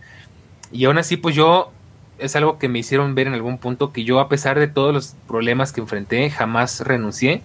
y 0.71 0.85
aún 0.85 0.97
así 0.97 1.17
pues 1.17 1.35
yo 1.35 1.71
es 2.19 2.35
algo 2.35 2.59
que 2.59 2.69
me 2.69 2.79
hicieron 2.79 3.15
ver 3.15 3.27
en 3.27 3.33
algún 3.33 3.57
punto 3.57 3.91
que 3.91 4.03
yo 4.03 4.19
a 4.19 4.29
pesar 4.29 4.59
de 4.59 4.67
todos 4.67 4.93
los 4.93 5.15
problemas 5.27 5.71
que 5.71 5.81
enfrenté 5.81 6.29
jamás 6.29 6.81
renuncié 6.81 7.41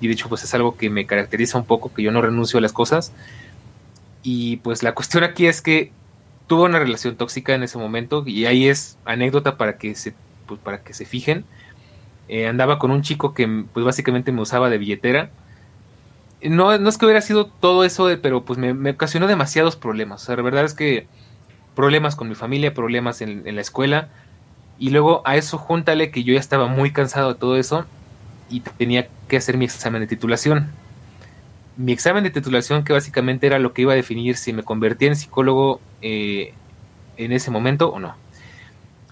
y 0.00 0.08
de 0.08 0.14
hecho 0.14 0.28
pues 0.28 0.42
es 0.44 0.54
algo 0.54 0.76
que 0.76 0.90
me 0.90 1.06
caracteriza 1.06 1.58
un 1.58 1.64
poco 1.64 1.92
que 1.94 2.02
yo 2.02 2.12
no 2.12 2.20
renuncio 2.20 2.58
a 2.58 2.62
las 2.62 2.72
cosas 2.72 3.12
y 4.22 4.56
pues 4.56 4.82
la 4.82 4.94
cuestión 4.94 5.22
aquí 5.22 5.46
es 5.46 5.60
que 5.60 5.92
tuve 6.46 6.64
una 6.64 6.78
relación 6.78 7.16
tóxica 7.16 7.54
en 7.54 7.62
ese 7.62 7.78
momento 7.78 8.24
y 8.26 8.46
ahí 8.46 8.68
es 8.68 8.98
anécdota 9.04 9.56
para 9.56 9.78
que 9.78 9.94
se, 9.94 10.14
pues, 10.46 10.60
para 10.60 10.82
que 10.82 10.94
se 10.94 11.04
fijen. 11.04 11.44
Eh, 12.28 12.46
andaba 12.46 12.78
con 12.78 12.90
un 12.90 13.02
chico 13.02 13.34
que 13.34 13.64
pues 13.72 13.84
básicamente 13.84 14.32
me 14.32 14.40
usaba 14.40 14.70
de 14.70 14.78
billetera. 14.78 15.30
No, 16.42 16.76
no 16.78 16.88
es 16.88 16.98
que 16.98 17.06
hubiera 17.06 17.20
sido 17.20 17.46
todo 17.46 17.84
eso, 17.84 18.08
pero 18.22 18.44
pues 18.44 18.58
me, 18.58 18.90
ocasionó 18.90 19.26
demasiados 19.26 19.76
problemas. 19.76 20.22
O 20.22 20.26
sea, 20.26 20.36
la 20.36 20.42
verdad 20.42 20.64
es 20.64 20.74
que 20.74 21.06
problemas 21.74 22.16
con 22.16 22.28
mi 22.28 22.34
familia, 22.34 22.74
problemas 22.74 23.20
en, 23.20 23.42
la 23.54 23.60
escuela. 23.60 24.08
Y 24.78 24.90
luego 24.90 25.22
a 25.24 25.36
eso 25.36 25.58
júntale 25.58 26.10
que 26.10 26.24
yo 26.24 26.34
ya 26.34 26.40
estaba 26.40 26.66
muy 26.66 26.92
cansado 26.92 27.34
de 27.34 27.38
todo 27.38 27.56
eso 27.56 27.86
y 28.50 28.60
tenía 28.60 29.08
que 29.28 29.36
hacer 29.36 29.56
mi 29.56 29.64
examen 29.64 30.00
de 30.00 30.06
titulación 30.06 30.70
mi 31.76 31.92
examen 31.92 32.22
de 32.22 32.30
titulación, 32.30 32.84
que 32.84 32.92
básicamente 32.92 33.46
era 33.46 33.58
lo 33.58 33.72
que 33.72 33.82
iba 33.82 33.92
a 33.92 33.96
definir 33.96 34.36
si 34.36 34.52
me 34.52 34.62
convertía 34.62 35.08
en 35.08 35.16
psicólogo 35.16 35.80
eh, 36.02 36.54
en 37.16 37.32
ese 37.32 37.50
momento 37.50 37.88
o 37.88 37.98
no. 37.98 38.14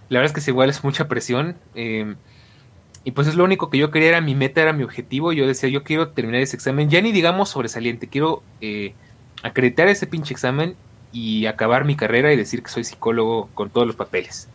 La 0.08 0.18
verdad 0.18 0.26
es 0.26 0.32
que 0.32 0.40
es 0.40 0.48
igual 0.48 0.70
es 0.70 0.84
mucha 0.84 1.08
presión. 1.08 1.56
Eh, 1.74 2.14
y 3.04 3.10
pues 3.12 3.26
es 3.26 3.34
lo 3.34 3.42
único 3.44 3.68
que 3.68 3.78
yo 3.78 3.90
quería, 3.90 4.10
era 4.10 4.20
mi 4.20 4.34
meta, 4.34 4.62
era 4.62 4.72
mi 4.72 4.84
objetivo. 4.84 5.32
Yo 5.32 5.46
decía, 5.46 5.68
yo 5.68 5.82
quiero 5.82 6.10
terminar 6.10 6.40
ese 6.40 6.54
examen, 6.54 6.88
ya 6.88 7.00
ni 7.00 7.10
digamos 7.10 7.48
sobresaliente, 7.48 8.06
quiero 8.06 8.42
eh, 8.60 8.94
acreditar 9.42 9.88
ese 9.88 10.06
pinche 10.06 10.32
examen 10.32 10.76
y 11.12 11.46
acabar 11.46 11.84
mi 11.84 11.96
carrera 11.96 12.32
y 12.32 12.36
decir 12.36 12.62
que 12.62 12.70
soy 12.70 12.84
psicólogo 12.84 13.48
con 13.54 13.70
todos 13.70 13.86
los 13.86 13.96
papeles. 13.96 14.48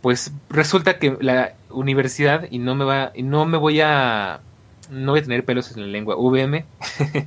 Pues 0.00 0.32
resulta 0.50 0.98
que 0.98 1.16
la 1.20 1.54
universidad, 1.70 2.48
y 2.50 2.58
no 2.58 2.74
me 2.74 2.84
va, 2.84 3.12
y 3.14 3.22
no 3.22 3.44
me 3.44 3.56
voy 3.58 3.80
a 3.80 4.40
no 4.90 5.12
voy 5.12 5.20
a 5.20 5.22
tener 5.22 5.44
pelos 5.44 5.74
en 5.74 5.82
la 5.82 5.88
lengua, 5.88 6.16
VM, 6.16 6.64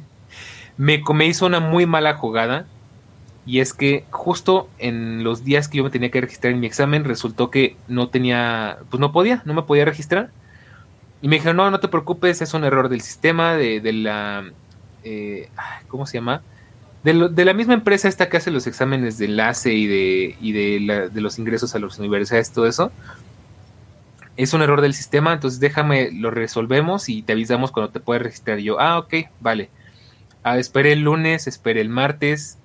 me, 0.77 1.01
me 1.13 1.25
hizo 1.25 1.45
una 1.45 1.59
muy 1.59 1.85
mala 1.85 2.13
jugada. 2.13 2.67
Y 3.47 3.59
es 3.59 3.73
que 3.73 4.05
justo 4.09 4.69
en 4.79 5.23
los 5.23 5.43
días 5.43 5.67
que 5.67 5.77
yo 5.77 5.83
me 5.83 5.91
tenía 5.91 6.09
que 6.09 6.21
registrar 6.21 6.53
en 6.53 6.59
mi 6.59 6.67
examen, 6.67 7.03
resultó 7.03 7.51
que 7.51 7.77
no 7.87 8.09
tenía, 8.09 8.79
pues 8.89 8.99
no 8.99 9.11
podía, 9.11 9.43
no 9.45 9.53
me 9.53 9.61
podía 9.61 9.85
registrar. 9.85 10.31
Y 11.21 11.27
me 11.27 11.35
dijeron, 11.35 11.57
no, 11.57 11.69
no 11.69 11.79
te 11.79 11.87
preocupes, 11.87 12.41
es 12.41 12.53
un 12.55 12.63
error 12.63 12.89
del 12.89 13.01
sistema, 13.01 13.55
de, 13.55 13.81
de 13.81 13.93
la, 13.93 14.45
eh, 15.03 15.49
¿cómo 15.87 16.07
se 16.07 16.17
llama? 16.17 16.41
De, 17.05 17.29
de, 17.29 17.45
la 17.45 17.53
misma 17.53 17.73
empresa 17.73 18.09
esta 18.09 18.27
que 18.27 18.35
hace 18.35 18.51
los 18.51 18.67
exámenes 18.67 19.17
de 19.17 19.25
enlace 19.25 19.73
y 19.73 19.87
de, 19.87 20.35
y 20.41 20.51
de, 20.51 21.09
de 21.09 21.21
los 21.21 21.39
ingresos 21.39 21.73
a 21.75 21.79
las 21.79 21.97
universidades, 21.99 22.51
todo 22.51 22.67
eso 22.67 22.91
es 24.37 24.53
un 24.53 24.61
error 24.61 24.81
del 24.81 24.93
sistema, 24.93 25.33
entonces 25.33 25.59
déjame, 25.59 26.11
lo 26.11 26.29
resolvemos 26.29 27.07
y 27.09 27.21
te 27.21 27.33
avisamos 27.33 27.71
cuando 27.71 27.91
te 27.91 27.99
puedes 27.99 28.21
registrar. 28.21 28.59
yo, 28.59 28.79
ah, 28.79 28.99
ok, 28.99 29.13
vale. 29.39 29.69
Ah, 30.43 30.57
esperé 30.57 30.93
el 30.93 31.01
lunes, 31.01 31.47
esperé 31.47 31.81
el 31.81 31.89
martes, 31.89 32.57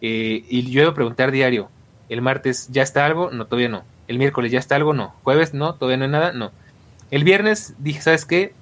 eh, 0.00 0.44
y 0.48 0.70
yo 0.70 0.82
iba 0.82 0.90
a 0.90 0.94
preguntar 0.94 1.30
diario, 1.30 1.68
el 2.08 2.22
martes 2.22 2.68
ya 2.70 2.82
está 2.82 3.04
algo, 3.04 3.30
no, 3.30 3.46
todavía 3.46 3.68
no. 3.68 3.84
El 4.08 4.18
miércoles 4.18 4.50
ya 4.50 4.58
está 4.58 4.74
algo, 4.76 4.94
no. 4.94 5.14
Jueves, 5.22 5.54
no, 5.54 5.74
todavía 5.74 5.98
no 5.98 6.04
hay 6.04 6.10
nada, 6.10 6.32
no. 6.32 6.50
El 7.10 7.22
viernes 7.22 7.74
dije, 7.78 8.00
¿sabes 8.00 8.24
qué? 8.24 8.54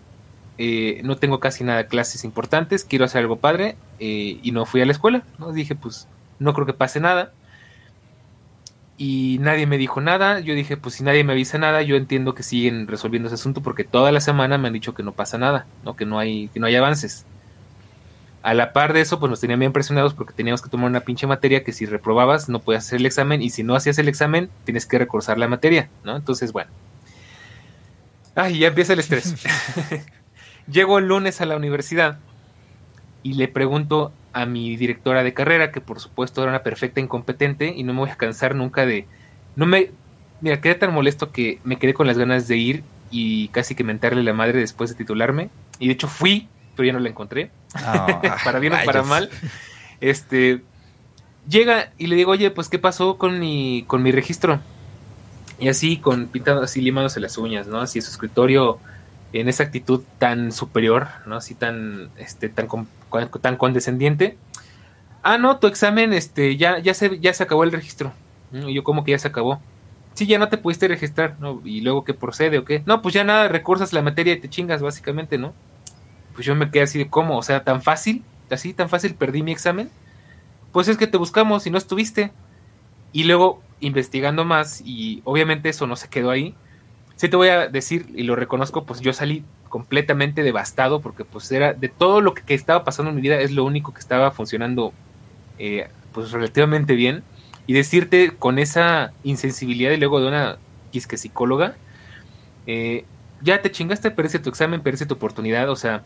Eh, 0.59 1.01
no 1.05 1.17
tengo 1.17 1.41
casi 1.41 1.63
nada 1.65 1.87
clases 1.87 2.25
importantes, 2.25 2.85
quiero 2.85 3.05
hacer 3.05 3.21
algo 3.21 3.37
padre, 3.37 3.77
eh, 4.01 4.39
y 4.43 4.53
no 4.53 4.67
fui 4.67 4.81
a 4.81 4.87
la 4.87 4.93
escuela, 4.93 5.23
¿no? 5.39 5.53
Dije, 5.53 5.75
pues, 5.75 6.09
no 6.39 6.53
creo 6.53 6.67
que 6.67 6.73
pase 6.73 7.01
nada 7.01 7.33
y 8.99 9.39
nadie 9.41 9.67
me 9.67 9.79
dijo 9.79 10.01
nada. 10.01 10.41
Yo 10.41 10.55
dije, 10.55 10.77
pues 10.77 10.97
si 10.97 11.05
nadie 11.05 11.23
me 11.25 11.33
avisa 11.33 11.57
nada, 11.57 11.81
yo 11.83 11.97
entiendo 11.97 12.35
que 12.35 12.43
siguen 12.43 12.89
resolviendo 12.89 13.29
ese 13.29 13.37
asunto 13.37 13.63
porque 13.63 13.85
toda 13.85 14.11
la 14.13 14.21
semana 14.21 14.59
me 14.59 14.67
han 14.67 14.75
dicho 14.75 14.93
que 14.93 15.05
no 15.05 15.13
pasa 15.13 15.39
nada, 15.39 15.67
¿no? 15.85 15.97
Que 15.97 16.05
no 16.05 16.19
hay, 16.19 16.49
que 16.49 16.59
no 16.59 16.67
hay 16.67 16.75
avances. 16.75 17.25
A 18.43 18.55
la 18.55 18.73
par 18.73 18.93
de 18.93 19.01
eso, 19.01 19.21
pues 19.21 19.31
nos 19.31 19.41
tenían 19.41 19.61
bien 19.61 19.73
presionados 19.73 20.15
porque 20.15 20.33
teníamos 20.33 20.63
que 20.63 20.69
tomar 20.69 20.91
una 20.91 21.01
pinche 21.01 21.27
materia 21.27 21.63
que 21.63 21.73
si 21.73 21.87
reprobabas 21.87 22.49
no 22.49 22.59
podías 22.61 22.87
hacer 22.87 22.99
el 22.99 23.07
examen 23.07 23.41
y 23.41 23.51
si 23.51 23.63
no 23.63 23.77
hacías 23.77 23.99
el 23.99 24.09
examen 24.09 24.51
tienes 24.65 24.85
que 24.85 24.99
recursar 24.99 25.39
la 25.39 25.49
materia, 25.49 25.89
¿no? 26.05 26.17
Entonces, 26.17 26.53
bueno. 26.53 26.71
Ay, 28.35 28.59
ya 28.59 28.69
empieza 28.69 28.93
el 28.95 29.01
estrés. 29.01 29.35
Llego 30.71 30.99
el 30.99 31.09
lunes 31.09 31.41
a 31.41 31.47
la 31.47 31.57
universidad 31.57 32.19
y 33.23 33.35
le 33.35 33.49
pregunto 33.49 34.13
a 34.33 34.47
mi 34.47 34.77
directora 34.77 35.23
de 35.23 35.35
carrera, 35.35 35.73
que 35.73 35.81
por 35.81 36.01
supuesto 36.01 36.43
era 36.43 36.51
una 36.51 36.63
perfecta 36.63 37.01
incompetente 37.01 37.73
y 37.75 37.83
no 37.83 37.93
me 37.93 38.01
voy 38.01 38.11
a 38.11 38.17
cansar 38.17 38.55
nunca 38.55 38.87
de... 38.87 39.07
No 39.57 39.67
me... 39.67 39.91
Mira, 40.41 40.61
quedé 40.61 40.75
tan 40.75 40.93
molesto 40.93 41.33
que 41.33 41.59
me 41.65 41.79
quedé 41.79 41.95
con 41.95 42.07
las 42.07 42.19
ganas 42.19 42.47
de 42.47 42.57
ir 42.57 42.85
y 43.11 43.49
casi 43.49 43.75
que 43.75 43.83
mentarle 43.83 44.23
la 44.23 44.33
madre 44.33 44.61
después 44.61 44.91
de 44.91 44.97
titularme. 44.97 45.51
Y 45.79 45.89
de 45.89 45.95
hecho 45.95 46.07
fui, 46.07 46.49
pero 46.77 46.87
ya 46.87 46.93
no 46.93 47.01
la 47.01 47.09
encontré. 47.09 47.51
Ah, 47.75 48.21
para 48.45 48.59
bien 48.59 48.75
o 48.75 48.77
para 48.85 49.03
mal. 49.03 49.31
Este... 50.01 50.63
Llega 51.49 51.93
y 51.97 52.09
le 52.09 52.17
digo, 52.17 52.33
oye, 52.33 52.51
pues 52.51 52.69
¿qué 52.69 52.79
pasó 52.79 53.17
con 53.17 53.41
mi, 53.41 53.83
con 53.87 54.03
mi 54.03 54.13
registro? 54.13 54.61
Y 55.59 55.69
así, 55.69 55.97
con 55.97 56.27
pintado, 56.27 56.63
así 56.63 56.83
limándose 56.83 57.21
las 57.21 57.39
uñas, 57.39 57.67
¿no? 57.67 57.81
Así 57.81 58.03
su 58.03 58.11
escritorio 58.11 58.79
en 59.33 59.49
esa 59.49 59.65
actitud 59.65 60.03
tan 60.19 60.53
superior, 60.53 61.09
¿no? 61.27 61.37
Así 61.37 61.55
tan, 61.55 62.11
este, 62.17 62.49
tan, 62.49 62.69
tan 63.41 63.57
condescendiente. 63.57 64.39
Ah, 65.23 65.39
no, 65.39 65.59
tu 65.59 65.67
examen, 65.67 66.13
este, 66.13 66.57
ya, 66.57 66.79
ya 66.79 66.95
se, 66.95 67.19
ya 67.19 67.35
se 67.35 67.43
acabó 67.43 67.65
el 67.65 67.73
registro. 67.73 68.13
Y 68.53 68.73
yo, 68.73 68.83
como 68.83 69.05
que 69.05 69.11
ya 69.13 69.19
se 69.19 69.29
acabó? 69.29 69.61
Sí, 70.15 70.27
ya 70.27 70.39
no 70.39 70.49
te 70.49 70.59
pudiste 70.59 70.89
registrar, 70.89 71.37
¿no? 71.39 71.61
Y 71.65 71.81
luego, 71.83 72.05
¿qué 72.05 72.15
procede 72.15 72.59
o 72.59 72.65
qué? 72.65 72.83
No, 72.87 73.03
pues 73.03 73.15
ya 73.15 73.25
nada, 73.25 73.49
recursas 73.49 73.93
la 73.93 74.03
materia 74.03 74.33
y 74.33 74.41
te 74.41 74.49
chingas, 74.49 74.83
básicamente, 74.83 75.39
¿no? 75.39 75.55
Pues 76.35 76.47
yo 76.47 76.55
me 76.55 76.71
quedé 76.71 76.85
así 76.85 76.99
de, 76.99 77.09
¿cómo? 77.09 77.37
O 77.37 77.43
sea, 77.43 77.65
tan 77.65 77.83
fácil, 77.83 78.25
así, 78.51 78.73
tan 78.73 78.89
fácil 78.89 79.15
perdí 79.15 79.43
mi 79.43 79.53
examen. 79.53 79.91
Pues 80.73 80.89
es 80.89 80.97
que 80.97 81.07
te 81.07 81.19
buscamos 81.19 81.67
y 81.67 81.71
no 81.71 81.79
estuviste. 81.79 82.33
Y 83.13 83.25
luego, 83.25 83.63
investigando 83.81 84.45
más, 84.45 84.81
y 84.85 85.21
obviamente 85.25 85.69
eso 85.69 85.87
no 85.87 85.97
se 85.97 86.09
quedó 86.09 86.31
ahí, 86.31 86.55
sí 87.19 87.29
te 87.29 87.37
voy 87.37 87.49
a 87.49 87.67
decir, 87.67 88.07
y 88.15 88.23
lo 88.23 88.37
reconozco, 88.37 88.85
pues 88.85 89.01
yo 89.01 89.13
salí 89.13 89.45
completamente 89.69 90.45
devastado 90.45 91.01
porque 91.01 91.25
pues 91.25 91.51
era 91.51 91.75
de 91.75 91.89
todo 91.89 92.21
lo 92.21 92.33
que, 92.33 92.55
estaba 92.55 92.85
pasando 92.85 93.11
en 93.11 93.17
mi 93.17 93.23
vida, 93.23 93.41
es 93.41 93.51
lo 93.51 93.65
único 93.65 93.93
que 93.93 93.99
estaba 93.99 94.31
funcionando 94.31 94.93
eh, 95.59 95.89
pues 96.13 96.31
relativamente 96.31 96.95
bien. 96.95 97.25
Y 97.67 97.75
decirte 97.75 98.31
con 98.31 98.59
esa 98.59 99.13
insensibilidad 99.25 99.91
y 99.91 99.99
luego 99.99 100.21
de 100.21 100.29
una 100.29 100.59
quisque 100.93 101.19
psicóloga, 101.19 101.75
eh, 102.67 103.05
ya 103.43 103.61
te 103.63 103.73
chingaste, 103.73 104.13
perece 104.13 104.39
tu 104.39 104.49
examen, 104.49 104.81
perece 104.81 105.05
tu 105.05 105.15
oportunidad, 105.15 105.69
o 105.69 105.77
sea, 105.77 106.03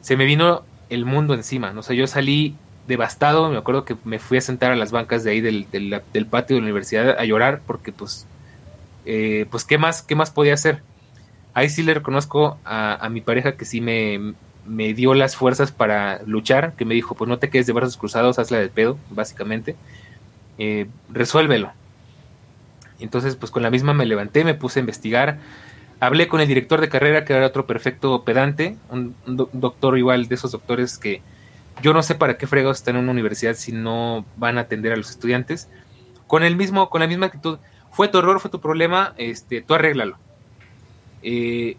se 0.00 0.16
me 0.16 0.24
vino 0.24 0.64
el 0.88 1.04
mundo 1.04 1.34
encima, 1.34 1.72
¿no? 1.72 1.80
o 1.80 1.82
sea, 1.82 1.94
yo 1.94 2.06
salí 2.06 2.56
devastado, 2.88 3.48
me 3.48 3.58
acuerdo 3.58 3.84
que 3.84 3.96
me 4.04 4.18
fui 4.18 4.38
a 4.38 4.40
sentar 4.40 4.72
a 4.72 4.76
las 4.76 4.90
bancas 4.90 5.24
de 5.24 5.30
ahí 5.30 5.40
del, 5.40 5.66
del 5.70 6.26
patio 6.26 6.56
de 6.56 6.62
la 6.62 6.66
universidad 6.66 7.16
a 7.18 7.24
llorar 7.24 7.60
porque 7.64 7.92
pues 7.92 8.26
eh, 9.04 9.46
pues 9.50 9.64
¿qué 9.64 9.78
más, 9.78 10.02
qué 10.02 10.14
más 10.14 10.30
podía 10.30 10.54
hacer? 10.54 10.82
Ahí 11.54 11.68
sí 11.68 11.82
le 11.82 11.94
reconozco 11.94 12.58
a, 12.64 13.08
mi 13.10 13.20
pareja 13.20 13.56
que 13.56 13.64
sí 13.64 13.80
me, 13.80 14.34
dio 14.94 15.14
las 15.14 15.36
fuerzas 15.36 15.70
para 15.70 16.22
luchar, 16.24 16.72
que 16.74 16.84
me 16.84 16.94
dijo, 16.94 17.14
pues 17.14 17.28
no 17.28 17.38
te 17.38 17.50
quedes 17.50 17.66
de 17.66 17.74
brazos 17.74 17.98
cruzados, 17.98 18.38
hazla 18.38 18.58
del 18.58 18.70
pedo, 18.70 18.98
básicamente, 19.10 19.76
eh, 20.58 20.86
resuélvelo. 21.10 21.72
Entonces, 23.00 23.36
pues 23.36 23.50
con 23.50 23.62
la 23.62 23.70
misma 23.70 23.92
me 23.92 24.06
levanté, 24.06 24.44
me 24.44 24.54
puse 24.54 24.78
a 24.78 24.80
investigar, 24.80 25.38
hablé 26.00 26.28
con 26.28 26.40
el 26.40 26.48
director 26.48 26.80
de 26.80 26.88
carrera, 26.88 27.24
que 27.24 27.32
era 27.32 27.46
otro 27.46 27.66
perfecto 27.66 28.24
pedante, 28.24 28.76
un, 28.88 29.14
doctor 29.26 29.98
igual 29.98 30.28
de 30.28 30.36
esos 30.36 30.52
doctores 30.52 30.98
que 30.98 31.20
yo 31.82 31.92
no 31.92 32.02
sé 32.02 32.14
para 32.14 32.38
qué 32.38 32.46
fregados 32.46 32.78
están 32.78 32.96
en 32.96 33.02
una 33.02 33.12
universidad 33.12 33.54
si 33.54 33.72
no 33.72 34.24
van 34.36 34.58
a 34.58 34.62
atender 34.62 34.92
a 34.92 34.96
los 34.96 35.10
estudiantes, 35.10 35.68
con 36.26 36.44
el 36.44 36.56
mismo, 36.56 36.88
con 36.90 37.02
la 37.02 37.06
misma 37.06 37.26
actitud, 37.26 37.58
fue 37.92 38.08
tu 38.08 38.18
error, 38.18 38.40
fue 38.40 38.50
tu 38.50 38.60
problema, 38.60 39.14
este, 39.18 39.60
tú 39.60 39.74
arréglalo. 39.74 40.16
Eh, 41.22 41.76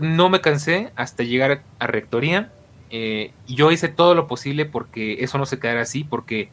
no 0.00 0.30
me 0.30 0.40
cansé 0.40 0.92
hasta 0.96 1.24
llegar 1.24 1.62
a 1.78 1.86
rectoría. 1.86 2.52
Eh, 2.90 3.32
yo 3.46 3.70
hice 3.70 3.88
todo 3.88 4.14
lo 4.14 4.26
posible 4.26 4.64
porque 4.64 5.24
eso 5.24 5.36
no 5.36 5.46
se 5.46 5.58
quedara 5.58 5.82
así, 5.82 6.04
porque 6.04 6.50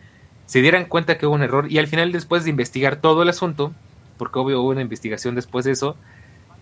se 0.47 0.61
dieran 0.61 0.85
cuenta 0.85 1.17
que 1.17 1.27
hubo 1.27 1.35
un 1.35 1.43
error. 1.43 1.71
Y 1.71 1.77
al 1.77 1.87
final, 1.87 2.11
después 2.11 2.43
de 2.43 2.49
investigar 2.49 2.97
todo 2.97 3.21
el 3.21 3.29
asunto, 3.29 3.71
porque 4.17 4.39
obvio 4.39 4.61
hubo 4.61 4.69
una 4.69 4.81
investigación 4.81 5.35
después 5.35 5.65
de 5.65 5.71
eso, 5.71 5.95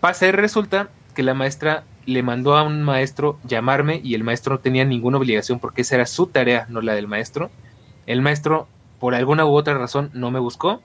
pasa 0.00 0.26
y 0.26 0.32
resulta 0.32 0.90
que 1.14 1.22
la 1.22 1.32
maestra 1.32 1.84
le 2.04 2.22
mandó 2.22 2.56
a 2.56 2.62
un 2.62 2.82
maestro 2.82 3.38
llamarme 3.44 4.00
y 4.04 4.14
el 4.14 4.24
maestro 4.24 4.54
no 4.54 4.60
tenía 4.60 4.84
ninguna 4.84 5.16
obligación 5.16 5.60
porque 5.60 5.80
esa 5.80 5.94
era 5.94 6.06
su 6.06 6.26
tarea, 6.26 6.66
no 6.68 6.82
la 6.82 6.94
del 6.94 7.08
maestro. 7.08 7.50
El 8.06 8.20
maestro, 8.20 8.68
por 9.00 9.14
alguna 9.14 9.46
u 9.46 9.54
otra 9.54 9.78
razón, 9.78 10.10
no 10.12 10.30
me 10.30 10.40
buscó 10.40 10.82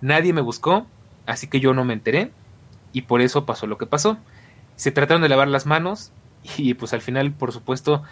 Nadie 0.00 0.32
me 0.32 0.40
buscó, 0.40 0.86
así 1.26 1.46
que 1.46 1.60
yo 1.60 1.74
no 1.74 1.84
me 1.84 1.92
enteré 1.92 2.30
y 2.92 3.02
por 3.02 3.20
eso 3.20 3.46
pasó 3.46 3.66
lo 3.66 3.78
que 3.78 3.86
pasó. 3.86 4.18
Se 4.76 4.90
trataron 4.90 5.22
de 5.22 5.28
lavar 5.28 5.48
las 5.48 5.66
manos 5.66 6.12
y 6.56 6.74
pues 6.74 6.92
al 6.92 7.00
final, 7.00 7.32
por 7.32 7.52
supuesto, 7.52 8.02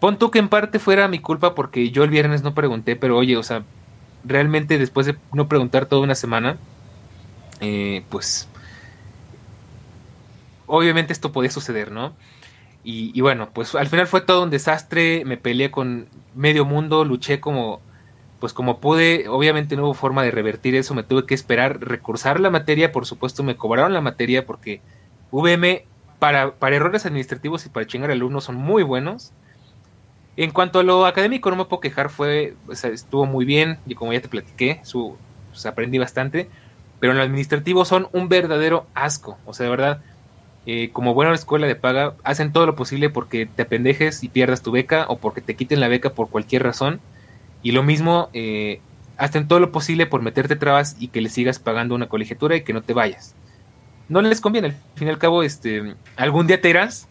pon 0.00 0.18
tú 0.18 0.30
que 0.30 0.38
en 0.38 0.48
parte 0.48 0.78
fuera 0.78 1.08
mi 1.08 1.20
culpa 1.20 1.54
porque 1.54 1.90
yo 1.90 2.04
el 2.04 2.10
viernes 2.10 2.42
no 2.42 2.54
pregunté, 2.54 2.96
pero 2.96 3.16
oye, 3.16 3.36
o 3.36 3.42
sea, 3.42 3.62
realmente 4.24 4.78
después 4.78 5.06
de 5.06 5.16
no 5.32 5.48
preguntar 5.48 5.86
toda 5.86 6.02
una 6.02 6.14
semana, 6.14 6.56
eh, 7.60 8.04
pues 8.10 8.48
obviamente 10.66 11.12
esto 11.12 11.32
podía 11.32 11.50
suceder, 11.50 11.90
¿no? 11.90 12.14
Y, 12.84 13.12
y, 13.14 13.20
bueno, 13.20 13.50
pues 13.52 13.76
al 13.76 13.86
final 13.86 14.08
fue 14.08 14.22
todo 14.22 14.42
un 14.42 14.50
desastre, 14.50 15.24
me 15.24 15.36
peleé 15.36 15.70
con 15.70 16.08
medio 16.34 16.64
mundo, 16.64 17.04
luché 17.04 17.38
como 17.38 17.80
pues 18.42 18.52
como 18.52 18.80
pude, 18.80 19.28
obviamente 19.28 19.76
no 19.76 19.84
hubo 19.84 19.94
forma 19.94 20.24
de 20.24 20.32
revertir 20.32 20.74
eso, 20.74 20.94
me 20.94 21.04
tuve 21.04 21.26
que 21.26 21.34
esperar, 21.34 21.78
recursar 21.80 22.40
la 22.40 22.50
materia, 22.50 22.90
por 22.90 23.06
supuesto 23.06 23.44
me 23.44 23.54
cobraron 23.54 23.92
la 23.92 24.00
materia 24.00 24.46
porque 24.46 24.80
VM 25.30 25.86
para, 26.18 26.56
para 26.56 26.74
errores 26.74 27.06
administrativos 27.06 27.64
y 27.66 27.68
para 27.68 27.86
chingar 27.86 28.10
alumnos 28.10 28.42
son 28.42 28.56
muy 28.56 28.82
buenos. 28.82 29.30
En 30.36 30.50
cuanto 30.50 30.80
a 30.80 30.82
lo 30.82 31.06
académico, 31.06 31.50
no 31.50 31.56
me 31.56 31.66
puedo 31.66 31.78
quejar, 31.78 32.10
fue, 32.10 32.56
estuvo 32.68 33.26
muy 33.26 33.44
bien, 33.44 33.78
y 33.86 33.94
como 33.94 34.12
ya 34.12 34.20
te 34.20 34.26
platiqué, 34.26 34.80
su, 34.82 35.16
pues, 35.50 35.64
aprendí 35.64 35.98
bastante, 35.98 36.50
pero 36.98 37.12
en 37.12 37.18
lo 37.18 37.22
administrativo 37.22 37.84
son 37.84 38.08
un 38.10 38.28
verdadero 38.28 38.86
asco, 38.92 39.38
o 39.46 39.54
sea, 39.54 39.62
de 39.66 39.70
verdad, 39.70 40.02
eh, 40.66 40.90
como 40.92 41.14
buena 41.14 41.32
escuela 41.32 41.68
de 41.68 41.76
paga, 41.76 42.16
hacen 42.24 42.52
todo 42.52 42.66
lo 42.66 42.74
posible 42.74 43.08
porque 43.08 43.46
te 43.46 43.62
apendejes 43.62 44.24
y 44.24 44.28
pierdas 44.28 44.62
tu 44.62 44.72
beca 44.72 45.06
o 45.06 45.18
porque 45.18 45.42
te 45.42 45.54
quiten 45.54 45.78
la 45.78 45.86
beca 45.86 46.10
por 46.10 46.28
cualquier 46.28 46.64
razón 46.64 47.00
y 47.62 47.72
lo 47.72 47.82
mismo, 47.82 48.28
eh, 48.32 48.80
hacen 49.16 49.46
todo 49.46 49.60
lo 49.60 49.72
posible 49.72 50.06
por 50.06 50.22
meterte 50.22 50.56
trabas 50.56 50.96
y 50.98 51.08
que 51.08 51.20
le 51.20 51.28
sigas 51.28 51.58
pagando 51.58 51.94
una 51.94 52.08
colegiatura 52.08 52.56
y 52.56 52.62
que 52.62 52.72
no 52.72 52.82
te 52.82 52.92
vayas. 52.92 53.34
No 54.08 54.20
les 54.20 54.40
conviene, 54.40 54.68
al 54.68 54.74
fin 54.96 55.08
y 55.08 55.10
al 55.10 55.18
cabo, 55.18 55.42
este, 55.42 55.94
algún 56.16 56.46
día 56.46 56.60
te 56.60 56.70
irás, 56.70 57.08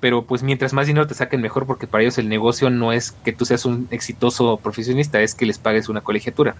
pero 0.00 0.26
pues 0.26 0.42
mientras 0.42 0.72
más 0.72 0.86
dinero 0.86 1.06
te 1.06 1.14
saquen 1.14 1.40
mejor, 1.40 1.66
porque 1.66 1.86
para 1.86 2.02
ellos 2.02 2.18
el 2.18 2.28
negocio 2.28 2.70
no 2.70 2.92
es 2.92 3.12
que 3.12 3.32
tú 3.32 3.44
seas 3.44 3.64
un 3.64 3.88
exitoso 3.90 4.58
profesionista, 4.58 5.20
es 5.20 5.34
que 5.34 5.46
les 5.46 5.58
pagues 5.58 5.88
una 5.88 6.02
colegiatura. 6.02 6.56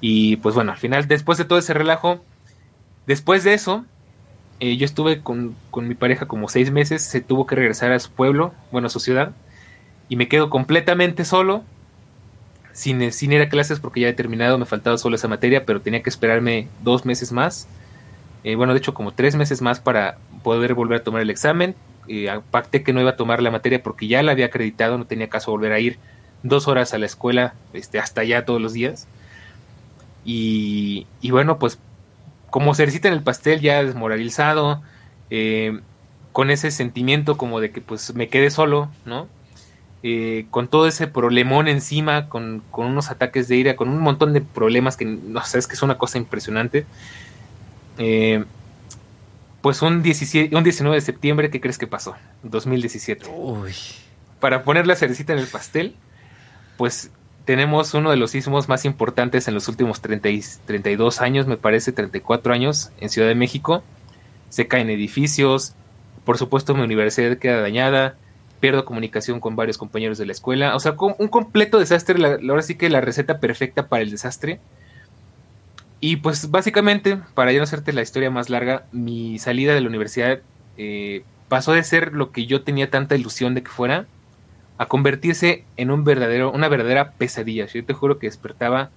Y 0.00 0.36
pues 0.36 0.54
bueno, 0.54 0.72
al 0.72 0.78
final, 0.78 1.06
después 1.06 1.38
de 1.38 1.44
todo 1.44 1.58
ese 1.58 1.74
relajo, 1.74 2.20
después 3.06 3.44
de 3.44 3.54
eso, 3.54 3.84
eh, 4.58 4.76
yo 4.76 4.84
estuve 4.84 5.20
con, 5.22 5.54
con, 5.70 5.88
mi 5.88 5.94
pareja 5.94 6.26
como 6.26 6.48
seis 6.48 6.70
meses, 6.70 7.02
se 7.02 7.20
tuvo 7.20 7.46
que 7.46 7.54
regresar 7.54 7.92
a 7.92 7.98
su 7.98 8.10
pueblo, 8.10 8.52
bueno, 8.72 8.88
a 8.88 8.90
su 8.90 9.00
ciudad, 9.00 9.32
y 10.08 10.16
me 10.16 10.28
quedo 10.28 10.50
completamente 10.50 11.24
solo, 11.24 11.64
sin, 12.72 13.02
ir 13.02 13.42
a 13.42 13.48
clases 13.48 13.80
porque 13.80 14.00
ya 14.00 14.08
he 14.08 14.12
terminado, 14.12 14.58
me 14.58 14.66
faltaba 14.66 14.98
solo 14.98 15.16
esa 15.16 15.28
materia, 15.28 15.64
pero 15.64 15.80
tenía 15.80 16.02
que 16.02 16.10
esperarme 16.10 16.68
dos 16.82 17.04
meses 17.04 17.32
más. 17.32 17.68
Eh, 18.44 18.54
bueno, 18.54 18.72
de 18.72 18.78
hecho 18.78 18.94
como 18.94 19.12
tres 19.12 19.36
meses 19.36 19.60
más 19.60 19.80
para 19.80 20.18
poder 20.42 20.74
volver 20.74 21.00
a 21.00 21.04
tomar 21.04 21.22
el 21.22 21.30
examen. 21.30 21.74
Eh, 22.08 22.28
pacté 22.50 22.82
que 22.82 22.92
no 22.92 23.00
iba 23.00 23.10
a 23.10 23.16
tomar 23.16 23.42
la 23.42 23.50
materia 23.50 23.82
porque 23.82 24.08
ya 24.08 24.22
la 24.22 24.32
había 24.32 24.46
acreditado, 24.46 24.98
no 24.98 25.06
tenía 25.06 25.28
caso 25.28 25.50
volver 25.50 25.72
a 25.72 25.78
ir 25.78 25.98
dos 26.42 26.68
horas 26.68 26.94
a 26.94 26.98
la 26.98 27.06
escuela, 27.06 27.54
este, 27.72 27.98
hasta 27.98 28.22
allá 28.22 28.44
todos 28.44 28.60
los 28.60 28.72
días. 28.72 29.06
Y, 30.24 31.06
bueno, 31.30 31.58
pues 31.58 31.78
como 32.50 32.74
cerecita 32.74 33.08
en 33.08 33.14
el 33.14 33.22
pastel 33.22 33.60
ya 33.60 33.82
desmoralizado, 33.82 34.82
eh, 35.30 35.80
con 36.32 36.50
ese 36.50 36.70
sentimiento 36.70 37.36
como 37.36 37.60
de 37.60 37.70
que 37.70 37.80
pues 37.80 38.14
me 38.14 38.28
quedé 38.28 38.50
solo, 38.50 38.90
¿no? 39.04 39.28
Eh, 40.02 40.46
con 40.50 40.68
todo 40.68 40.86
ese 40.86 41.06
problemón 41.06 41.68
encima, 41.68 42.28
con, 42.28 42.62
unos 42.72 43.10
ataques 43.10 43.48
de 43.48 43.56
ira, 43.56 43.76
con 43.76 43.90
un 43.90 43.98
montón 43.98 44.32
de 44.32 44.40
problemas 44.40 44.96
que 44.96 45.04
no 45.04 45.44
sé, 45.44 45.58
es 45.58 45.66
que 45.66 45.74
es 45.74 45.82
una 45.82 45.98
cosa 45.98 46.18
impresionante. 46.18 46.86
Eh, 47.98 48.44
pues 49.60 49.82
un, 49.82 50.02
17, 50.02 50.56
un 50.56 50.64
19 50.64 50.96
de 50.96 51.02
septiembre, 51.02 51.50
¿qué 51.50 51.60
crees 51.60 51.76
que 51.76 51.86
pasó? 51.86 52.16
2017. 52.42 53.26
Uy. 53.34 53.74
Para 54.40 54.62
poner 54.62 54.86
la 54.86 54.96
cerecita 54.96 55.34
en 55.34 55.38
el 55.38 55.46
pastel, 55.46 55.94
pues 56.78 57.10
tenemos 57.44 57.92
uno 57.92 58.10
de 58.10 58.16
los 58.16 58.30
sismos 58.30 58.68
más 58.68 58.86
importantes 58.86 59.48
en 59.48 59.54
los 59.54 59.68
últimos 59.68 60.00
30 60.00 60.30
32 60.64 61.20
años, 61.20 61.46
me 61.46 61.58
parece, 61.58 61.92
34 61.92 62.54
años, 62.54 62.90
en 63.00 63.10
Ciudad 63.10 63.28
de 63.28 63.34
México. 63.34 63.82
Se 64.48 64.66
caen 64.66 64.88
edificios, 64.88 65.74
por 66.24 66.38
supuesto 66.38 66.74
mi 66.74 66.82
universidad 66.82 67.36
queda 67.36 67.60
dañada, 67.60 68.14
pierdo 68.60 68.84
comunicación 68.84 69.40
con 69.40 69.56
varios 69.56 69.78
compañeros 69.78 70.18
de 70.18 70.26
la 70.26 70.32
escuela. 70.32 70.76
O 70.76 70.80
sea, 70.80 70.94
un 70.98 71.28
completo 71.28 71.78
desastre, 71.78 72.22
ahora 72.48 72.62
sí 72.62 72.76
que 72.76 72.90
la 72.90 73.00
receta 73.00 73.40
perfecta 73.40 73.88
para 73.88 74.02
el 74.02 74.10
desastre. 74.10 74.60
Y 76.00 76.16
pues 76.16 76.50
básicamente, 76.50 77.18
para 77.34 77.52
ya 77.52 77.58
no 77.58 77.64
hacerte 77.64 77.92
la 77.92 78.02
historia 78.02 78.30
más 78.30 78.48
larga, 78.48 78.84
mi 78.92 79.38
salida 79.38 79.74
de 79.74 79.80
la 79.80 79.88
universidad 79.88 80.40
eh, 80.78 81.24
pasó 81.48 81.72
de 81.72 81.82
ser 81.82 82.14
lo 82.14 82.30
que 82.32 82.46
yo 82.46 82.62
tenía 82.62 82.90
tanta 82.90 83.16
ilusión 83.16 83.54
de 83.54 83.62
que 83.62 83.70
fuera, 83.70 84.06
a 84.78 84.86
convertirse 84.86 85.64
en 85.76 85.90
un 85.90 86.04
verdadero, 86.04 86.52
una 86.52 86.68
verdadera 86.68 87.12
pesadilla. 87.12 87.66
Yo 87.66 87.84
te 87.84 87.92
juro 87.92 88.18
que 88.18 88.28
despertaba 88.28 88.90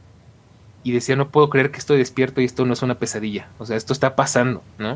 y 0.83 0.91
decía, 0.91 1.17
no 1.17 1.29
puedo 1.29 1.49
creer 1.49 1.71
que 1.71 1.79
estoy 1.79 1.97
despierto 1.97 2.39
y 2.39 2.45
esto 2.45 2.65
no 2.65 2.73
es 2.73 2.81
una 2.81 2.95
pesadilla. 2.95 3.47
O 3.57 3.65
sea, 3.65 3.75
esto 3.75 3.91
está 3.91 4.15
pasando, 4.15 4.63
¿no? 4.77 4.95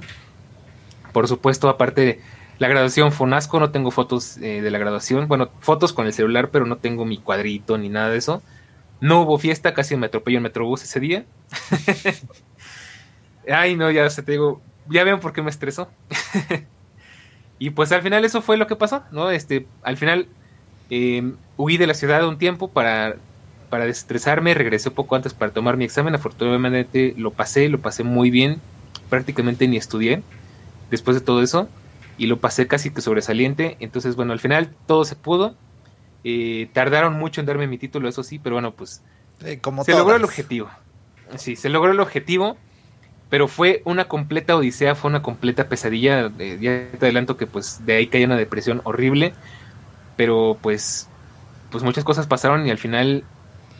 Por 1.12 1.28
supuesto, 1.28 1.68
aparte 1.68 2.02
de 2.02 2.22
la 2.60 2.68
graduación 2.68 3.12
fue 3.12 3.28
un 3.28 3.34
asco, 3.34 3.60
no 3.60 3.72
tengo 3.72 3.92
fotos 3.92 4.38
eh, 4.38 4.62
de 4.62 4.72
la 4.72 4.80
graduación. 4.80 5.28
Bueno, 5.28 5.50
fotos 5.60 5.94
con 5.94 6.08
el 6.08 6.14
celular, 6.14 6.50
pero 6.50 6.66
no 6.66 6.78
tengo 6.78 7.06
mi 7.06 7.18
cuadrito 7.18 7.78
ni 7.78 7.90
nada 7.90 8.10
de 8.10 8.18
eso. 8.18 8.42
No 9.00 9.22
hubo 9.22 9.38
fiesta, 9.38 9.74
casi 9.74 9.96
me 9.96 10.08
atropelló 10.08 10.40
el 10.40 10.44
metrobús 10.44 10.84
ese 10.84 11.00
día. 11.00 11.26
Ay, 13.52 13.76
no, 13.76 13.92
ya 13.92 14.10
se 14.10 14.24
te 14.24 14.34
digo, 14.34 14.62
ya 14.90 15.04
ven 15.04 15.20
por 15.20 15.34
qué 15.34 15.44
me 15.44 15.52
estresó. 15.52 15.88
y 17.60 17.70
pues 17.70 17.92
al 17.92 18.02
final 18.02 18.26
eso 18.26 18.42
fue 18.42 18.58
lo 18.58 18.66
que 18.66 18.76
pasó, 18.76 19.04
¿no? 19.12 19.30
Este, 19.30 19.68
al 19.84 19.98
final 19.98 20.28
em, 20.90 21.36
huí 21.58 21.78
de 21.78 21.86
la 21.86 21.94
ciudad 21.94 22.28
un 22.28 22.40
tiempo 22.40 22.70
para, 22.70 23.18
para 23.70 23.86
desestresarme, 23.86 24.56
regresé 24.56 24.90
poco 24.90 25.16
antes 25.16 25.36
para 25.36 25.52
tomar 25.52 25.78
mi 25.78 25.86
examen, 25.86 26.16
afortunadamente 26.16 27.14
lo 27.18 27.32
pasé, 27.32 27.70
lo 27.70 27.80
pasé 27.80 28.04
muy 28.04 28.32
bien, 28.32 28.60
prácticamente 29.12 29.68
ni 29.68 29.78
estudié 29.78 30.24
después 30.90 31.16
de 31.16 31.22
todo 31.22 31.44
eso 31.44 31.70
y 32.18 32.28
lo 32.28 32.40
pasé 32.40 32.68
casi 32.68 32.92
que 32.92 33.02
sobresaliente. 33.02 33.78
Entonces, 33.80 34.16
bueno, 34.16 34.34
al 34.34 34.40
final 34.40 34.74
todo 34.86 35.06
se 35.06 35.16
pudo. 35.16 35.56
Eh, 36.24 36.70
tardaron 36.74 37.14
mucho 37.14 37.42
en 37.42 37.48
darme 37.48 37.68
mi 37.68 37.78
título, 37.78 38.10
eso 38.10 38.24
sí, 38.24 38.40
pero 38.40 38.56
bueno, 38.56 38.74
pues 38.74 39.02
se 39.40 39.92
logró 39.92 40.16
el 40.16 40.24
objetivo. 40.24 40.70
Sí, 41.36 41.56
se 41.56 41.70
logró 41.70 41.92
el 41.92 42.00
objetivo, 42.00 42.58
pero 43.30 43.48
fue 43.48 43.82
una 43.86 44.08
completa 44.08 44.56
odisea, 44.56 44.96
fue 44.96 45.10
una 45.10 45.22
completa 45.22 45.70
pesadilla. 45.70 46.32
Eh, 46.40 46.58
ya 46.60 46.98
te 46.98 47.06
adelanto 47.06 47.38
que 47.38 47.48
pues 47.48 47.86
de 47.86 47.96
ahí 47.96 48.08
caía 48.08 48.26
una 48.26 48.38
depresión 48.38 48.82
horrible, 48.84 49.34
pero 50.16 50.58
pues, 50.62 51.08
pues 51.70 51.84
muchas 51.84 52.04
cosas 52.04 52.28
pasaron 52.28 52.66
y 52.66 52.72
al 52.72 52.78
final 52.78 53.24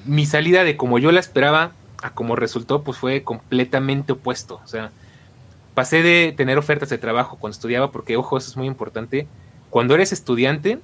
mi 0.06 0.26
salida 0.26 0.64
de 0.64 0.78
como 0.78 1.00
yo 1.00 1.12
la 1.12 1.20
esperaba 1.20 1.72
a 2.04 2.12
como 2.12 2.36
resultó, 2.36 2.84
pues 2.84 2.98
fue 2.98 3.24
completamente 3.24 4.14
opuesto. 4.14 4.62
O 4.64 4.68
sea, 4.68 4.92
pasé 5.78 6.02
de 6.02 6.34
tener 6.36 6.58
ofertas 6.58 6.90
de 6.90 6.98
trabajo 6.98 7.38
cuando 7.38 7.54
estudiaba, 7.54 7.92
porque 7.92 8.18
ojo, 8.18 8.36
eso 8.36 8.50
es 8.50 8.58
muy 8.58 8.66
importante. 8.66 9.28
Cuando 9.70 9.94
eres 9.94 10.12
estudiante, 10.12 10.80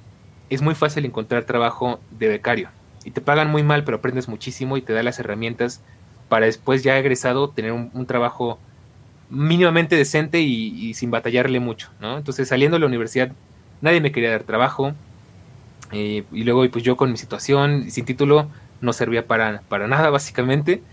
es 0.52 0.62
muy 0.62 0.76
fácil 0.76 1.04
encontrar 1.04 1.46
trabajo 1.46 2.00
de 2.12 2.28
becario. 2.28 2.70
Y 3.04 3.10
te 3.10 3.20
pagan 3.20 3.50
muy 3.50 3.64
mal, 3.64 3.86
pero 3.86 3.98
aprendes 3.98 4.28
muchísimo 4.28 4.78
y 4.78 4.84
te 4.84 4.94
da 4.94 5.02
las 5.02 5.18
herramientas 5.18 5.82
para 6.30 6.46
después 6.46 6.84
ya 6.84 6.96
egresado 7.00 7.50
tener 7.50 7.72
un, 7.72 8.06
trabajo 8.06 8.60
mínimamente 9.32 9.96
decente 9.96 10.42
y, 10.42 10.94
sin 10.94 11.10
batallarle 11.10 11.60
mucho, 11.60 11.90
¿no? 12.00 12.16
Entonces 12.20 12.48
saliendo 12.48 12.76
de 12.76 12.82
la 12.82 12.86
universidad 12.86 13.32
nadie 13.82 14.00
me 14.00 14.12
quería 14.12 14.30
dar 14.30 14.44
trabajo 14.44 14.94
eh, 15.92 16.24
y 16.32 16.44
luego 16.44 16.70
pues 16.70 16.84
yo 16.84 16.98
con 16.98 17.12
mi 17.12 17.18
situación 17.18 17.90
sin 17.90 18.06
título 18.06 18.48
no 18.80 18.94
servía 18.94 19.26
para, 19.26 19.64
para 19.70 19.88
nada 19.88 20.12
básicamente. 20.12 20.84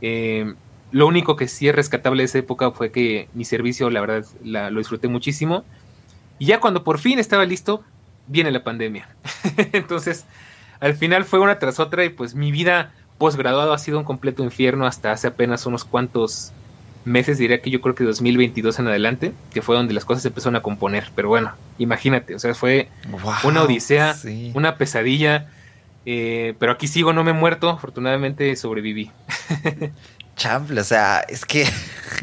Eh, 0.00 0.52
lo 0.92 1.06
único 1.06 1.36
que 1.36 1.48
sí 1.48 1.68
es 1.68 1.74
rescatable 1.74 2.22
de 2.22 2.26
esa 2.26 2.38
época 2.38 2.70
fue 2.70 2.90
que 2.90 3.28
mi 3.34 3.44
servicio, 3.44 3.90
la 3.90 4.00
verdad, 4.00 4.24
lo 4.42 4.78
disfruté 4.78 5.08
muchísimo. 5.08 5.64
Y 6.38 6.46
ya 6.46 6.60
cuando 6.60 6.84
por 6.84 6.98
fin 6.98 7.18
estaba 7.18 7.44
listo, 7.44 7.82
viene 8.26 8.50
la 8.50 8.62
pandemia. 8.62 9.08
Entonces, 9.72 10.26
al 10.80 10.94
final 10.94 11.24
fue 11.24 11.38
una 11.38 11.58
tras 11.58 11.80
otra 11.80 12.04
y 12.04 12.10
pues 12.10 12.34
mi 12.34 12.52
vida 12.52 12.92
posgraduado 13.18 13.72
ha 13.72 13.78
sido 13.78 13.98
un 13.98 14.04
completo 14.04 14.44
infierno 14.44 14.86
hasta 14.86 15.12
hace 15.12 15.28
apenas 15.28 15.66
unos 15.66 15.84
cuantos 15.84 16.52
meses, 17.06 17.38
diría 17.38 17.62
que 17.62 17.70
yo 17.70 17.80
creo 17.80 17.94
que 17.94 18.04
2022 18.04 18.78
en 18.80 18.88
adelante, 18.88 19.32
que 19.54 19.62
fue 19.62 19.76
donde 19.76 19.94
las 19.94 20.04
cosas 20.04 20.22
se 20.22 20.28
empezaron 20.28 20.56
a 20.56 20.62
componer. 20.62 21.10
Pero 21.14 21.28
bueno, 21.28 21.52
imagínate, 21.78 22.34
o 22.34 22.38
sea, 22.38 22.54
fue 22.54 22.88
una 23.44 23.62
odisea, 23.62 24.14
una 24.54 24.76
pesadilla. 24.76 25.48
Eh, 26.08 26.54
pero 26.60 26.70
aquí 26.70 26.86
sigo, 26.86 27.12
no 27.12 27.24
me 27.24 27.32
he 27.32 27.34
muerto, 27.34 27.68
afortunadamente 27.68 28.54
sobreviví. 28.54 29.10
chamble, 30.36 30.80
o 30.80 30.84
sea, 30.84 31.20
es 31.28 31.44
que 31.44 31.66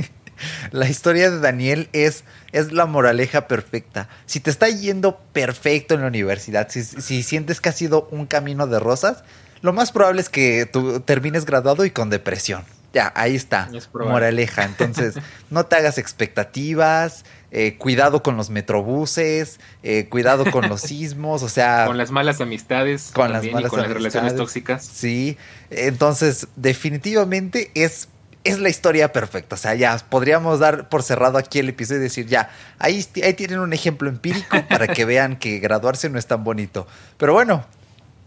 la 0.72 0.88
historia 0.88 1.30
de 1.30 1.40
Daniel 1.40 1.90
es, 1.92 2.24
es 2.52 2.72
la 2.72 2.86
moraleja 2.86 3.48
perfecta. 3.48 4.08
Si 4.26 4.40
te 4.40 4.50
está 4.50 4.70
yendo 4.70 5.20
perfecto 5.34 5.96
en 5.96 6.02
la 6.02 6.08
universidad, 6.08 6.70
si, 6.70 6.84
si 6.84 7.24
sientes 7.24 7.60
que 7.60 7.70
ha 7.70 7.74
sido 7.74 8.08
un 8.12 8.26
camino 8.26 8.68
de 8.68 8.80
rosas, 8.80 9.24
lo 9.62 9.74
más 9.74 9.92
probable 9.92 10.22
es 10.22 10.30
que 10.30 10.66
tú 10.66 11.00
termines 11.02 11.46
graduado 11.46 11.86
y 11.86 11.92
con 11.92 12.10
depresión. 12.10 12.64
Ya, 12.94 13.12
ahí 13.16 13.36
está. 13.36 13.70
Moraleja. 13.94 14.66
Entonces, 14.66 15.16
no 15.50 15.66
te 15.66 15.76
hagas 15.76 15.98
expectativas. 15.98 17.26
Eh, 17.52 17.76
cuidado 17.78 18.22
con 18.22 18.38
los 18.38 18.52
metrobuses. 18.52 19.60
Eh, 19.82 20.08
cuidado 20.10 20.50
con 20.52 20.70
los 20.70 20.82
sismos. 20.90 21.42
O 21.42 21.50
sea. 21.50 21.86
Con 21.88 21.98
las 21.98 22.12
malas 22.12 22.40
amistades. 22.40 23.12
Con 23.14 23.34
las 23.34 23.44
malas 23.46 23.72
con 23.72 23.82
las 23.82 23.90
relaciones 23.90 24.36
tóxicas. 24.36 24.86
Sí. 24.86 25.38
Entonces, 25.72 26.48
definitivamente 26.56 27.72
es. 27.74 28.10
Es 28.46 28.60
la 28.60 28.68
historia 28.68 29.14
perfecta. 29.14 29.56
O 29.56 29.58
sea, 29.58 29.74
ya 29.74 29.98
podríamos 30.10 30.60
dar 30.60 30.90
por 30.90 31.02
cerrado 31.02 31.38
aquí 31.38 31.60
el 31.60 31.70
episodio 31.70 32.02
y 32.02 32.04
decir, 32.04 32.28
ya, 32.28 32.50
ahí, 32.78 33.08
ahí 33.24 33.36
tienen 33.36 33.60
un 33.60 33.72
ejemplo 33.72 34.10
empírico 34.10 34.58
para 34.68 34.90
que 34.90 35.06
vean 35.06 35.38
que 35.38 35.60
graduarse 35.60 36.10
no 36.10 36.20
es 36.20 36.28
tan 36.28 36.44
bonito. 36.44 36.86
Pero 37.18 37.32
bueno, 37.32 37.66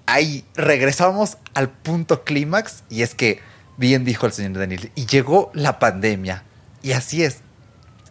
ahí 0.06 0.44
regresamos 0.54 1.36
al 1.52 1.68
punto 1.68 2.24
clímax 2.24 2.84
y 2.88 3.02
es 3.02 3.14
que, 3.14 3.40
bien 3.76 4.04
dijo 4.04 4.26
el 4.26 4.32
señor 4.32 4.58
Daniel, 4.58 4.90
y 4.94 5.06
llegó 5.06 5.50
la 5.54 5.78
pandemia. 5.78 6.44
Y 6.82 6.92
así 6.92 7.22
es. 7.22 7.38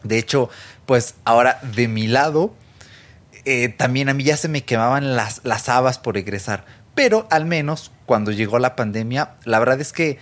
De 0.03 0.17
hecho, 0.17 0.49
pues 0.85 1.15
ahora 1.23 1.59
de 1.75 1.87
mi 1.87 2.07
lado, 2.07 2.53
eh, 3.45 3.69
también 3.69 4.09
a 4.09 4.13
mí 4.13 4.23
ya 4.23 4.37
se 4.37 4.47
me 4.47 4.63
quemaban 4.63 5.15
las, 5.15 5.41
las 5.43 5.69
habas 5.69 5.97
por 5.97 6.17
egresar. 6.17 6.65
Pero 6.93 7.27
al 7.29 7.45
menos 7.45 7.91
cuando 8.05 8.31
llegó 8.31 8.59
la 8.59 8.75
pandemia, 8.75 9.35
la 9.43 9.59
verdad 9.59 9.81
es 9.81 9.91
que 9.91 10.17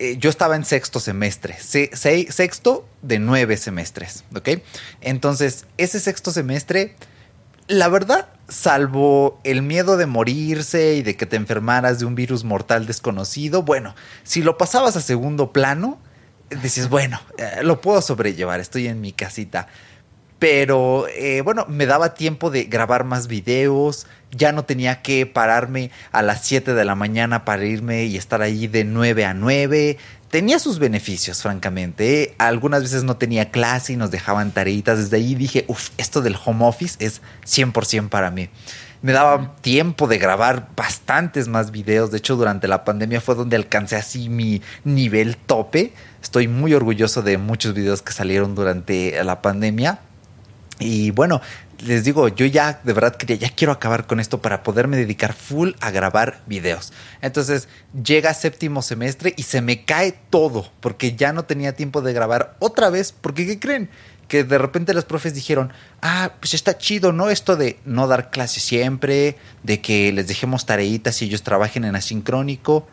eh, 0.00 0.16
yo 0.18 0.30
estaba 0.30 0.54
en 0.54 0.64
sexto 0.64 1.00
semestre, 1.00 1.56
sexto 1.58 2.88
de 3.02 3.18
nueve 3.18 3.56
semestres, 3.56 4.24
¿ok? 4.34 4.60
Entonces, 5.00 5.66
ese 5.76 5.98
sexto 5.98 6.30
semestre, 6.30 6.94
la 7.68 7.88
verdad, 7.88 8.28
salvo 8.48 9.40
el 9.44 9.62
miedo 9.62 9.96
de 9.96 10.06
morirse 10.06 10.94
y 10.94 11.02
de 11.02 11.16
que 11.16 11.26
te 11.26 11.36
enfermaras 11.36 11.98
de 11.98 12.06
un 12.06 12.14
virus 12.14 12.42
mortal 12.42 12.86
desconocido, 12.86 13.62
bueno, 13.62 13.94
si 14.24 14.42
lo 14.42 14.56
pasabas 14.58 14.96
a 14.96 15.00
segundo 15.02 15.52
plano, 15.52 15.98
dices, 16.62 16.88
bueno, 16.88 17.20
eh, 17.36 17.62
lo 17.62 17.80
puedo 17.80 18.00
sobrellevar, 18.00 18.60
estoy 18.60 18.88
en 18.88 19.00
mi 19.00 19.12
casita. 19.12 19.68
Pero 20.38 21.06
eh, 21.08 21.40
bueno, 21.42 21.66
me 21.68 21.86
daba 21.86 22.14
tiempo 22.14 22.50
de 22.50 22.64
grabar 22.64 23.04
más 23.04 23.26
videos, 23.26 24.06
ya 24.30 24.52
no 24.52 24.64
tenía 24.64 25.02
que 25.02 25.26
pararme 25.26 25.90
a 26.12 26.22
las 26.22 26.44
7 26.44 26.74
de 26.74 26.84
la 26.84 26.94
mañana 26.94 27.44
para 27.44 27.64
irme 27.64 28.04
y 28.04 28.16
estar 28.16 28.42
ahí 28.42 28.68
de 28.68 28.84
9 28.84 29.24
a 29.24 29.34
9. 29.34 29.98
Tenía 30.30 30.58
sus 30.58 30.78
beneficios, 30.78 31.42
francamente. 31.42 32.22
¿eh? 32.22 32.34
Algunas 32.38 32.82
veces 32.82 33.02
no 33.02 33.16
tenía 33.16 33.50
clase 33.50 33.94
y 33.94 33.96
nos 33.96 34.10
dejaban 34.10 34.52
tareitas. 34.52 34.98
Desde 34.98 35.16
ahí 35.16 35.34
dije, 35.34 35.64
uff, 35.68 35.88
esto 35.96 36.20
del 36.20 36.36
home 36.44 36.66
office 36.66 37.02
es 37.04 37.22
100% 37.46 38.10
para 38.10 38.30
mí. 38.30 38.50
Me 39.00 39.12
daba 39.12 39.54
tiempo 39.60 40.06
de 40.06 40.18
grabar 40.18 40.68
bastantes 40.76 41.48
más 41.48 41.70
videos. 41.70 42.10
De 42.10 42.18
hecho, 42.18 42.36
durante 42.36 42.68
la 42.68 42.84
pandemia 42.84 43.20
fue 43.20 43.36
donde 43.36 43.56
alcancé 43.56 43.96
así 43.96 44.28
mi 44.28 44.60
nivel 44.84 45.36
tope. 45.36 45.94
Estoy 46.22 46.46
muy 46.46 46.74
orgulloso 46.74 47.22
de 47.22 47.38
muchos 47.38 47.74
videos 47.74 48.02
que 48.02 48.12
salieron 48.12 48.54
durante 48.54 49.22
la 49.24 49.40
pandemia. 49.40 50.00
Y 50.78 51.10
bueno, 51.10 51.40
les 51.84 52.04
digo, 52.04 52.28
yo 52.28 52.46
ya 52.46 52.80
de 52.82 52.92
verdad 52.92 53.16
quería, 53.16 53.36
ya 53.36 53.50
quiero 53.50 53.72
acabar 53.72 54.06
con 54.06 54.20
esto 54.20 54.40
para 54.40 54.62
poderme 54.62 54.96
dedicar 54.96 55.32
full 55.32 55.72
a 55.80 55.90
grabar 55.90 56.40
videos. 56.46 56.92
Entonces 57.20 57.68
llega 58.04 58.34
séptimo 58.34 58.82
semestre 58.82 59.34
y 59.36 59.42
se 59.44 59.60
me 59.60 59.84
cae 59.84 60.12
todo 60.30 60.70
porque 60.80 61.16
ya 61.16 61.32
no 61.32 61.44
tenía 61.44 61.74
tiempo 61.74 62.00
de 62.00 62.12
grabar 62.12 62.56
otra 62.58 62.90
vez. 62.90 63.12
Porque, 63.12 63.46
¿qué 63.46 63.58
creen? 63.58 63.90
Que 64.28 64.44
de 64.44 64.58
repente 64.58 64.94
los 64.94 65.04
profes 65.04 65.34
dijeron, 65.34 65.72
ah, 66.02 66.32
pues 66.40 66.54
está 66.54 66.78
chido, 66.78 67.12
¿no? 67.12 67.30
Esto 67.30 67.56
de 67.56 67.78
no 67.84 68.06
dar 68.06 68.30
clases 68.30 68.62
siempre, 68.62 69.36
de 69.62 69.80
que 69.80 70.12
les 70.12 70.28
dejemos 70.28 70.66
tareitas 70.66 71.22
y 71.22 71.26
ellos 71.26 71.42
trabajen 71.42 71.84
en 71.84 71.96
asincrónico. 71.96 72.86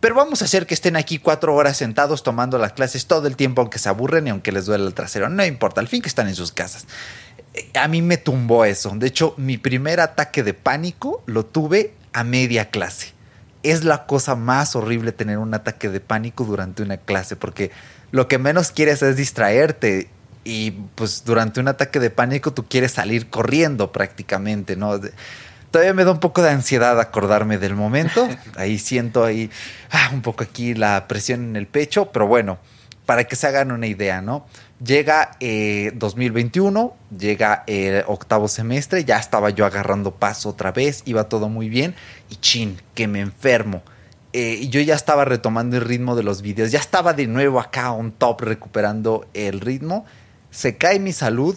Pero 0.00 0.14
vamos 0.14 0.40
a 0.40 0.46
hacer 0.46 0.66
que 0.66 0.72
estén 0.72 0.96
aquí 0.96 1.18
cuatro 1.18 1.54
horas 1.54 1.76
sentados 1.76 2.22
tomando 2.22 2.56
las 2.56 2.72
clases 2.72 3.06
todo 3.06 3.26
el 3.26 3.36
tiempo, 3.36 3.60
aunque 3.60 3.78
se 3.78 3.90
aburren 3.90 4.26
y 4.26 4.30
aunque 4.30 4.50
les 4.50 4.64
duele 4.64 4.86
el 4.86 4.94
trasero. 4.94 5.28
No 5.28 5.44
importa, 5.44 5.82
al 5.82 5.88
fin 5.88 6.00
que 6.00 6.08
están 6.08 6.26
en 6.26 6.34
sus 6.34 6.52
casas. 6.52 6.86
Eh, 7.52 7.68
a 7.74 7.86
mí 7.86 8.00
me 8.00 8.16
tumbó 8.16 8.64
eso. 8.64 8.90
De 8.94 9.06
hecho, 9.06 9.34
mi 9.36 9.58
primer 9.58 10.00
ataque 10.00 10.42
de 10.42 10.54
pánico 10.54 11.22
lo 11.26 11.44
tuve 11.44 11.92
a 12.14 12.24
media 12.24 12.70
clase. 12.70 13.12
Es 13.62 13.84
la 13.84 14.06
cosa 14.06 14.36
más 14.36 14.74
horrible 14.74 15.12
tener 15.12 15.36
un 15.36 15.52
ataque 15.52 15.90
de 15.90 16.00
pánico 16.00 16.44
durante 16.44 16.82
una 16.82 16.96
clase, 16.96 17.36
porque 17.36 17.70
lo 18.10 18.26
que 18.26 18.38
menos 18.38 18.70
quieres 18.70 19.02
es 19.02 19.16
distraerte. 19.16 20.08
Y 20.44 20.70
pues 20.94 21.24
durante 21.26 21.60
un 21.60 21.68
ataque 21.68 22.00
de 22.00 22.08
pánico 22.08 22.54
tú 22.54 22.64
quieres 22.66 22.92
salir 22.92 23.28
corriendo 23.28 23.92
prácticamente, 23.92 24.76
¿no? 24.76 24.98
Todavía 25.70 25.94
me 25.94 26.04
da 26.04 26.10
un 26.10 26.20
poco 26.20 26.42
de 26.42 26.50
ansiedad 26.50 26.98
acordarme 26.98 27.58
del 27.58 27.74
momento. 27.74 28.28
Ahí 28.56 28.78
siento 28.78 29.24
ahí 29.24 29.50
ah, 29.90 30.10
un 30.12 30.22
poco 30.22 30.42
aquí 30.44 30.74
la 30.74 31.06
presión 31.06 31.44
en 31.44 31.56
el 31.56 31.66
pecho, 31.66 32.10
pero 32.12 32.26
bueno, 32.26 32.58
para 33.06 33.24
que 33.24 33.36
se 33.36 33.46
hagan 33.46 33.72
una 33.72 33.86
idea, 33.86 34.20
¿no? 34.20 34.46
Llega 34.82 35.32
2021, 35.94 36.94
eh, 37.10 37.16
llega 37.18 37.64
el 37.66 38.04
octavo 38.06 38.48
semestre, 38.48 39.04
ya 39.04 39.18
estaba 39.18 39.50
yo 39.50 39.66
agarrando 39.66 40.12
paso 40.12 40.48
otra 40.48 40.72
vez, 40.72 41.02
iba 41.04 41.28
todo 41.28 41.48
muy 41.48 41.68
bien 41.68 41.94
y 42.30 42.36
chin, 42.36 42.80
que 42.94 43.08
me 43.08 43.20
enfermo. 43.20 43.82
Eh, 44.32 44.68
yo 44.68 44.80
ya 44.80 44.94
estaba 44.94 45.24
retomando 45.24 45.76
el 45.76 45.82
ritmo 45.82 46.14
de 46.14 46.22
los 46.22 46.40
videos, 46.40 46.70
ya 46.70 46.78
estaba 46.78 47.12
de 47.12 47.26
nuevo 47.26 47.60
acá 47.60 47.90
on 47.92 48.12
top 48.12 48.42
recuperando 48.42 49.26
el 49.34 49.60
ritmo. 49.60 50.06
Se 50.50 50.76
cae 50.76 50.98
mi 50.98 51.12
salud, 51.12 51.56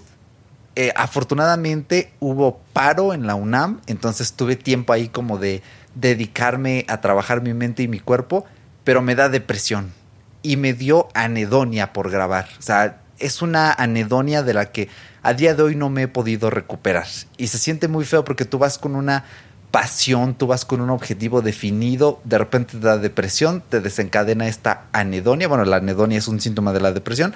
eh, 0.76 0.92
afortunadamente 0.96 2.12
hubo 2.20 2.60
paro 2.74 3.14
en 3.14 3.28
la 3.28 3.36
UNAM, 3.36 3.82
entonces 3.86 4.34
tuve 4.34 4.56
tiempo 4.56 4.92
ahí 4.92 5.08
como 5.08 5.38
de 5.38 5.62
dedicarme 5.94 6.86
a 6.88 7.00
trabajar 7.00 7.44
mi 7.44 7.54
mente 7.54 7.84
y 7.84 7.88
mi 7.88 8.00
cuerpo, 8.00 8.46
pero 8.84 9.04
me 9.04 9.14
da 9.14 9.30
depresión 9.30 9.94
y 10.42 10.58
me 10.58 10.74
dio 10.74 11.10
anedonia 11.14 11.94
por 11.94 12.10
grabar. 12.10 12.50
O 12.58 12.62
sea, 12.64 13.02
es 13.20 13.44
una 13.44 13.72
anedonia 13.72 14.42
de 14.42 14.56
la 14.56 14.72
que 14.72 14.90
a 15.22 15.36
día 15.36 15.54
de 15.54 15.62
hoy 15.62 15.76
no 15.76 15.92
me 15.92 16.04
he 16.04 16.08
podido 16.08 16.50
recuperar. 16.50 17.06
Y 17.38 17.48
se 17.48 17.60
siente 17.60 17.88
muy 17.88 18.04
feo 18.04 18.26
porque 18.26 18.46
tú 18.46 18.58
vas 18.58 18.80
con 18.80 18.96
una 18.96 19.26
pasión, 19.70 20.34
tú 20.34 20.48
vas 20.48 20.66
con 20.66 20.82
un 20.82 20.90
objetivo 20.90 21.42
definido, 21.42 22.20
de 22.24 22.40
repente 22.40 22.74
te 22.74 22.80
da 22.80 22.98
depresión, 22.98 23.64
te 23.70 23.80
desencadena 23.80 24.48
esta 24.48 24.86
anedonia. 24.92 25.48
Bueno, 25.48 25.66
la 25.66 25.78
anedonia 25.78 26.18
es 26.18 26.28
un 26.28 26.42
síntoma 26.42 26.74
de 26.74 26.82
la 26.82 26.92
depresión. 26.92 27.34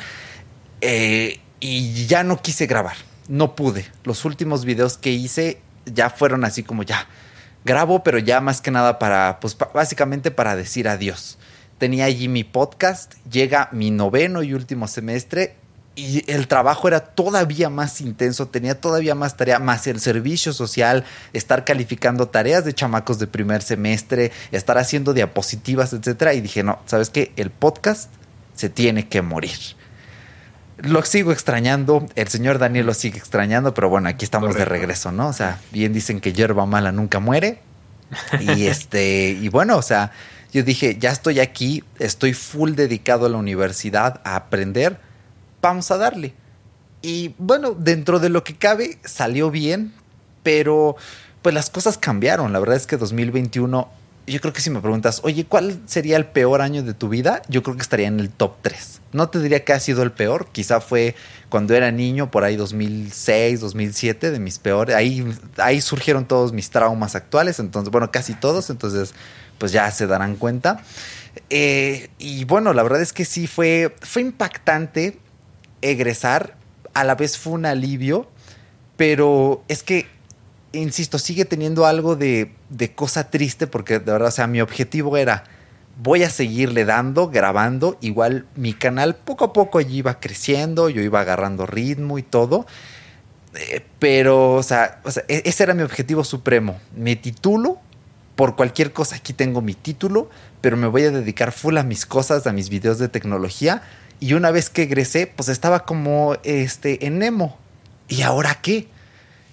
Eh, 0.82 1.40
y 1.60 2.06
ya 2.08 2.24
no 2.24 2.42
quise 2.42 2.66
grabar 2.66 2.98
no 3.28 3.56
pude. 3.56 3.86
Los 4.04 4.26
últimos 4.26 4.66
videos 4.66 4.98
que 4.98 5.12
hice 5.12 5.60
ya 5.86 6.10
fueron 6.10 6.44
así 6.44 6.64
como 6.64 6.84
ya. 6.84 7.08
Grabo, 7.66 8.04
pero 8.04 8.18
ya 8.18 8.40
más 8.42 8.62
que 8.62 8.72
nada 8.72 9.00
para, 9.00 9.40
pues 9.40 9.58
básicamente 9.74 10.32
para 10.32 10.56
decir 10.56 10.88
adiós. 10.88 11.38
Tenía 11.78 12.06
allí 12.06 12.28
mi 12.28 12.44
podcast, 12.44 13.14
llega 13.30 13.70
mi 13.72 13.92
noveno 13.92 14.42
y 14.42 14.54
último 14.54 14.88
semestre 14.88 15.56
y 15.96 16.24
el 16.32 16.48
trabajo 16.48 16.88
era 16.88 17.00
todavía 17.00 17.70
más 17.70 18.02
intenso, 18.02 18.48
tenía 18.48 18.80
todavía 18.80 19.16
más 19.16 19.36
tarea, 19.36 19.60
más 19.60 19.88
el 19.88 20.00
servicio 20.00 20.54
social, 20.54 21.04
estar 21.34 21.66
calificando 21.66 22.28
tareas 22.28 22.64
de 22.66 22.74
chamacos 22.74 23.18
de 23.20 23.28
primer 23.28 23.64
semestre, 23.64 24.32
estar 24.52 24.78
haciendo 24.78 25.14
diapositivas, 25.14 25.94
etcétera. 25.94 26.36
Y 26.36 26.42
dije, 26.42 26.64
no, 26.64 26.80
¿sabes 26.86 27.10
qué? 27.10 27.32
El 27.36 27.50
podcast 27.50 28.12
se 28.56 28.70
tiene 28.70 29.08
que 29.08 29.22
morir 29.22 29.58
lo 30.78 31.04
sigo 31.04 31.32
extrañando, 31.32 32.06
el 32.16 32.28
señor 32.28 32.60
Daniel 32.60 32.86
lo 32.86 32.94
sigue 32.94 33.18
extrañando, 33.18 33.74
pero 33.74 33.90
bueno, 33.90 34.10
aquí 34.10 34.26
estamos 34.26 34.56
de 34.56 34.66
regreso, 34.66 35.12
¿no? 35.12 35.28
O 35.28 35.34
sea, 35.34 35.60
bien 35.72 35.94
dicen 35.94 36.20
que 36.20 36.34
hierba 36.34 36.66
mala 36.66 36.92
nunca 36.92 37.20
muere. 37.20 37.62
Y 38.40 38.66
este, 38.68 39.30
y 39.30 39.50
bueno, 39.50 39.78
o 39.78 39.82
sea, 39.82 40.12
yo 40.54 40.64
dije, 40.64 40.98
ya 41.00 41.12
estoy 41.12 41.40
aquí, 41.40 41.84
estoy 42.00 42.34
full 42.34 42.74
dedicado 42.74 43.26
a 43.26 43.30
la 43.30 43.38
universidad, 43.38 44.22
a 44.24 44.36
aprender, 44.36 45.00
vamos 45.62 45.90
a 45.92 45.98
darle. 45.98 46.34
Y 47.02 47.34
bueno, 47.38 47.72
dentro 47.72 48.20
de 48.20 48.30
lo 48.30 48.44
que 48.44 48.56
cabe, 48.56 49.00
salió 49.04 49.52
bien, 49.52 49.94
pero 50.44 50.96
pues 51.42 51.56
las 51.56 51.70
cosas 51.70 51.98
cambiaron. 51.98 52.54
La 52.54 52.60
verdad 52.60 52.76
es 52.76 52.88
que 52.88 52.98
2021 52.98 53.90
yo 54.28 54.42
creo 54.42 54.54
que 54.54 54.62
si 54.62 54.70
me 54.70 54.82
preguntas, 54.82 55.22
oye, 55.24 55.46
¿cuál 55.46 55.80
sería 55.86 56.18
el 56.18 56.26
peor 56.26 56.62
año 56.62 56.84
de 56.84 56.94
tu 56.94 57.08
vida? 57.08 57.42
Yo 57.48 57.64
creo 57.64 57.78
que 57.78 57.82
estaría 57.82 58.08
en 58.08 58.20
el 58.20 58.30
top 58.30 58.56
3. 58.62 59.02
No 59.14 59.30
te 59.30 59.40
diría 59.40 59.64
que 59.64 59.72
ha 59.72 59.80
sido 59.80 60.04
el 60.04 60.12
peor, 60.12 60.48
quizá 60.52 60.82
fue 60.82 61.16
cuando 61.48 61.74
era 61.74 61.92
niño, 61.92 62.30
por 62.30 62.44
ahí 62.44 62.58
2006, 62.58 63.62
2007, 63.62 64.32
de 64.32 64.40
mis 64.40 64.60
peores. 64.60 64.96
Ahí, 64.96 65.26
ahí 65.58 65.80
surgieron 65.80 66.26
todos 66.26 66.52
mis 66.52 66.70
traumas 66.70 67.16
actuales, 67.16 67.60
entonces, 67.60 67.90
bueno, 67.90 68.12
casi 68.12 68.34
todos, 68.34 68.70
entonces, 68.70 69.14
pues 69.58 69.72
ya 69.72 69.90
se 69.92 70.08
darán 70.08 70.36
cuenta. 70.36 70.84
Eh, 71.50 72.10
y 72.20 72.44
bueno, 72.44 72.74
la 72.74 72.84
verdad 72.84 73.02
es 73.02 73.14
que 73.14 73.24
sí, 73.24 73.48
fue, 73.48 73.96
fue 74.02 74.22
impactante 74.24 75.20
egresar, 75.82 76.58
a 76.94 77.06
la 77.06 77.16
vez 77.16 77.38
fue 77.38 77.54
un 77.54 77.66
alivio, 77.66 78.30
pero 78.98 79.64
es 79.70 79.84
que 79.84 80.08
insisto, 80.82 81.20
sigue 81.20 81.46
teniendo 81.46 81.86
algo 81.86 82.16
de, 82.16 82.52
de, 82.70 82.94
cosa 82.94 83.30
triste 83.30 83.68
porque 83.68 84.00
de 84.00 84.12
verdad, 84.12 84.30
o 84.30 84.32
sea, 84.32 84.48
mi 84.48 84.62
objetivo 84.62 85.18
era, 85.18 85.44
voy 86.02 86.24
a 86.24 86.30
seguirle 86.30 86.86
dando, 86.86 87.30
grabando, 87.30 87.98
igual 88.02 88.46
mi 88.56 88.74
canal 88.74 89.16
poco 89.16 89.46
a 89.46 89.54
poco 89.54 89.80
allí 89.80 89.98
iba 89.98 90.20
creciendo, 90.20 90.90
yo 90.90 91.02
iba 91.02 91.22
agarrando 91.22 91.66
ritmo 91.66 92.18
y 92.18 92.24
todo, 92.24 92.66
eh, 93.56 93.84
pero, 94.00 94.54
o 94.54 94.64
sea, 94.64 95.02
e, 95.28 95.44
ese 95.46 95.64
era 95.64 95.74
mi 95.74 95.84
objetivo 95.84 96.24
supremo, 96.24 96.80
me 96.96 97.16
titulo, 97.16 97.80
por 98.36 98.56
cualquier 98.56 98.94
cosa, 98.94 99.16
aquí 99.16 99.34
tengo 99.34 99.62
mi 99.62 99.74
título, 99.74 100.30
pero 100.62 100.78
me 100.78 100.88
voy 100.88 101.04
a 101.04 101.12
dedicar 101.12 101.52
full 101.52 101.78
a 101.78 101.84
mis 101.84 102.06
cosas, 102.06 102.46
a 102.46 102.54
mis 102.54 102.70
videos 102.70 103.00
de 103.00 103.10
tecnología, 103.10 103.82
y 104.20 104.34
una 104.34 104.52
vez 104.52 104.70
que 104.70 104.84
egresé, 104.84 105.28
pues 105.28 105.50
estaba 105.50 105.86
como 105.86 106.36
este 106.44 107.06
en 107.06 107.20
Nemo. 107.20 107.58
¿Y 108.08 108.22
ahora 108.22 108.60
qué? 108.62 108.88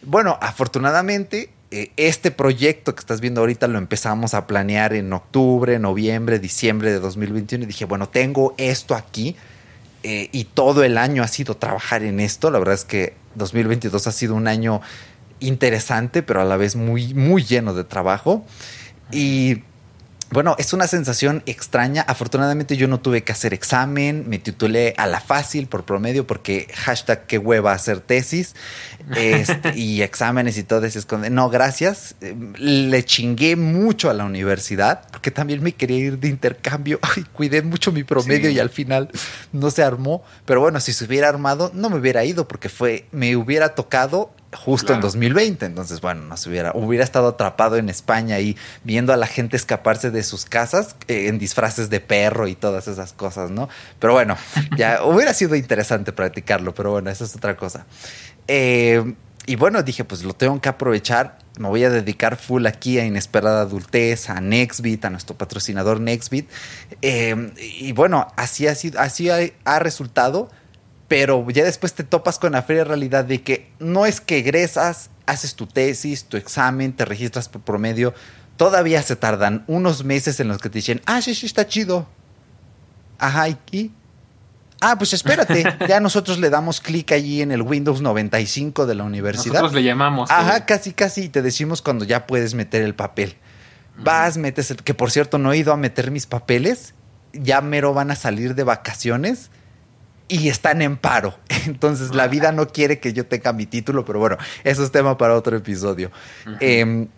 Bueno, 0.07 0.39
afortunadamente, 0.41 1.51
eh, 1.71 1.91
este 1.97 2.31
proyecto 2.31 2.95
que 2.95 3.01
estás 3.01 3.21
viendo 3.21 3.41
ahorita 3.41 3.67
lo 3.69 3.79
empezamos 3.79 4.35
a 4.35 4.47
planear 4.47 4.93
en 4.93 5.13
octubre, 5.13 5.79
noviembre, 5.79 6.39
diciembre 6.39 6.93
de 6.93 7.01
2021 7.01 7.65
y 7.65 7.67
dije, 7.67 7.85
bueno, 7.85 8.09
tengo 8.09 8.55
esto 8.59 8.95
aquí 8.95 9.35
eh, 10.03 10.29
y 10.31 10.45
todo 10.45 10.85
el 10.85 10.99
año 10.99 11.23
ha 11.23 11.29
sido 11.29 11.57
trabajar 11.57 12.03
en 12.03 12.21
esto. 12.21 12.51
La 12.51 12.59
verdad 12.59 12.75
es 12.75 12.85
que 12.85 13.15
2022 13.35 14.07
ha 14.07 14.13
sido 14.13 14.35
un 14.35 14.47
año 14.47 14.83
interesante, 15.41 16.23
pero 16.23 16.43
a 16.43 16.45
la 16.45 16.57
vez 16.57 16.77
muy, 16.77 17.15
muy 17.15 17.43
lleno 17.43 17.75
de 17.75 17.85
trabajo. 17.85 18.45
Y 19.11 19.63
bueno, 20.31 20.57
es 20.59 20.73
una 20.73 20.87
sensación 20.87 21.43
extraña. 21.47 22.03
Afortunadamente 22.03 22.77
yo 22.77 22.89
no 22.89 23.01
tuve 23.01 23.23
que 23.23 23.33
hacer 23.33 23.55
examen, 23.55 24.25
me 24.29 24.39
titulé 24.39 24.95
a 24.97 25.07
la 25.07 25.21
fácil 25.21 25.67
por 25.67 25.85
promedio 25.85 26.27
porque 26.27 26.69
hashtag 26.75 27.27
qué 27.27 27.39
hueva 27.39 27.73
hacer 27.73 28.01
tesis 28.01 28.55
este, 29.17 29.73
y 29.77 30.03
exámenes 30.03 30.59
y 30.59 30.65
todo 30.65 30.85
eso. 30.87 31.01
No, 31.31 31.51
gracias. 31.51 32.17
Le 32.59 33.05
chingué 33.05 33.57
mucho 33.57 34.11
a 34.11 34.15
la 34.15 34.25
universidad 34.25 35.07
porque 35.11 35.31
también 35.31 35.63
me 35.63 35.73
quería 35.73 35.99
ir 35.99 36.19
de 36.19 36.29
intercambio. 36.29 36.99
Ay, 37.17 37.25
cuidé 37.33 37.63
mucho 37.63 37.93
mi 37.93 38.05
promedio 38.05 38.51
y 38.51 38.59
al 38.59 38.71
final 38.71 39.11
no 39.53 39.71
se 39.71 39.83
armó. 39.83 40.25
Pero 40.47 40.61
bueno, 40.61 40.81
si 40.81 40.93
se 40.93 41.05
hubiera 41.05 41.29
armado 41.29 41.71
no 41.75 41.91
me 41.91 41.99
hubiera 41.99 42.25
ido 42.25 42.49
porque 42.49 42.69
fue, 42.69 43.07
me 43.13 43.37
hubiera 43.37 43.75
tocado 43.75 44.33
justo 44.55 44.93
en 44.93 45.01
2020. 45.01 45.67
Entonces, 45.67 46.01
bueno, 46.01 46.23
no 46.23 46.37
se 46.37 46.49
hubiera, 46.49 46.73
hubiera 46.75 47.05
estado 47.05 47.29
atrapado 47.29 47.77
en 47.77 47.89
España 47.89 48.41
y 48.41 48.57
viendo 48.83 49.13
a 49.13 49.17
la 49.17 49.27
gente 49.27 49.57
escaparse 49.57 50.11
de 50.11 50.23
sus 50.23 50.45
casas 50.45 50.97
eh, 51.09 51.29
en 51.29 51.39
disfraces 51.39 51.91
de 51.91 52.01
perro 52.01 52.49
y 52.49 52.55
todas 52.55 52.89
esas 52.89 53.13
cosas, 53.13 53.51
¿no? 53.51 53.69
Pero 53.99 54.13
bueno, 54.13 54.37
ya 54.77 55.05
hubiera 55.05 55.35
sido 55.35 55.57
interesante 55.57 56.13
practicarlo, 56.13 56.75
pero 56.75 56.91
bueno, 56.91 57.11
eso 57.11 57.25
es 57.25 57.35
otra 57.37 57.57
cosa. 57.57 57.87
Eh, 58.49 59.15
y 59.47 59.57
bueno, 59.57 59.83
dije, 59.83 60.05
pues 60.05 60.25
lo 60.25 60.35
tengo 60.35 60.61
que 60.61 60.69
aprovechar. 60.69 61.39
Me 61.59 61.69
voy 61.69 61.85
a 61.85 61.91
dedicar 61.91 62.37
full 62.37 62.67
aquí 62.67 62.99
a 62.99 63.05
Inesperada 63.05 63.61
Adultez, 63.61 64.31
a 64.31 64.41
Nextbit, 64.41 65.05
a 65.05 65.11
nuestro 65.11 65.37
patrocinador 65.37 66.01
Nextbit. 66.01 66.49
Eh, 67.03 67.53
y 67.79 67.93
bueno, 67.93 68.27
así 68.37 68.67
ha, 68.67 68.75
sido, 68.75 69.01
así 69.01 69.29
ha 69.31 69.79
resultado 69.79 70.49
pero 71.15 71.49
ya 71.49 71.63
después 71.63 71.95
te 71.95 72.03
topas 72.03 72.41
con 72.41 72.55
la 72.55 72.63
fría 72.63 72.83
realidad 72.83 73.25
de 73.25 73.41
que 73.41 73.71
no 73.79 74.05
es 74.05 74.21
que 74.21 74.39
egresas, 74.39 75.11
haces 75.27 75.55
tu 75.55 75.69
tesis, 75.69 76.25
tu 76.25 76.37
examen, 76.37 76.93
te 76.93 77.05
registras 77.05 77.49
por 77.49 77.63
promedio, 77.63 78.15
todavía 78.57 79.01
se 79.01 79.15
tardan 79.15 79.63
unos 79.69 80.03
meses 80.03 80.41
en 80.41 80.49
los 80.49 80.59
que 80.59 80.71
te 80.71 80.79
dicen, 80.79 81.01
ah, 81.07 81.23
sí, 81.23 81.37
sí, 81.37 81.47
está 81.47 81.69
chido. 81.69 82.09
Ajá, 83.21 83.49
¿y 83.49 83.93
Ah, 84.81 84.99
pues 84.99 85.13
espérate, 85.13 85.63
ya 85.89 86.01
nosotros 86.01 86.41
le 86.41 86.51
damos 86.51 86.81
clic 86.81 87.13
allí 87.13 87.43
en 87.43 87.53
el 87.53 87.63
Windows 87.63 88.03
95 88.03 88.85
de 88.85 88.97
la 88.97 89.05
universidad. 89.05 89.61
Nosotros 89.61 89.75
le 89.75 89.85
llamamos. 89.85 90.33
Ajá, 90.33 90.67
casi, 90.67 90.95
casi, 90.95 91.29
te 91.29 91.43
decimos 91.43 91.81
cuando 91.81 92.05
ya 92.05 92.27
puedes 92.27 92.55
meter 92.55 92.83
el 92.83 92.97
papel. 92.97 93.37
Vas, 93.99 94.37
metes 94.37 94.73
el, 94.73 94.79
que 94.79 94.95
por 94.95 95.13
cierto 95.13 95.39
no 95.39 95.53
he 95.53 95.59
ido 95.59 95.73
a 95.73 95.77
meter 95.77 96.11
mis 96.11 96.27
papeles, 96.27 96.93
ya 97.33 97.61
mero 97.61 97.95
van 97.95 98.11
a 98.11 98.17
salir 98.17 98.57
de 98.57 98.65
vacaciones 98.65 99.53
y 100.29 100.49
están 100.49 100.83
en 100.83 100.97
paro. 100.97 101.35
Entonces 101.67 102.15
la 102.15 102.29
vida 102.29 102.53
no 102.53 102.69
quiere 102.69 102.99
que 102.99 103.13
yo 103.13 103.27
tenga 103.27 103.53
mi 103.53 103.67
título, 103.67 104.05
pero 104.05 104.19
bueno, 104.19 104.39
eso 104.65 104.85
es 104.85 104.91
tema 104.91 105.19
para 105.19 105.35
otro 105.35 105.57
episodio. 105.57 106.11
Em, 106.61 107.09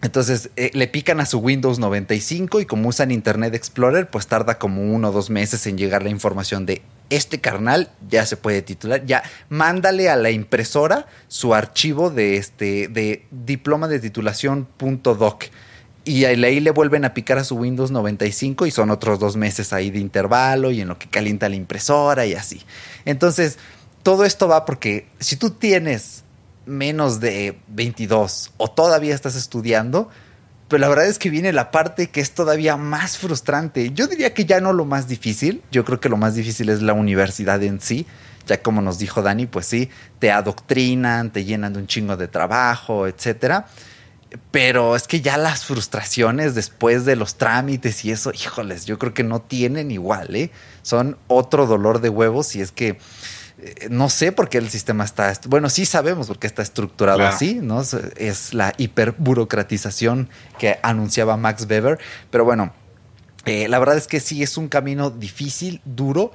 entonces 0.00 0.50
eh, 0.54 0.70
le 0.74 0.86
pican 0.86 1.18
a 1.18 1.26
su 1.26 1.38
Windows 1.38 1.80
95 1.80 2.60
y 2.60 2.66
como 2.66 2.88
usan 2.88 3.10
Internet 3.10 3.54
Explorer, 3.54 4.08
pues 4.08 4.28
tarda 4.28 4.56
como 4.56 4.82
uno 4.82 5.08
o 5.08 5.12
dos 5.12 5.28
meses 5.28 5.66
en 5.66 5.76
llegar 5.76 6.04
la 6.04 6.08
información 6.08 6.66
de 6.66 6.82
este 7.10 7.40
carnal 7.40 7.90
ya 8.08 8.24
se 8.24 8.36
puede 8.36 8.62
titular, 8.62 9.04
ya 9.06 9.24
mándale 9.48 10.08
a 10.08 10.16
la 10.16 10.30
impresora 10.30 11.06
su 11.26 11.52
archivo 11.52 12.10
de 12.10 12.36
este 12.36 12.86
de 12.88 13.26
diploma 13.30 13.88
de 13.88 13.98
titulación.doc 13.98 15.44
y 16.08 16.24
ahí 16.24 16.60
le 16.60 16.70
vuelven 16.70 17.04
a 17.04 17.12
picar 17.12 17.36
a 17.36 17.44
su 17.44 17.56
Windows 17.56 17.90
95 17.90 18.64
y 18.64 18.70
son 18.70 18.90
otros 18.90 19.18
dos 19.18 19.36
meses 19.36 19.74
ahí 19.74 19.90
de 19.90 19.98
intervalo 19.98 20.70
y 20.70 20.80
en 20.80 20.88
lo 20.88 20.98
que 20.98 21.06
calienta 21.06 21.50
la 21.50 21.56
impresora 21.56 22.24
y 22.24 22.32
así. 22.32 22.62
Entonces, 23.04 23.58
todo 24.02 24.24
esto 24.24 24.48
va 24.48 24.64
porque 24.64 25.06
si 25.20 25.36
tú 25.36 25.50
tienes 25.50 26.24
menos 26.64 27.20
de 27.20 27.58
22 27.68 28.52
o 28.56 28.70
todavía 28.70 29.14
estás 29.14 29.36
estudiando, 29.36 30.08
pues 30.68 30.80
la 30.80 30.88
verdad 30.88 31.06
es 31.06 31.18
que 31.18 31.28
viene 31.28 31.52
la 31.52 31.70
parte 31.70 32.08
que 32.08 32.22
es 32.22 32.32
todavía 32.32 32.78
más 32.78 33.18
frustrante. 33.18 33.90
Yo 33.92 34.06
diría 34.06 34.32
que 34.32 34.46
ya 34.46 34.60
no 34.60 34.72
lo 34.72 34.86
más 34.86 35.08
difícil, 35.08 35.62
yo 35.70 35.84
creo 35.84 36.00
que 36.00 36.08
lo 36.08 36.16
más 36.16 36.34
difícil 36.34 36.70
es 36.70 36.80
la 36.80 36.94
universidad 36.94 37.62
en 37.62 37.82
sí. 37.82 38.06
Ya 38.46 38.62
como 38.62 38.80
nos 38.80 38.98
dijo 38.98 39.20
Dani, 39.20 39.44
pues 39.44 39.66
sí, 39.66 39.90
te 40.20 40.30
adoctrinan, 40.30 41.30
te 41.34 41.44
llenan 41.44 41.74
de 41.74 41.80
un 41.80 41.86
chingo 41.86 42.16
de 42.16 42.28
trabajo, 42.28 43.06
etcétera 43.06 43.66
pero 44.50 44.94
es 44.94 45.06
que 45.06 45.20
ya 45.20 45.36
las 45.36 45.64
frustraciones 45.64 46.54
después 46.54 47.04
de 47.04 47.16
los 47.16 47.36
trámites 47.36 48.04
y 48.04 48.12
eso, 48.12 48.32
híjoles, 48.32 48.84
yo 48.84 48.98
creo 48.98 49.14
que 49.14 49.24
no 49.24 49.40
tienen 49.40 49.90
igual, 49.90 50.34
¿eh? 50.36 50.50
Son 50.82 51.16
otro 51.28 51.66
dolor 51.66 52.00
de 52.00 52.10
huevos 52.10 52.54
y 52.54 52.60
es 52.60 52.72
que 52.72 52.98
eh, 53.60 53.88
no 53.90 54.10
sé 54.10 54.32
por 54.32 54.48
qué 54.48 54.58
el 54.58 54.68
sistema 54.68 55.04
está, 55.04 55.32
bueno, 55.46 55.70
sí 55.70 55.86
sabemos 55.86 56.28
por 56.28 56.38
qué 56.38 56.46
está 56.46 56.62
estructurado 56.62 57.26
así, 57.26 57.54
¿no? 57.54 57.82
Es 58.16 58.54
la 58.54 58.74
hiperburocratización 58.76 60.28
que 60.58 60.78
anunciaba 60.82 61.36
Max 61.36 61.66
Weber, 61.68 61.98
pero 62.30 62.44
bueno, 62.44 62.72
eh, 63.46 63.66
la 63.68 63.78
verdad 63.78 63.96
es 63.96 64.08
que 64.08 64.20
sí 64.20 64.42
es 64.42 64.58
un 64.58 64.68
camino 64.68 65.10
difícil, 65.10 65.80
duro 65.84 66.32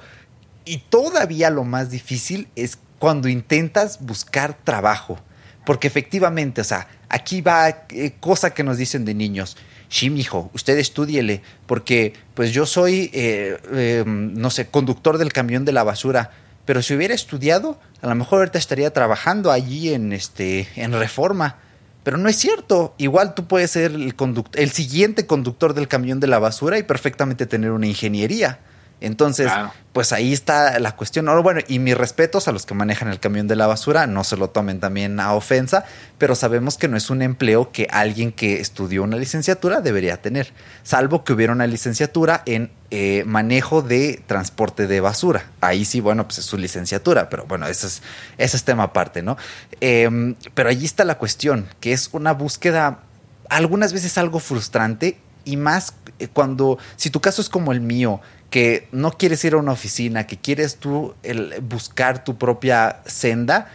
y 0.64 0.78
todavía 0.78 1.50
lo 1.50 1.64
más 1.64 1.90
difícil 1.90 2.48
es 2.56 2.78
cuando 2.98 3.28
intentas 3.28 4.00
buscar 4.00 4.54
trabajo. 4.64 5.18
Porque 5.64 5.86
efectivamente, 5.86 6.60
o 6.60 6.64
sea, 6.64 6.88
aquí 7.14 7.40
va 7.40 7.86
eh, 7.90 8.14
cosa 8.18 8.52
que 8.52 8.64
nos 8.64 8.76
dicen 8.76 9.04
de 9.04 9.14
niños. 9.14 9.56
Sí, 9.88 10.10
mijo, 10.10 10.50
usted 10.52 10.76
estudiele, 10.78 11.42
porque 11.66 12.12
pues 12.34 12.52
yo 12.52 12.66
soy, 12.66 13.10
eh, 13.12 13.56
em, 13.72 14.34
no 14.34 14.50
sé, 14.50 14.66
conductor 14.66 15.18
del 15.18 15.32
camión 15.32 15.64
de 15.64 15.72
la 15.72 15.84
basura. 15.84 16.32
Pero 16.64 16.82
si 16.82 16.94
hubiera 16.94 17.14
estudiado, 17.14 17.78
a 18.02 18.08
lo 18.08 18.14
mejor 18.16 18.40
ahorita 18.40 18.58
estaría 18.58 18.92
trabajando 18.92 19.52
allí 19.52 19.94
en, 19.94 20.12
este, 20.12 20.66
en 20.74 20.92
reforma. 20.92 21.58
Pero 22.02 22.16
no 22.16 22.28
es 22.28 22.36
cierto. 22.36 22.94
Igual 22.98 23.34
tú 23.34 23.46
puedes 23.46 23.70
ser 23.70 23.92
el, 23.92 24.14
el 24.54 24.70
siguiente 24.70 25.26
conductor 25.26 25.74
del 25.74 25.86
camión 25.86 26.20
de 26.20 26.26
la 26.26 26.38
basura 26.38 26.78
y 26.78 26.82
perfectamente 26.82 27.46
tener 27.46 27.70
una 27.70 27.86
ingeniería. 27.86 28.58
Entonces, 29.00 29.50
pues 29.92 30.12
ahí 30.12 30.32
está 30.32 30.78
la 30.78 30.96
cuestión. 30.96 31.26
bueno, 31.42 31.60
y 31.68 31.78
mis 31.78 31.96
respetos 31.96 32.48
a 32.48 32.52
los 32.52 32.66
que 32.66 32.74
manejan 32.74 33.08
el 33.08 33.20
camión 33.20 33.48
de 33.48 33.56
la 33.56 33.66
basura, 33.66 34.06
no 34.06 34.24
se 34.24 34.36
lo 34.36 34.50
tomen 34.50 34.80
también 34.80 35.20
a 35.20 35.34
ofensa, 35.34 35.84
pero 36.18 36.34
sabemos 36.34 36.78
que 36.78 36.88
no 36.88 36.96
es 36.96 37.10
un 37.10 37.22
empleo 37.22 37.70
que 37.70 37.86
alguien 37.90 38.32
que 38.32 38.60
estudió 38.60 39.02
una 39.02 39.16
licenciatura 39.16 39.80
debería 39.80 40.20
tener, 40.20 40.52
salvo 40.82 41.22
que 41.22 41.32
hubiera 41.32 41.52
una 41.52 41.66
licenciatura 41.66 42.42
en 42.46 42.70
eh, 42.90 43.24
manejo 43.26 43.82
de 43.82 44.22
transporte 44.26 44.86
de 44.86 45.00
basura. 45.00 45.50
Ahí 45.60 45.84
sí, 45.84 46.00
bueno, 46.00 46.24
pues 46.24 46.38
es 46.38 46.44
su 46.44 46.56
licenciatura, 46.56 47.28
pero 47.28 47.44
bueno, 47.46 47.66
ese 47.66 47.86
es, 47.86 48.02
ese 48.38 48.56
es 48.56 48.64
tema 48.64 48.84
aparte, 48.84 49.22
¿no? 49.22 49.36
Em, 49.80 50.34
pero 50.54 50.70
allí 50.70 50.86
está 50.86 51.04
la 51.04 51.18
cuestión, 51.18 51.68
que 51.80 51.92
es 51.92 52.08
una 52.12 52.32
búsqueda 52.32 53.00
algunas 53.48 53.92
veces 53.92 54.16
algo 54.18 54.40
frustrante 54.40 55.18
y 55.44 55.56
más 55.56 55.94
eh, 56.18 56.28
cuando, 56.28 56.78
si 56.96 57.10
tu 57.10 57.20
caso 57.20 57.42
es 57.42 57.48
como 57.48 57.72
el 57.72 57.80
mío, 57.80 58.20
que 58.54 58.86
no 58.92 59.10
quieres 59.18 59.44
ir 59.44 59.54
a 59.54 59.56
una 59.56 59.72
oficina, 59.72 60.28
que 60.28 60.36
quieres 60.36 60.76
tú 60.76 61.12
el 61.24 61.60
buscar 61.60 62.22
tu 62.22 62.38
propia 62.38 63.00
senda, 63.04 63.66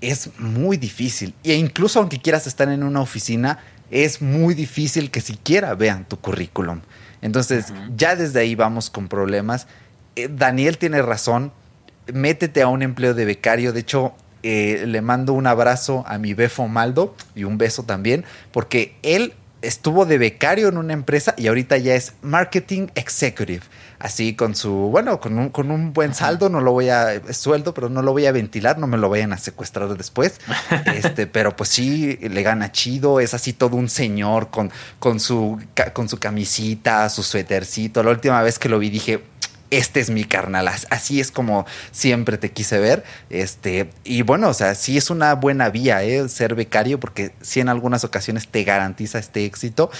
es 0.00 0.30
muy 0.38 0.78
difícil. 0.78 1.34
E 1.44 1.52
incluso 1.52 1.98
aunque 1.98 2.18
quieras 2.18 2.46
estar 2.46 2.70
en 2.70 2.82
una 2.82 3.02
oficina, 3.02 3.58
es 3.90 4.22
muy 4.22 4.54
difícil 4.54 5.10
que 5.10 5.20
siquiera 5.20 5.74
vean 5.74 6.06
tu 6.06 6.18
currículum. 6.18 6.80
Entonces, 7.20 7.74
ya 7.94 8.16
desde 8.16 8.40
ahí 8.40 8.54
vamos 8.54 8.88
con 8.88 9.08
problemas. 9.08 9.66
Eh, 10.16 10.30
Daniel 10.34 10.78
tiene 10.78 11.02
razón. 11.02 11.52
Métete 12.10 12.62
a 12.62 12.68
un 12.68 12.80
empleo 12.80 13.12
de 13.12 13.26
becario. 13.26 13.74
De 13.74 13.80
hecho, 13.80 14.14
eh, 14.42 14.84
le 14.86 15.02
mando 15.02 15.34
un 15.34 15.46
abrazo 15.46 16.04
a 16.06 16.16
mi 16.16 16.32
Befo 16.32 16.68
Maldo 16.68 17.14
y 17.34 17.44
un 17.44 17.58
beso 17.58 17.82
también, 17.82 18.24
porque 18.50 18.96
él 19.02 19.34
estuvo 19.60 20.06
de 20.06 20.16
becario 20.16 20.68
en 20.68 20.78
una 20.78 20.94
empresa 20.94 21.34
y 21.36 21.48
ahorita 21.48 21.76
ya 21.76 21.94
es 21.94 22.14
marketing 22.22 22.86
executive 22.94 23.62
así 24.02 24.34
con 24.34 24.56
su, 24.56 24.72
bueno, 24.72 25.20
con 25.20 25.38
un, 25.38 25.48
con 25.50 25.70
un 25.70 25.92
buen 25.92 26.12
saldo, 26.12 26.48
no 26.48 26.60
lo 26.60 26.72
voy 26.72 26.88
a, 26.88 27.22
sueldo, 27.32 27.72
pero 27.72 27.88
no 27.88 28.02
lo 28.02 28.10
voy 28.10 28.26
a 28.26 28.32
ventilar, 28.32 28.76
no 28.76 28.88
me 28.88 28.98
lo 28.98 29.08
vayan 29.08 29.32
a 29.32 29.38
secuestrar 29.38 29.96
después. 29.96 30.40
este, 30.94 31.28
pero 31.28 31.54
pues 31.54 31.70
sí, 31.70 32.16
le 32.20 32.42
gana 32.42 32.72
chido, 32.72 33.20
es 33.20 33.32
así 33.32 33.52
todo 33.52 33.76
un 33.76 33.88
señor 33.88 34.50
con, 34.50 34.72
con, 34.98 35.20
su, 35.20 35.62
con 35.92 36.08
su 36.08 36.18
camisita, 36.18 37.08
su 37.10 37.22
suétercito. 37.22 38.02
La 38.02 38.10
última 38.10 38.42
vez 38.42 38.58
que 38.58 38.68
lo 38.68 38.80
vi 38.80 38.90
dije, 38.90 39.22
este 39.70 40.00
es 40.00 40.10
mi 40.10 40.24
carnal, 40.24 40.66
así 40.66 41.20
es 41.20 41.30
como 41.30 41.64
siempre 41.92 42.38
te 42.38 42.50
quise 42.50 42.80
ver. 42.80 43.04
Este, 43.30 43.88
y 44.02 44.22
bueno, 44.22 44.48
o 44.48 44.54
sea, 44.54 44.74
sí 44.74 44.96
es 44.96 45.10
una 45.10 45.36
buena 45.36 45.70
vía, 45.70 46.02
¿eh? 46.02 46.28
ser 46.28 46.56
becario, 46.56 46.98
porque 46.98 47.32
sí 47.40 47.60
en 47.60 47.68
algunas 47.68 48.02
ocasiones 48.02 48.48
te 48.48 48.64
garantiza 48.64 49.20
este 49.20 49.44
éxito, 49.44 49.92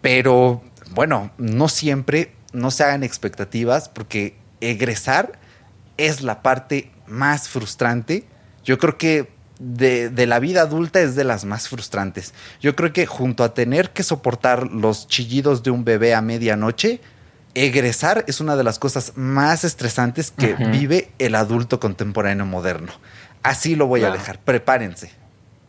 pero 0.00 0.62
bueno, 0.92 1.32
no 1.36 1.68
siempre 1.68 2.32
no 2.52 2.70
se 2.70 2.84
hagan 2.84 3.02
expectativas 3.02 3.88
porque 3.88 4.36
egresar 4.60 5.38
es 5.96 6.22
la 6.22 6.42
parte 6.42 6.90
más 7.06 7.48
frustrante. 7.48 8.24
Yo 8.64 8.78
creo 8.78 8.98
que 8.98 9.30
de, 9.60 10.26
la 10.26 10.38
vida 10.38 10.62
adulta 10.62 11.00
es 11.00 11.14
de 11.14 11.24
las 11.24 11.44
más 11.44 11.68
frustrantes. 11.68 12.32
Yo 12.60 12.74
creo 12.74 12.92
que 12.92 13.06
junto 13.06 13.44
a 13.44 13.54
tener 13.54 13.90
que 13.90 14.02
soportar 14.02 14.70
los 14.72 15.06
chillidos 15.06 15.62
de 15.62 15.70
un 15.70 15.84
bebé 15.84 16.14
a 16.14 16.22
medianoche, 16.22 17.00
egresar 17.54 18.24
es 18.26 18.40
una 18.40 18.56
de 18.56 18.64
las 18.64 18.78
cosas 18.78 19.12
más 19.16 19.64
estresantes 19.64 20.30
que 20.30 20.54
vive 20.54 21.10
el 21.18 21.34
adulto 21.34 21.78
contemporáneo 21.78 22.46
moderno. 22.46 22.92
Así 23.42 23.76
lo 23.76 23.86
voy 23.86 24.04
a 24.04 24.10
dejar. 24.10 24.38
Prepárense. 24.40 25.12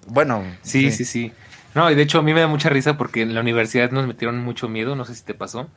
Bueno. 0.08 0.44
Sí, 0.62 0.92
sí, 0.92 1.06
sí. 1.06 1.34
No, 1.74 1.90
y 1.90 1.96
de 1.96 2.02
hecho 2.02 2.20
a 2.20 2.22
mí 2.22 2.34
me 2.34 2.42
da 2.42 2.48
mucha 2.48 2.70
risa 2.70 2.98
porque 2.98 3.22
en 3.22 3.34
la 3.34 3.42
universidad 3.42 3.92
nos 3.92 4.08
metieron 4.08 4.40
mucho 4.40 4.68
miedo, 4.68 4.96
no 4.96 5.06
sé 5.06 5.16
si 5.16 5.24
te 5.24 5.34
pasó. 5.34 5.70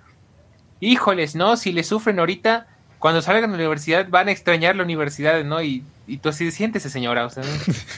Híjoles, 0.84 1.34
no, 1.34 1.56
si 1.56 1.72
le 1.72 1.82
sufren 1.82 2.18
ahorita, 2.18 2.66
cuando 2.98 3.22
salgan 3.22 3.50
de 3.50 3.58
la 3.58 3.64
universidad 3.64 4.08
van 4.08 4.28
a 4.28 4.32
extrañar 4.32 4.76
la 4.76 4.82
universidad, 4.82 5.42
¿no? 5.44 5.62
Y, 5.62 5.82
y 6.06 6.18
tú 6.18 6.28
así 6.28 6.50
siéntese, 6.50 6.90
señora, 6.90 7.26
o 7.26 7.30
sea. 7.30 7.42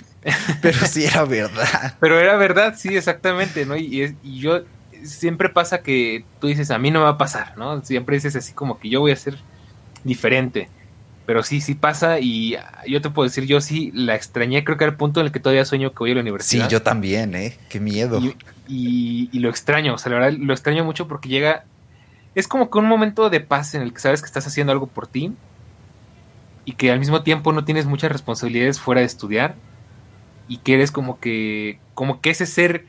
Pero 0.63 0.79
sí 0.87 1.05
era 1.05 1.25
verdad. 1.25 1.95
Pero 2.01 2.19
era 2.19 2.37
verdad, 2.37 2.75
sí, 2.77 2.97
exactamente, 2.97 3.67
¿no? 3.67 3.77
Y, 3.77 4.17
y, 4.23 4.39
yo 4.39 4.63
siempre 5.05 5.49
pasa 5.49 5.83
que 5.83 6.25
tú 6.41 6.47
dices, 6.47 6.71
a 6.71 6.79
mí 6.79 6.91
no 6.91 7.01
me 7.01 7.05
va 7.05 7.13
a 7.13 7.19
pasar, 7.19 7.57
¿no? 7.57 7.85
Siempre 7.85 8.17
dices 8.17 8.37
así 8.37 8.53
como 8.53 8.79
que 8.79 8.89
yo 8.89 9.01
voy 9.01 9.13
a 9.13 9.17
ser 9.17 9.39
diferente. 10.05 10.69
Pero 11.27 11.43
sí, 11.43 11.61
sí 11.61 11.75
pasa 11.75 12.21
y 12.21 12.57
yo 12.87 13.01
te 13.01 13.11
puedo 13.11 13.29
decir, 13.29 13.47
yo 13.47 13.61
sí 13.61 13.91
la 13.93 14.15
extrañé, 14.15 14.63
creo 14.63 14.77
que 14.77 14.85
era 14.85 14.93
el 14.93 14.97
punto 14.97 15.19
en 15.19 15.27
el 15.27 15.33
que 15.33 15.41
todavía 15.41 15.65
sueño 15.65 15.91
que 15.91 15.99
voy 15.99 16.13
a 16.13 16.15
la 16.15 16.21
universidad. 16.21 16.67
Sí, 16.67 16.73
yo 16.73 16.83
también, 16.83 17.35
¿eh? 17.35 17.59
Qué 17.69 17.81
miedo. 17.81 18.21
Y, 18.69 19.29
y, 19.33 19.39
lo 19.41 19.51
extraño, 19.51 19.95
o 19.95 19.99
sea, 19.99 20.13
la 20.13 20.19
verdad 20.19 20.39
lo 20.39 20.53
extraño 20.53 20.85
mucho 20.85 21.09
porque 21.09 21.29
llega, 21.29 21.65
es 22.37 22.47
como 22.49 22.71
que 22.71 22.79
un 22.79 22.85
momento 22.85 23.31
de 23.31 23.41
paz 23.41 23.75
en 23.75 23.81
el 23.81 23.95
que 23.95 24.01
sabes 24.01 24.21
que 24.21 24.27
estás 24.27 24.47
haciendo 24.47 24.71
algo 24.71 24.87
por 24.87 25.07
ti 25.07 25.33
y 26.67 26.73
que 26.73 26.93
al 26.93 26.99
mismo 26.99 27.23
tiempo 27.23 27.53
no 27.55 27.65
tienes 27.65 27.87
muchas 27.87 28.13
responsabilidades 28.13 28.79
fuera 28.79 29.01
de 29.01 29.07
estudiar 29.07 29.55
y 30.47 30.59
que 30.59 30.75
eres 30.75 30.93
como 30.93 31.19
que, 31.19 31.81
como 31.95 32.21
que 32.21 32.29
ese 32.29 32.45
ser, 32.45 32.85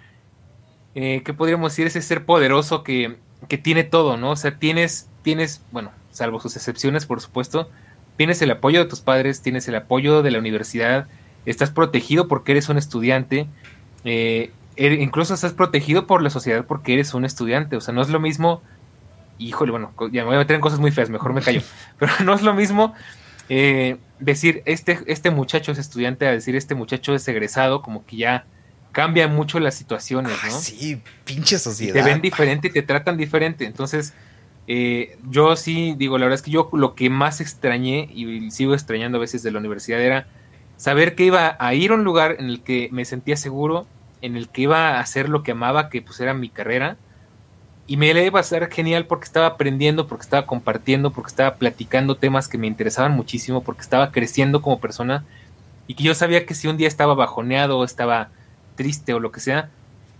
eh, 0.95 1.21
¿qué 1.23 1.33
podríamos 1.33 1.71
decir? 1.71 1.87
Ese 1.87 2.01
ser 2.01 2.25
poderoso 2.25 2.83
que, 2.83 3.15
que 3.47 3.57
tiene 3.57 3.85
todo, 3.85 4.17
¿no? 4.17 4.31
O 4.31 4.35
sea, 4.35 4.59
tienes, 4.59 5.09
tienes, 5.21 5.61
bueno, 5.71 5.91
salvo 6.11 6.41
sus 6.41 6.57
excepciones, 6.57 7.05
por 7.05 7.21
supuesto, 7.21 7.69
tienes 8.17 8.41
el 8.41 8.51
apoyo 8.51 8.79
de 8.79 8.89
tus 8.89 8.99
padres, 8.99 9.41
tienes 9.41 9.65
el 9.69 9.75
apoyo 9.75 10.23
de 10.23 10.31
la 10.31 10.39
universidad, 10.39 11.07
estás 11.45 11.71
protegido 11.71 12.27
porque 12.27 12.51
eres 12.51 12.67
un 12.67 12.77
estudiante, 12.77 13.47
eh, 14.03 14.51
er, 14.75 14.91
incluso 14.93 15.33
estás 15.33 15.53
protegido 15.53 16.05
por 16.05 16.21
la 16.21 16.31
sociedad 16.31 16.65
porque 16.65 16.95
eres 16.95 17.13
un 17.13 17.23
estudiante, 17.23 17.77
o 17.77 17.81
sea, 17.81 17.93
no 17.93 18.01
es 18.01 18.09
lo 18.09 18.19
mismo, 18.19 18.61
híjole, 19.37 19.71
bueno, 19.71 19.93
ya 20.11 20.21
me 20.21 20.27
voy 20.27 20.35
a 20.35 20.39
meter 20.39 20.55
en 20.55 20.61
cosas 20.61 20.79
muy 20.79 20.91
feas, 20.91 21.09
mejor 21.09 21.33
me 21.33 21.41
callo, 21.41 21.61
pero 21.99 22.11
no 22.23 22.33
es 22.33 22.41
lo 22.41 22.53
mismo 22.53 22.93
eh, 23.49 23.97
decir 24.19 24.61
este, 24.65 24.99
este 25.07 25.31
muchacho 25.31 25.71
es 25.71 25.77
estudiante 25.77 26.27
a 26.27 26.31
decir 26.31 26.55
este 26.55 26.75
muchacho 26.75 27.13
es 27.13 27.27
egresado, 27.27 27.81
como 27.81 28.05
que 28.05 28.17
ya 28.17 28.45
cambia 28.91 29.27
mucho 29.27 29.59
las 29.59 29.75
situaciones, 29.75 30.33
¿no? 30.43 30.51
Sí, 30.51 31.01
pinche 31.23 31.59
sociedad. 31.59 31.93
te 31.93 32.01
ven 32.01 32.21
diferente 32.21 32.67
y 32.67 32.71
te 32.71 32.81
tratan 32.81 33.17
diferente, 33.17 33.65
entonces 33.65 34.13
eh, 34.67 35.17
yo 35.29 35.55
sí 35.55 35.95
digo, 35.97 36.17
la 36.17 36.25
verdad 36.25 36.35
es 36.35 36.41
que 36.41 36.51
yo 36.51 36.69
lo 36.73 36.93
que 36.93 37.09
más 37.09 37.39
extrañé 37.39 38.09
y 38.13 38.51
sigo 38.51 38.73
extrañando 38.73 39.17
a 39.17 39.21
veces 39.21 39.41
de 39.43 39.51
la 39.51 39.59
universidad 39.59 40.01
era 40.01 40.27
saber 40.75 41.15
que 41.15 41.23
iba 41.23 41.55
a 41.59 41.73
ir 41.73 41.91
a 41.91 41.95
un 41.95 42.03
lugar 42.03 42.35
en 42.39 42.47
el 42.47 42.61
que 42.61 42.89
me 42.91 43.05
sentía 43.05 43.37
seguro, 43.37 43.87
en 44.21 44.35
el 44.35 44.49
que 44.49 44.63
iba 44.63 44.89
a 44.89 44.99
hacer 44.99 45.29
lo 45.29 45.41
que 45.41 45.51
amaba, 45.51 45.89
que 45.89 46.01
pues 46.01 46.19
era 46.19 46.33
mi 46.33 46.49
carrera, 46.49 46.97
y 47.87 47.95
me 47.95 48.09
iba 48.09 48.27
a 48.27 48.31
pasar 48.31 48.69
genial 48.69 49.05
porque 49.05 49.25
estaba 49.25 49.47
aprendiendo, 49.47 50.07
porque 50.07 50.23
estaba 50.23 50.45
compartiendo, 50.45 51.11
porque 51.11 51.29
estaba 51.29 51.55
platicando 51.55 52.15
temas 52.15 52.49
que 52.49 52.57
me 52.57 52.67
interesaban 52.67 53.13
muchísimo, 53.13 53.63
porque 53.63 53.81
estaba 53.81 54.11
creciendo 54.11 54.61
como 54.61 54.79
persona, 54.79 55.23
y 55.87 55.95
que 55.95 56.03
yo 56.03 56.13
sabía 56.13 56.45
que 56.45 56.53
si 56.53 56.67
un 56.67 56.75
día 56.75 56.89
estaba 56.89 57.15
bajoneado 57.15 57.79
o 57.79 57.85
estaba 57.85 58.29
triste 58.75 59.13
o 59.13 59.21
lo 59.21 59.31
que 59.31 59.39
sea, 59.39 59.69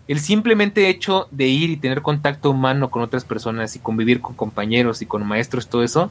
el 0.07 0.21
simplemente 0.21 0.87
hecho 0.87 1.27
de 1.31 1.47
ir 1.47 1.69
y 1.69 1.75
tener 1.75 2.01
contacto 2.01 2.51
humano 2.51 2.89
con 2.89 3.01
otras 3.01 3.25
personas 3.25 3.75
y 3.75 3.79
convivir 3.79 4.21
con 4.21 4.35
compañeros 4.35 5.01
y 5.01 5.05
con 5.05 5.27
maestros, 5.27 5.67
todo 5.67 5.83
eso, 5.83 6.09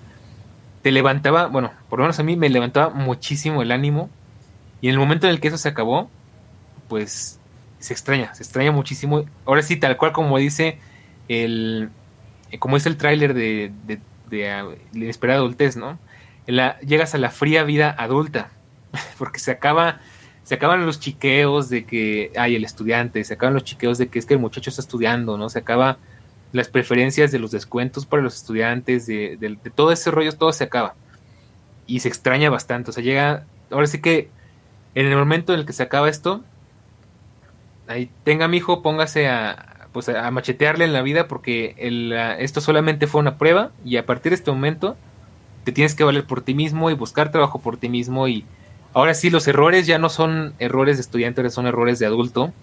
te 0.82 0.92
levantaba, 0.92 1.46
bueno, 1.46 1.72
por 1.88 1.98
lo 1.98 2.04
menos 2.04 2.20
a 2.20 2.22
mí 2.22 2.36
me 2.36 2.50
levantaba 2.50 2.90
muchísimo 2.90 3.62
el 3.62 3.72
ánimo. 3.72 4.10
Y 4.82 4.88
en 4.88 4.92
el 4.92 4.98
momento 4.98 5.26
en 5.26 5.32
el 5.32 5.40
que 5.40 5.48
eso 5.48 5.56
se 5.56 5.70
acabó, 5.70 6.10
pues 6.88 7.40
se 7.78 7.94
extraña, 7.94 8.34
se 8.34 8.42
extraña 8.42 8.70
muchísimo. 8.70 9.24
Ahora 9.46 9.62
sí, 9.62 9.76
tal 9.76 9.96
cual 9.96 10.12
como 10.12 10.36
dice 10.36 10.78
el, 11.28 11.90
como 12.58 12.76
es 12.76 12.86
el 12.86 12.96
tráiler 12.96 13.34
de, 13.34 13.72
de, 13.86 14.00
de, 14.30 14.50
ah, 14.50 14.66
adultez, 15.34 15.76
¿no? 15.76 15.98
La, 16.46 16.78
llegas 16.80 17.14
a 17.14 17.18
la 17.18 17.30
fría 17.30 17.64
vida 17.64 17.94
adulta, 17.98 18.50
porque 19.18 19.38
se 19.38 19.50
acaba 19.50 20.00
se 20.46 20.54
acaban 20.54 20.86
los 20.86 21.00
chiqueos 21.00 21.68
de 21.68 21.86
que 21.86 22.30
hay 22.36 22.54
el 22.54 22.64
estudiante, 22.64 23.24
se 23.24 23.34
acaban 23.34 23.54
los 23.54 23.64
chiqueos 23.64 23.98
de 23.98 24.06
que 24.06 24.20
es 24.20 24.26
que 24.26 24.34
el 24.34 24.38
muchacho 24.38 24.70
está 24.70 24.80
estudiando, 24.80 25.36
¿no? 25.36 25.48
Se 25.48 25.58
acaba 25.58 25.98
las 26.52 26.68
preferencias 26.68 27.32
de 27.32 27.40
los 27.40 27.50
descuentos 27.50 28.06
para 28.06 28.22
los 28.22 28.36
estudiantes, 28.36 29.06
de, 29.06 29.36
de, 29.38 29.56
todo 29.74 29.90
ese 29.90 30.08
rollo, 30.12 30.32
todo 30.32 30.52
se 30.52 30.62
acaba. 30.62 30.94
Y 31.88 31.98
se 31.98 32.06
extraña 32.06 32.48
bastante, 32.48 32.90
o 32.90 32.92
sea, 32.92 33.02
llega, 33.02 33.44
ahora 33.72 33.88
sí 33.88 34.00
que 34.00 34.30
en 34.94 35.06
el 35.06 35.16
momento 35.16 35.52
en 35.52 35.58
el 35.58 35.66
que 35.66 35.72
se 35.72 35.82
acaba 35.82 36.08
esto, 36.08 36.44
ahí 37.88 38.08
tenga 38.22 38.46
mi 38.46 38.58
hijo, 38.58 38.82
póngase 38.82 39.28
a, 39.28 39.75
pues 39.96 40.10
a 40.10 40.30
machetearle 40.30 40.84
en 40.84 40.92
la 40.92 41.00
vida 41.00 41.26
porque 41.26 41.74
el, 41.78 42.12
esto 42.12 42.60
solamente 42.60 43.06
fue 43.06 43.20
una 43.20 43.38
prueba 43.38 43.70
y 43.82 43.96
a 43.96 44.04
partir 44.04 44.30
de 44.30 44.36
este 44.36 44.50
momento 44.50 44.94
te 45.64 45.72
tienes 45.72 45.94
que 45.94 46.04
valer 46.04 46.24
por 46.24 46.42
ti 46.42 46.52
mismo 46.52 46.90
y 46.90 46.94
buscar 46.94 47.30
trabajo 47.30 47.60
por 47.60 47.78
ti 47.78 47.88
mismo 47.88 48.28
y 48.28 48.44
Ahora 48.96 49.12
sí, 49.12 49.28
los 49.28 49.46
errores 49.46 49.86
ya 49.86 49.98
no 49.98 50.08
son 50.08 50.54
errores 50.58 50.96
de 50.96 51.02
estudiante, 51.02 51.50
son 51.50 51.66
errores 51.66 51.98
de 51.98 52.06
adulto, 52.06 52.54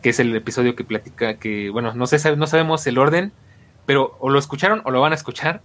que 0.00 0.08
es 0.08 0.18
el 0.18 0.34
episodio 0.34 0.74
que 0.74 0.84
platica 0.84 1.34
que, 1.34 1.68
bueno, 1.68 1.92
no, 1.92 2.06
sé, 2.06 2.34
no 2.34 2.46
sabemos 2.46 2.86
el 2.86 2.96
orden, 2.96 3.30
pero 3.84 4.16
o 4.20 4.30
lo 4.30 4.38
escucharon 4.38 4.80
o 4.86 4.90
lo 4.90 5.02
van 5.02 5.12
a 5.12 5.16
escuchar. 5.16 5.60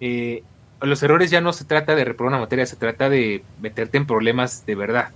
Eh, 0.00 0.42
los 0.80 1.04
errores 1.04 1.30
ya 1.30 1.40
no 1.40 1.52
se 1.52 1.64
trata 1.64 1.94
de 1.94 2.04
reprobar 2.04 2.32
una 2.32 2.40
materia, 2.40 2.66
se 2.66 2.74
trata 2.74 3.08
de 3.08 3.44
meterte 3.60 3.96
en 3.96 4.08
problemas 4.08 4.66
de 4.66 4.74
verdad. 4.74 5.10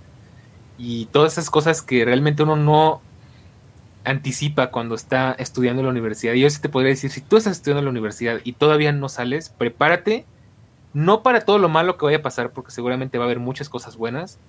Y 0.77 1.07
todas 1.07 1.33
esas 1.33 1.49
cosas 1.49 1.81
que 1.81 2.05
realmente 2.05 2.43
uno 2.43 2.55
no 2.55 3.01
anticipa 4.07 4.71
cuando 4.71 4.95
está 4.95 5.35
estudiando 5.37 5.81
en 5.81 5.85
la 5.85 5.91
universidad. 5.91 6.33
Y 6.33 6.41
yo 6.41 6.49
sí 6.49 6.61
te 6.61 6.69
podría 6.69 6.89
decir, 6.89 7.11
si 7.11 7.21
tú 7.21 7.37
estás 7.37 7.57
estudiando 7.57 7.79
en 7.79 7.85
la 7.85 7.91
universidad 7.91 8.39
y 8.43 8.53
todavía 8.53 8.91
no 8.91 9.09
sales, 9.09 9.49
prepárate 9.49 10.25
no 10.93 11.21
para 11.21 11.41
todo 11.41 11.59
lo 11.59 11.69
malo 11.69 11.97
que 11.97 12.05
vaya 12.05 12.17
a 12.17 12.21
pasar, 12.21 12.51
porque 12.51 12.71
seguramente 12.71 13.17
va 13.17 13.25
a 13.25 13.27
haber 13.27 13.39
muchas 13.39 13.69
cosas 13.69 13.97
buenas, 13.97 14.39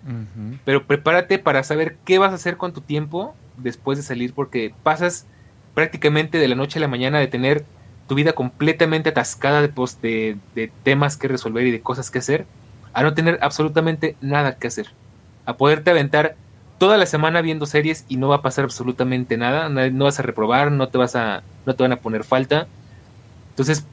pero 0.65 0.87
prepárate 0.87 1.39
para 1.39 1.63
saber 1.63 1.99
qué 2.07 2.19
vas 2.19 2.33
a 2.33 2.37
hacer 2.37 2.57
con 2.57 2.73
tu 2.73 2.81
tiempo 2.81 3.35
después 3.59 3.99
de 3.99 4.05
salir, 4.05 4.33
porque 4.33 4.73
pasas 4.83 5.27
prácticamente 5.75 6.39
de 6.39 6.49
la 6.49 6.55
noche 6.55 6.79
a 6.79 6.81
la 6.81 6.89
mañana 6.89 7.19
de 7.19 7.27
tener 7.27 7.67
tu 8.07 8.15
vida 8.15 8.33
completamente 8.33 9.11
atascada 9.11 9.61
de, 9.61 10.39
de, 10.55 10.73
temas 10.85 11.19
que 11.19 11.29
resolver 11.29 11.67
y 11.67 11.71
de 11.71 11.83
cosas 11.83 12.11
que 12.11 12.21
hacer, 12.21 12.47
a 12.95 13.03
no 13.03 13.13
tener 13.13 13.39
absolutamente 13.43 14.17
nada 14.23 14.57
que 14.57 14.69
hacer, 14.69 14.87
a 15.45 15.57
poderte 15.59 15.91
aventar 15.91 16.37
toda 16.79 16.97
la 16.97 17.07
semana 17.07 17.43
viendo 17.43 17.67
series 17.67 18.05
y 18.09 18.17
no 18.17 18.29
va 18.29 18.37
a 18.37 18.43
pasar 18.43 18.65
absolutamente 18.65 19.37
nada, 19.37 19.69
no 19.69 20.05
vas 20.05 20.19
a 20.19 20.23
reprobar, 20.23 20.73
no 20.73 20.89
te 20.89 20.99
vas 20.99 21.17
a, 21.17 21.43
no 21.67 21.75
te 21.75 21.83
van 21.83 21.93
a 21.93 22.01
poner 22.01 22.25
falta. 22.25 22.67
Entonces, 23.51 23.85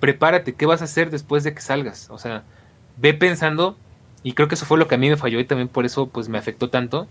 prepárate, 0.00 0.52
¿qué 0.52 0.66
vas 0.66 0.82
a 0.82 0.84
hacer 0.84 1.10
después 1.10 1.44
de 1.44 1.54
que 1.54 1.62
salgas? 1.62 2.08
O 2.10 2.18
sea, 2.18 2.44
ve 2.98 3.14
pensando, 3.14 3.76
y 4.22 4.32
creo 4.32 4.48
que 4.48 4.54
eso 4.54 4.66
fue 4.66 4.78
lo 4.78 4.86
que 4.86 4.94
a 4.94 4.98
mí 4.98 5.08
me 5.08 5.16
falló 5.16 5.40
y 5.40 5.44
también 5.44 5.68
por 5.68 5.86
eso 5.86 6.08
pues 6.08 6.28
me 6.28 6.38
afectó 6.38 6.68
tanto. 6.70 7.08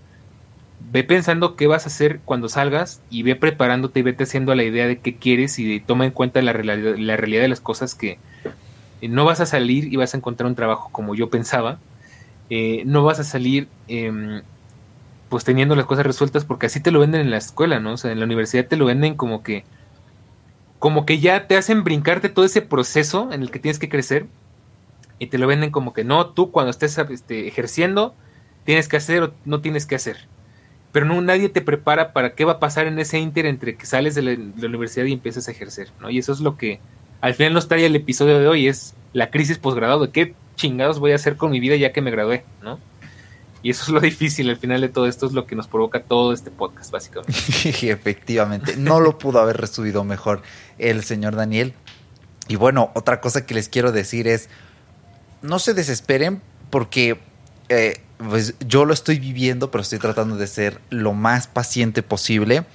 Ve 0.91 1.03
pensando 1.03 1.55
qué 1.55 1.67
vas 1.67 1.85
a 1.85 1.87
hacer 1.87 2.19
cuando 2.25 2.49
salgas 2.49 3.01
y 3.09 3.23
ve 3.23 3.35
preparándote 3.35 3.99
y 3.99 4.03
vete 4.03 4.23
haciendo 4.23 4.53
la 4.53 4.63
idea 4.63 4.87
de 4.87 4.99
qué 4.99 5.15
quieres 5.15 5.57
y 5.57 5.79
toma 5.79 6.05
en 6.05 6.11
cuenta 6.11 6.41
la, 6.41 6.53
realidad, 6.53 6.95
la 6.97 7.17
realidad 7.17 7.41
de 7.41 7.47
las 7.47 7.61
cosas 7.61 7.95
que 7.95 8.19
eh, 9.01 9.07
no 9.07 9.25
vas 9.25 9.39
a 9.39 9.45
salir 9.45 9.91
y 9.91 9.95
vas 9.95 10.13
a 10.13 10.17
encontrar 10.17 10.47
un 10.47 10.55
trabajo 10.55 10.89
como 10.91 11.15
yo 11.15 11.29
pensaba. 11.29 11.79
Eh, 12.49 12.83
no 12.85 13.03
vas 13.03 13.19
a 13.19 13.23
salir 13.23 13.67
em, 13.87 14.41
pues 15.33 15.45
teniendo 15.45 15.75
las 15.75 15.87
cosas 15.87 16.05
resueltas 16.05 16.45
porque 16.45 16.67
así 16.67 16.79
te 16.79 16.91
lo 16.91 16.99
venden 16.99 17.21
en 17.21 17.31
la 17.31 17.37
escuela, 17.37 17.79
¿no? 17.79 17.93
O 17.93 17.97
sea, 17.97 18.11
en 18.11 18.19
la 18.19 18.25
universidad 18.25 18.67
te 18.67 18.77
lo 18.77 18.85
venden 18.85 19.15
como 19.15 19.41
que 19.41 19.63
como 20.77 21.07
que 21.07 21.17
ya 21.17 21.47
te 21.47 21.57
hacen 21.57 21.83
brincarte 21.83 22.29
todo 22.29 22.45
ese 22.45 22.61
proceso 22.61 23.31
en 23.31 23.41
el 23.41 23.49
que 23.49 23.57
tienes 23.57 23.79
que 23.79 23.89
crecer 23.89 24.27
y 25.17 25.25
te 25.25 25.39
lo 25.39 25.47
venden 25.47 25.71
como 25.71 25.91
que 25.91 26.03
no, 26.03 26.27
tú 26.27 26.51
cuando 26.51 26.69
estés 26.69 26.95
este, 26.99 27.47
ejerciendo 27.47 28.13
tienes 28.63 28.87
que 28.87 28.97
hacer 28.97 29.23
o 29.23 29.33
no 29.43 29.59
tienes 29.59 29.87
que 29.87 29.95
hacer. 29.95 30.27
Pero 30.91 31.07
no, 31.07 31.19
nadie 31.19 31.49
te 31.49 31.61
prepara 31.61 32.13
para 32.13 32.35
qué 32.35 32.45
va 32.45 32.51
a 32.51 32.59
pasar 32.59 32.85
en 32.85 32.99
ese 32.99 33.17
inter 33.17 33.47
entre 33.47 33.75
que 33.75 33.87
sales 33.87 34.13
de 34.13 34.21
la, 34.21 34.67
universidad 34.67 35.05
y 35.05 35.13
empiezas 35.13 35.47
a 35.47 35.51
ejercer, 35.51 35.89
¿no? 35.99 36.11
Y 36.11 36.19
eso 36.19 36.31
es 36.31 36.41
lo 36.41 36.57
que 36.57 36.79
al 37.21 37.33
final 37.33 37.53
nos 37.53 37.67
trae 37.67 37.87
el 37.87 37.95
episodio 37.95 38.37
de 38.37 38.47
hoy, 38.47 38.67
es 38.67 38.93
la 39.13 39.31
crisis 39.31 39.57
posgrado, 39.57 40.05
de 40.05 40.11
qué 40.11 40.35
chingados 40.57 40.99
voy 40.99 41.13
a 41.13 41.15
hacer 41.15 41.37
con 41.37 41.49
mi 41.49 41.59
vida 41.59 41.75
ya 41.75 41.91
que 41.91 42.03
me 42.03 42.11
gradué, 42.11 42.45
¿no? 42.61 42.77
Y 43.63 43.71
eso 43.71 43.83
es 43.83 43.89
lo 43.89 43.99
difícil 44.01 44.49
al 44.49 44.57
final 44.57 44.81
de 44.81 44.89
todo 44.89 45.07
esto, 45.07 45.25
es 45.25 45.33
lo 45.33 45.47
que 45.47 45.55
nos 45.55 45.67
provoca 45.67 46.03
todo 46.03 46.33
este 46.33 46.51
podcast, 46.51 46.91
básicamente. 46.91 47.33
Efectivamente, 47.89 48.75
no 48.77 48.99
lo 48.99 49.17
pudo 49.17 49.39
haber 49.39 49.57
resubido 49.57 50.03
mejor 50.03 50.43
el 50.77 51.03
señor 51.03 51.35
Daniel. 51.35 51.73
Y 52.47 52.57
bueno, 52.57 52.91
otra 52.93 53.21
cosa 53.21 53.45
que 53.45 53.53
les 53.53 53.69
quiero 53.69 53.91
decir 53.91 54.27
es, 54.27 54.49
no 55.41 55.59
se 55.59 55.73
desesperen 55.73 56.41
porque 56.69 57.19
eh, 57.69 58.01
pues 58.17 58.55
yo 58.59 58.85
lo 58.85 58.93
estoy 58.93 59.19
viviendo, 59.19 59.71
pero 59.71 59.81
estoy 59.81 59.99
tratando 59.99 60.35
de 60.35 60.47
ser 60.47 60.81
lo 60.89 61.13
más 61.13 61.47
paciente 61.47 62.03
posible. 62.03 62.65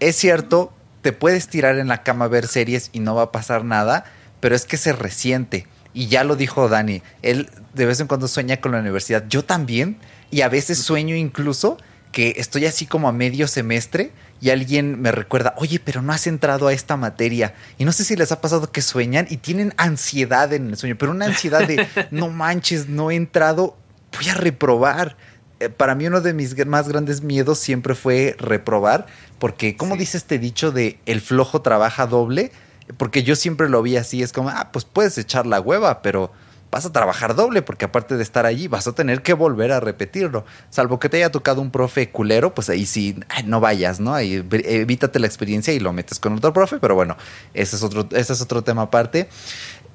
Es 0.00 0.16
cierto, 0.16 0.72
te 1.02 1.12
puedes 1.12 1.48
tirar 1.48 1.78
en 1.78 1.88
la 1.88 2.02
cama 2.02 2.26
a 2.26 2.28
ver 2.28 2.46
series 2.46 2.90
y 2.92 3.00
no 3.00 3.14
va 3.14 3.22
a 3.22 3.32
pasar 3.32 3.64
nada, 3.64 4.04
pero 4.40 4.54
es 4.54 4.66
que 4.66 4.76
se 4.76 4.92
resiente. 4.92 5.66
Y 5.96 6.08
ya 6.08 6.24
lo 6.24 6.36
dijo 6.36 6.68
Dani, 6.68 7.00
él 7.22 7.48
de 7.72 7.86
vez 7.86 8.00
en 8.00 8.06
cuando 8.06 8.28
sueña 8.28 8.58
con 8.58 8.72
la 8.72 8.80
universidad. 8.80 9.24
Yo 9.30 9.42
también, 9.42 9.96
y 10.30 10.42
a 10.42 10.50
veces 10.50 10.76
sueño 10.76 11.16
incluso 11.16 11.78
que 12.12 12.34
estoy 12.36 12.66
así 12.66 12.84
como 12.84 13.08
a 13.08 13.12
medio 13.12 13.48
semestre 13.48 14.12
y 14.38 14.50
alguien 14.50 15.00
me 15.00 15.10
recuerda, 15.10 15.54
oye, 15.56 15.80
pero 15.82 16.02
no 16.02 16.12
has 16.12 16.26
entrado 16.26 16.68
a 16.68 16.74
esta 16.74 16.98
materia. 16.98 17.54
Y 17.78 17.86
no 17.86 17.92
sé 17.92 18.04
si 18.04 18.14
les 18.14 18.30
ha 18.30 18.42
pasado 18.42 18.70
que 18.70 18.82
sueñan 18.82 19.26
y 19.30 19.38
tienen 19.38 19.72
ansiedad 19.78 20.52
en 20.52 20.68
el 20.68 20.76
sueño, 20.76 20.96
pero 20.98 21.12
una 21.12 21.24
ansiedad 21.24 21.66
de, 21.66 21.88
no 22.10 22.28
manches, 22.28 22.90
no 22.90 23.10
he 23.10 23.14
entrado, 23.14 23.74
voy 24.18 24.28
a 24.28 24.34
reprobar. 24.34 25.16
Eh, 25.60 25.70
para 25.70 25.94
mí 25.94 26.06
uno 26.06 26.20
de 26.20 26.34
mis 26.34 26.66
más 26.66 26.90
grandes 26.90 27.22
miedos 27.22 27.58
siempre 27.58 27.94
fue 27.94 28.36
reprobar, 28.38 29.06
porque 29.38 29.78
como 29.78 29.96
dice 29.96 30.18
este 30.18 30.38
dicho 30.38 30.72
de 30.72 30.98
el 31.06 31.22
flojo 31.22 31.62
trabaja 31.62 32.06
doble, 32.06 32.52
porque 32.96 33.22
yo 33.22 33.36
siempre 33.36 33.68
lo 33.68 33.82
vi 33.82 33.96
así, 33.96 34.22
es 34.22 34.32
como, 34.32 34.50
ah, 34.50 34.70
pues 34.72 34.84
puedes 34.84 35.18
echar 35.18 35.46
la 35.46 35.60
hueva, 35.60 36.02
pero 36.02 36.30
vas 36.70 36.84
a 36.84 36.92
trabajar 36.92 37.34
doble 37.34 37.62
porque 37.62 37.84
aparte 37.84 38.16
de 38.16 38.22
estar 38.22 38.44
allí 38.44 38.68
vas 38.68 38.86
a 38.86 38.92
tener 38.92 39.22
que 39.22 39.32
volver 39.32 39.72
a 39.72 39.80
repetirlo. 39.80 40.44
Salvo 40.70 40.98
que 40.98 41.08
te 41.08 41.18
haya 41.18 41.30
tocado 41.30 41.60
un 41.60 41.70
profe 41.70 42.10
culero, 42.10 42.54
pues 42.54 42.68
ahí 42.68 42.86
sí, 42.86 43.18
no 43.44 43.60
vayas, 43.60 44.00
¿no? 44.00 44.14
Ahí 44.14 44.44
evítate 44.50 45.18
la 45.18 45.26
experiencia 45.26 45.72
y 45.72 45.80
lo 45.80 45.92
metes 45.92 46.18
con 46.18 46.34
otro 46.34 46.52
profe, 46.52 46.78
pero 46.78 46.94
bueno, 46.94 47.16
ese 47.54 47.76
es 47.76 47.82
otro, 47.82 48.08
ese 48.12 48.32
es 48.32 48.40
otro 48.40 48.62
tema 48.62 48.82
aparte. 48.82 49.28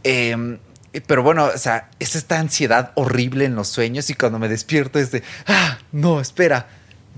Em, 0.03 0.59
pero 1.07 1.23
bueno, 1.23 1.45
o 1.45 1.57
sea, 1.57 1.89
es 1.99 2.15
esta 2.15 2.39
ansiedad 2.39 2.91
horrible 2.95 3.45
en 3.45 3.55
los 3.55 3.67
sueños 3.67 4.09
y 4.09 4.13
cuando 4.13 4.39
me 4.39 4.49
despierto 4.49 4.99
es 4.99 5.11
de, 5.11 5.23
ah, 5.47 5.77
no, 5.91 6.19
espera, 6.19 6.67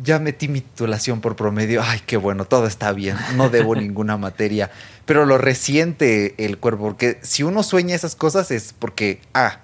ya 0.02 0.20
metí 0.20 0.48
mi 0.48 0.62
titulación 0.62 1.22
por 1.22 1.36
promedio, 1.36 1.82
ay, 1.84 2.02
qué 2.06 2.18
bueno, 2.18 2.46
todo 2.46 2.66
está 2.66 2.92
bien, 2.92 3.18
no 3.36 3.50
debo 3.50 3.76
ninguna 3.86 4.18
materia, 4.18 4.72
pero 5.06 5.26
lo 5.26 5.38
resiente 5.38 6.34
el 6.44 6.58
cuerpo, 6.58 6.84
porque 6.84 7.20
si 7.22 7.44
uno 7.44 7.64
sueña 7.64 7.96
esas 7.96 8.16
cosas 8.16 8.52
es 8.52 8.74
porque, 8.74 9.22
ah, 9.34 9.60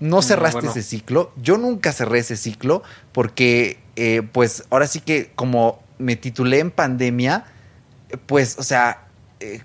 no 0.00 0.18
mm, 0.18 0.22
cerraste 0.22 0.66
ese 0.66 0.82
ciclo, 0.82 1.32
yo 1.36 1.56
nunca 1.56 1.92
cerré 1.92 2.18
ese 2.18 2.36
ciclo, 2.36 2.82
porque 3.12 3.78
eh, 3.96 4.22
pues 4.32 4.64
ahora 4.70 4.86
sí 4.86 5.00
que 5.00 5.30
como 5.34 5.82
me 5.98 6.16
titulé 6.16 6.58
en 6.58 6.70
pandemia, 6.70 7.44
pues, 8.26 8.56
o 8.58 8.62
sea, 8.62 9.06
eh, 9.40 9.62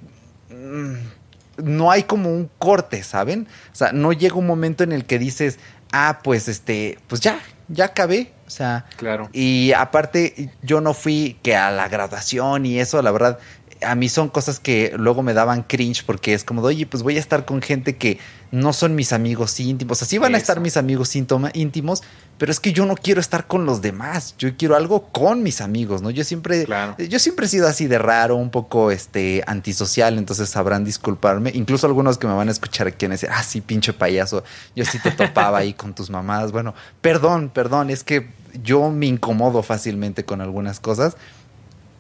mm, 0.50 1.64
no 1.64 1.92
hay 1.92 2.04
como 2.04 2.30
un 2.30 2.50
corte, 2.60 3.04
¿saben? 3.04 3.48
O 3.72 3.76
sea, 3.76 3.92
no 3.92 4.14
llega 4.14 4.36
un 4.36 4.48
momento 4.48 4.84
en 4.84 4.92
el 4.92 5.06
que 5.06 5.20
dices, 5.20 5.58
ah, 5.92 6.20
pues 6.24 6.48
este, 6.48 7.00
pues 7.08 7.22
ya, 7.22 7.40
ya 7.68 7.86
acabé. 7.86 8.32
O 8.48 8.50
sea, 8.50 8.86
claro. 8.98 9.30
Y 9.34 9.74
aparte, 9.74 10.52
yo 10.62 10.82
no 10.82 10.94
fui 10.94 11.38
que 11.42 11.56
a 11.56 11.72
la 11.72 11.88
graduación 11.88 12.66
y 12.66 12.80
eso, 12.80 13.02
la 13.02 13.12
verdad, 13.12 13.40
a 13.82 13.96
mí 13.96 14.10
son 14.10 14.30
cosas 14.30 14.60
que 14.60 14.94
luego 14.98 15.24
me 15.24 15.34
daban 15.34 15.64
cringe 15.64 16.04
porque 16.06 16.34
es 16.34 16.44
como, 16.44 16.62
oye, 16.62 16.86
pues 16.86 17.04
voy 17.04 17.18
a 17.18 17.20
estar 17.20 17.46
con 17.46 17.62
gente 17.62 17.98
que 17.98 18.20
no 18.52 18.74
son 18.74 18.96
mis 18.96 19.14
amigos 19.14 19.60
íntimos. 19.60 20.02
Así 20.02 20.18
van 20.18 20.36
a 20.36 20.38
estar 20.38 20.60
mis 20.60 20.78
amigos 20.78 21.16
íntimos, 21.16 22.04
pero 22.38 22.52
es 22.52 22.60
que 22.60 22.74
yo 22.74 22.86
no 22.86 22.96
quiero 22.96 23.22
estar 23.22 23.48
con 23.48 23.66
los 23.66 23.82
demás. 23.82 24.36
Yo 24.38 24.56
quiero 24.58 24.76
algo 24.76 25.08
con 25.08 25.44
mis 25.44 25.62
amigos, 25.62 26.02
¿no? 26.02 26.10
Yo 26.10 26.24
siempre, 26.24 26.68
yo 26.98 27.20
siempre 27.20 27.46
he 27.46 27.50
sido 27.50 27.68
así 27.68 27.88
de 27.88 27.98
raro, 27.98 28.36
un 28.36 28.50
poco 28.50 28.92
este 28.92 29.44
antisocial, 29.48 30.18
entonces 30.18 30.50
sabrán 30.50 30.84
disculparme. 30.84 31.52
Incluso 31.54 31.88
algunos 31.88 32.18
que 32.18 32.28
me 32.28 32.34
van 32.34 32.50
a 32.50 32.52
escuchar 32.52 32.88
aquí 32.88 33.06
van 33.06 33.14
a 33.14 33.16
decir, 33.16 33.30
ah, 33.32 33.44
sí, 33.44 33.62
pinche 33.62 33.94
payaso, 33.94 34.44
yo 34.76 34.86
sí 34.86 35.00
te 35.00 35.12
topaba 35.12 35.60
ahí 35.60 35.74
con 35.74 35.94
tus 35.94 36.10
mamás. 36.10 36.52
Bueno, 36.52 36.74
perdón, 37.02 37.50
perdón, 37.54 37.90
es 37.90 38.04
que 38.04 38.30
yo 38.64 38.90
me 38.92 39.06
incomodo 39.06 39.64
fácilmente 39.64 40.26
con 40.26 40.42
algunas 40.42 40.80
cosas 40.80 41.16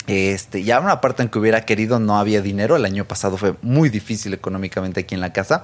este, 0.08 0.64
ya 0.64 0.80
una 0.80 1.02
parte 1.02 1.24
en 1.24 1.30
que 1.30 1.40
hubiera 1.40 1.66
querido 1.66 2.00
no 2.00 2.18
había 2.18 2.42
dinero. 2.42 2.76
El 2.76 2.86
año 2.86 3.06
pasado 3.06 3.38
fue 3.38 3.56
muy 3.62 3.90
difícil 3.90 4.34
económicamente 4.34 5.02
aquí 5.02 5.16
en 5.16 5.22
la 5.22 5.34
casa. 5.34 5.64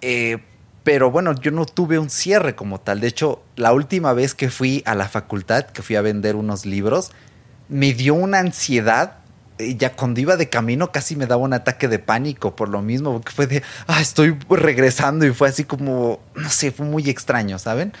Eh, 0.00 0.38
pero 0.84 1.10
bueno, 1.10 1.34
yo 1.40 1.50
no 1.50 1.64
tuve 1.64 1.98
un 1.98 2.10
cierre 2.10 2.54
como 2.54 2.80
tal. 2.80 3.00
De 3.00 3.06
hecho, 3.06 3.42
la 3.56 3.72
última 3.72 4.12
vez 4.12 4.34
que 4.34 4.50
fui 4.50 4.82
a 4.84 4.94
la 4.94 5.08
facultad, 5.08 5.66
que 5.66 5.82
fui 5.82 5.96
a 5.96 6.02
vender 6.02 6.36
unos 6.36 6.66
libros, 6.66 7.12
me 7.68 7.92
dio 7.92 8.14
una 8.14 8.38
ansiedad. 8.40 9.18
Ya 9.58 9.92
cuando 9.92 10.20
iba 10.20 10.36
de 10.36 10.48
camino 10.48 10.90
casi 10.90 11.14
me 11.14 11.26
daba 11.26 11.42
un 11.42 11.52
ataque 11.52 11.86
de 11.86 12.00
pánico 12.00 12.56
por 12.56 12.68
lo 12.68 12.82
mismo, 12.82 13.12
porque 13.12 13.32
fue 13.32 13.46
de, 13.46 13.62
ah, 13.86 14.00
estoy 14.00 14.36
regresando 14.48 15.24
y 15.24 15.32
fue 15.32 15.48
así 15.48 15.64
como, 15.64 16.20
no 16.34 16.50
sé, 16.50 16.72
fue 16.72 16.86
muy 16.86 17.08
extraño, 17.08 17.58
¿saben? 17.58 17.92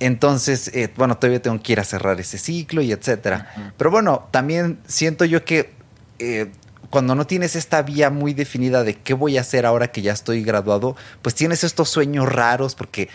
Entonces, 0.00 0.68
eh, 0.74 0.92
bueno, 0.96 1.16
todavía 1.16 1.40
tengo 1.40 1.60
que 1.62 1.72
ir 1.72 1.80
a 1.80 1.84
cerrar 1.84 2.20
ese 2.20 2.38
ciclo 2.38 2.82
y 2.82 2.92
etcétera. 2.92 3.72
Pero 3.76 3.90
bueno, 3.90 4.28
también 4.30 4.78
siento 4.86 5.24
yo 5.24 5.44
que 5.44 5.72
eh, 6.18 6.52
cuando 6.90 7.14
no 7.14 7.26
tienes 7.26 7.56
esta 7.56 7.82
vía 7.82 8.10
muy 8.10 8.34
definida 8.34 8.84
de 8.84 8.94
qué 8.94 9.14
voy 9.14 9.36
a 9.36 9.42
hacer 9.42 9.66
ahora 9.66 9.92
que 9.92 10.02
ya 10.02 10.12
estoy 10.12 10.42
graduado, 10.42 10.96
pues 11.22 11.34
tienes 11.34 11.64
estos 11.64 11.90
sueños 11.90 12.30
raros 12.30 12.74
porque, 12.74 13.08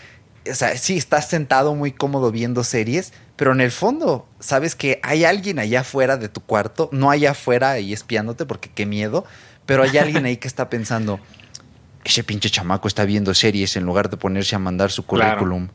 o 0.50 0.54
sea, 0.54 0.76
sí, 0.76 0.96
estás 0.96 1.28
sentado 1.28 1.74
muy 1.74 1.92
cómodo 1.92 2.30
viendo 2.30 2.62
series, 2.62 3.12
pero 3.36 3.52
en 3.52 3.60
el 3.60 3.72
fondo 3.72 4.28
sabes 4.38 4.76
que 4.76 5.00
hay 5.02 5.24
alguien 5.24 5.58
allá 5.58 5.80
afuera 5.80 6.16
de 6.16 6.28
tu 6.28 6.40
cuarto, 6.40 6.88
no 6.92 7.10
allá 7.10 7.32
afuera 7.32 7.78
y 7.80 7.92
espiándote 7.92 8.46
porque 8.46 8.70
qué 8.70 8.86
miedo, 8.86 9.24
pero 9.66 9.82
hay 9.82 9.98
alguien 9.98 10.24
ahí 10.24 10.36
que 10.36 10.48
está 10.48 10.70
pensando, 10.70 11.18
ese 12.04 12.22
pinche 12.22 12.50
chamaco 12.50 12.86
está 12.86 13.04
viendo 13.04 13.34
series 13.34 13.76
en 13.76 13.84
lugar 13.84 14.08
de 14.08 14.16
ponerse 14.16 14.54
a 14.54 14.58
mandar 14.58 14.92
su 14.92 15.04
currículum. 15.04 15.68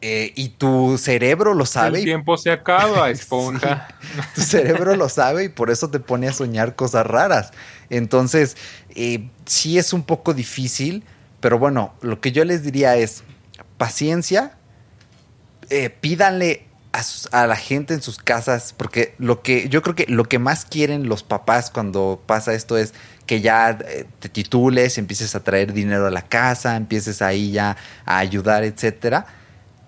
Eh, 0.00 0.32
y 0.36 0.50
tu 0.50 0.96
cerebro 0.96 1.54
lo 1.54 1.66
sabe. 1.66 1.98
El 1.98 2.04
tiempo 2.04 2.36
se 2.36 2.52
acaba, 2.52 3.10
esponja. 3.10 3.88
tu 4.34 4.42
cerebro 4.42 4.94
lo 4.94 5.08
sabe 5.08 5.44
y 5.44 5.48
por 5.48 5.70
eso 5.70 5.90
te 5.90 5.98
pone 5.98 6.28
a 6.28 6.32
soñar 6.32 6.76
cosas 6.76 7.04
raras. 7.04 7.50
Entonces, 7.90 8.56
eh, 8.94 9.28
sí 9.44 9.76
es 9.76 9.92
un 9.92 10.04
poco 10.04 10.34
difícil, 10.34 11.02
pero 11.40 11.58
bueno, 11.58 11.94
lo 12.00 12.20
que 12.20 12.30
yo 12.30 12.44
les 12.44 12.62
diría 12.62 12.96
es 12.96 13.24
paciencia, 13.76 14.52
eh, 15.68 15.90
pídanle 15.90 16.66
a, 16.92 17.02
a, 17.32 17.46
la 17.48 17.56
gente 17.56 17.94
en 17.94 18.00
sus 18.00 18.18
casas, 18.18 18.74
porque 18.76 19.14
lo 19.18 19.42
que 19.42 19.68
yo 19.68 19.82
creo 19.82 19.96
que 19.96 20.06
lo 20.06 20.24
que 20.24 20.38
más 20.38 20.64
quieren 20.64 21.08
los 21.08 21.24
papás 21.24 21.70
cuando 21.70 22.22
pasa 22.24 22.54
esto 22.54 22.78
es 22.78 22.94
que 23.26 23.40
ya 23.40 23.76
te 24.20 24.28
titules, 24.28 24.96
empieces 24.96 25.34
a 25.34 25.42
traer 25.42 25.72
dinero 25.72 26.06
a 26.06 26.10
la 26.10 26.22
casa, 26.22 26.76
empieces 26.76 27.20
ahí 27.20 27.50
ya 27.50 27.76
a 28.06 28.18
ayudar, 28.18 28.62
etcétera 28.62 29.26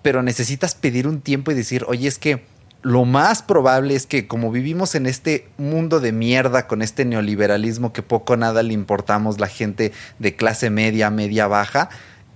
pero 0.01 0.23
necesitas 0.23 0.75
pedir 0.75 1.07
un 1.07 1.21
tiempo 1.21 1.51
y 1.51 1.55
decir, 1.55 1.85
oye, 1.87 2.07
es 2.07 2.17
que 2.17 2.43
lo 2.81 3.05
más 3.05 3.43
probable 3.43 3.95
es 3.95 4.07
que 4.07 4.27
como 4.27 4.51
vivimos 4.51 4.95
en 4.95 5.05
este 5.05 5.47
mundo 5.57 5.99
de 5.99 6.11
mierda 6.11 6.67
con 6.67 6.81
este 6.81 7.05
neoliberalismo 7.05 7.93
que 7.93 8.01
poco 8.01 8.33
o 8.33 8.37
nada 8.37 8.63
le 8.63 8.73
importamos 8.73 9.39
la 9.39 9.47
gente 9.47 9.91
de 10.17 10.35
clase 10.35 10.69
media, 10.71 11.11
media 11.11 11.47
baja, 11.47 11.89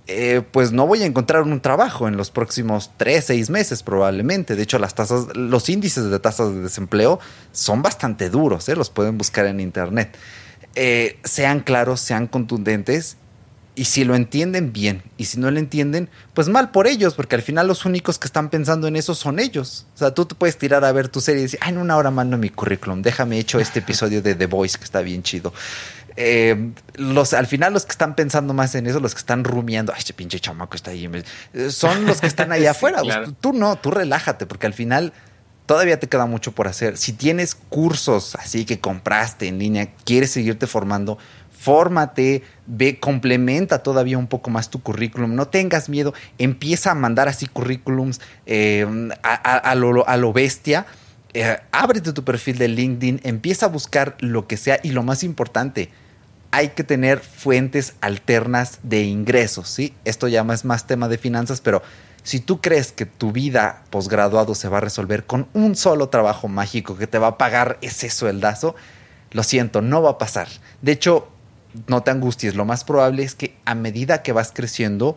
eh, 0.08 0.42
pues 0.52 0.70
no 0.70 0.86
voy 0.86 1.02
a 1.02 1.06
encontrar 1.06 1.42
un 1.42 1.60
trabajo 1.60 2.06
en 2.06 2.16
los 2.16 2.30
próximos 2.30 2.92
tres, 2.96 3.24
seis 3.24 3.50
meses 3.50 3.82
probablemente. 3.82 4.54
De 4.54 4.62
hecho, 4.62 4.78
las 4.78 4.94
tasas, 4.94 5.36
los 5.36 5.68
índices 5.68 6.10
de 6.10 6.20
tasas 6.20 6.54
de 6.54 6.60
desempleo 6.60 7.18
son 7.50 7.82
bastante 7.82 8.30
duros, 8.30 8.68
¿eh? 8.68 8.76
los 8.76 8.88
pueden 8.88 9.18
buscar 9.18 9.46
en 9.46 9.58
internet. 9.58 10.16
Eh, 10.76 11.18
sean 11.24 11.60
claros, 11.60 12.00
sean 12.00 12.28
contundentes 12.28 13.16
y 13.76 13.84
si 13.84 14.04
lo 14.04 14.16
entienden 14.16 14.72
bien, 14.72 15.02
y 15.18 15.26
si 15.26 15.38
no 15.38 15.50
lo 15.50 15.58
entienden, 15.58 16.08
pues 16.32 16.48
mal 16.48 16.70
por 16.70 16.86
ellos, 16.86 17.14
porque 17.14 17.36
al 17.36 17.42
final 17.42 17.68
los 17.68 17.84
únicos 17.84 18.18
que 18.18 18.26
están 18.26 18.48
pensando 18.48 18.88
en 18.88 18.96
eso 18.96 19.14
son 19.14 19.38
ellos. 19.38 19.86
O 19.94 19.98
sea, 19.98 20.12
tú 20.12 20.24
te 20.24 20.34
puedes 20.34 20.56
tirar 20.56 20.84
a 20.84 20.90
ver 20.92 21.08
tu 21.08 21.20
serie 21.20 21.40
y 21.40 21.42
decir, 21.44 21.60
ay, 21.62 21.74
en 21.74 21.78
una 21.78 21.96
hora 21.96 22.10
mando 22.10 22.38
mi 22.38 22.48
currículum, 22.48 23.02
déjame 23.02 23.38
hecho 23.38 23.60
este 23.60 23.78
episodio 23.80 24.22
de 24.22 24.34
The 24.34 24.46
Voice 24.46 24.78
que 24.78 24.84
está 24.84 25.02
bien 25.02 25.22
chido. 25.22 25.52
Eh, 26.16 26.72
los, 26.94 27.34
al 27.34 27.46
final 27.46 27.74
los 27.74 27.84
que 27.84 27.92
están 27.92 28.16
pensando 28.16 28.54
más 28.54 28.74
en 28.74 28.86
eso, 28.86 28.98
los 28.98 29.14
que 29.14 29.18
están 29.18 29.44
rumiando, 29.44 29.92
ay, 29.92 29.98
este 29.98 30.14
pinche 30.14 30.40
chamaco 30.40 30.74
está 30.74 30.92
ahí, 30.92 31.10
eh, 31.52 31.70
son 31.70 32.06
los 32.06 32.22
que 32.22 32.26
están 32.26 32.52
allá 32.52 32.70
afuera. 32.72 33.02
tú 33.40 33.52
no, 33.52 33.76
tú 33.76 33.90
relájate, 33.90 34.46
porque 34.46 34.66
al 34.66 34.72
final 34.72 35.12
todavía 35.66 36.00
te 36.00 36.08
queda 36.08 36.26
mucho 36.26 36.52
por 36.52 36.68
hacer. 36.68 36.96
Si 36.96 37.12
tienes 37.12 37.54
cursos 37.54 38.36
así 38.36 38.64
que 38.64 38.80
compraste 38.80 39.48
en 39.48 39.58
línea, 39.58 39.92
quieres 40.04 40.30
seguirte 40.30 40.66
formando, 40.66 41.18
fórmate, 41.66 42.44
ve, 42.68 43.00
complementa 43.00 43.82
todavía 43.82 44.18
un 44.18 44.28
poco 44.28 44.50
más 44.50 44.70
tu 44.70 44.84
currículum, 44.84 45.34
no 45.34 45.48
tengas 45.48 45.88
miedo, 45.88 46.14
empieza 46.38 46.92
a 46.92 46.94
mandar 46.94 47.26
así 47.26 47.48
currículums 47.48 48.20
eh, 48.46 48.86
a, 49.24 49.74
lo, 49.74 50.32
bestia. 50.32 50.86
Eh, 51.34 51.58
ábrete 51.72 52.12
tu 52.12 52.22
perfil 52.22 52.58
de 52.58 52.68
LinkedIn, 52.68 53.20
empieza 53.24 53.66
a 53.66 53.68
buscar 53.68 54.16
lo 54.20 54.46
que 54.46 54.56
sea 54.56 54.78
y 54.84 54.92
lo 54.92 55.02
más 55.02 55.24
importante, 55.24 55.90
hay 56.52 56.68
que 56.68 56.84
tener 56.84 57.18
fuentes 57.18 57.94
alternas 58.00 58.78
de 58.84 59.02
ingresos, 59.02 59.68
¿sí? 59.68 59.92
Esto 60.04 60.28
ya 60.28 60.46
es 60.52 60.64
más 60.64 60.86
tema 60.86 61.08
de 61.08 61.18
finanzas, 61.18 61.60
pero 61.60 61.82
si 62.22 62.38
tú 62.38 62.60
crees 62.60 62.92
que 62.92 63.06
tu 63.06 63.32
vida 63.32 63.82
posgraduado 63.90 64.54
se 64.54 64.68
va 64.68 64.78
a 64.78 64.82
resolver 64.82 65.24
con 65.26 65.48
un 65.52 65.74
solo 65.74 66.10
trabajo 66.10 66.46
mágico 66.46 66.96
que 66.96 67.08
te 67.08 67.18
va 67.18 67.26
a 67.26 67.38
pagar 67.38 67.76
ese 67.80 68.08
sueldazo, 68.08 68.76
lo 69.32 69.42
siento, 69.42 69.82
no 69.82 70.00
va 70.00 70.10
a 70.10 70.18
pasar. 70.18 70.46
De 70.80 70.92
hecho, 70.92 71.28
no 71.86 72.02
te 72.02 72.10
angusties, 72.10 72.54
lo 72.54 72.64
más 72.64 72.84
probable 72.84 73.22
es 73.22 73.34
que 73.34 73.56
a 73.64 73.74
medida 73.74 74.22
que 74.22 74.32
vas 74.32 74.52
creciendo, 74.54 75.16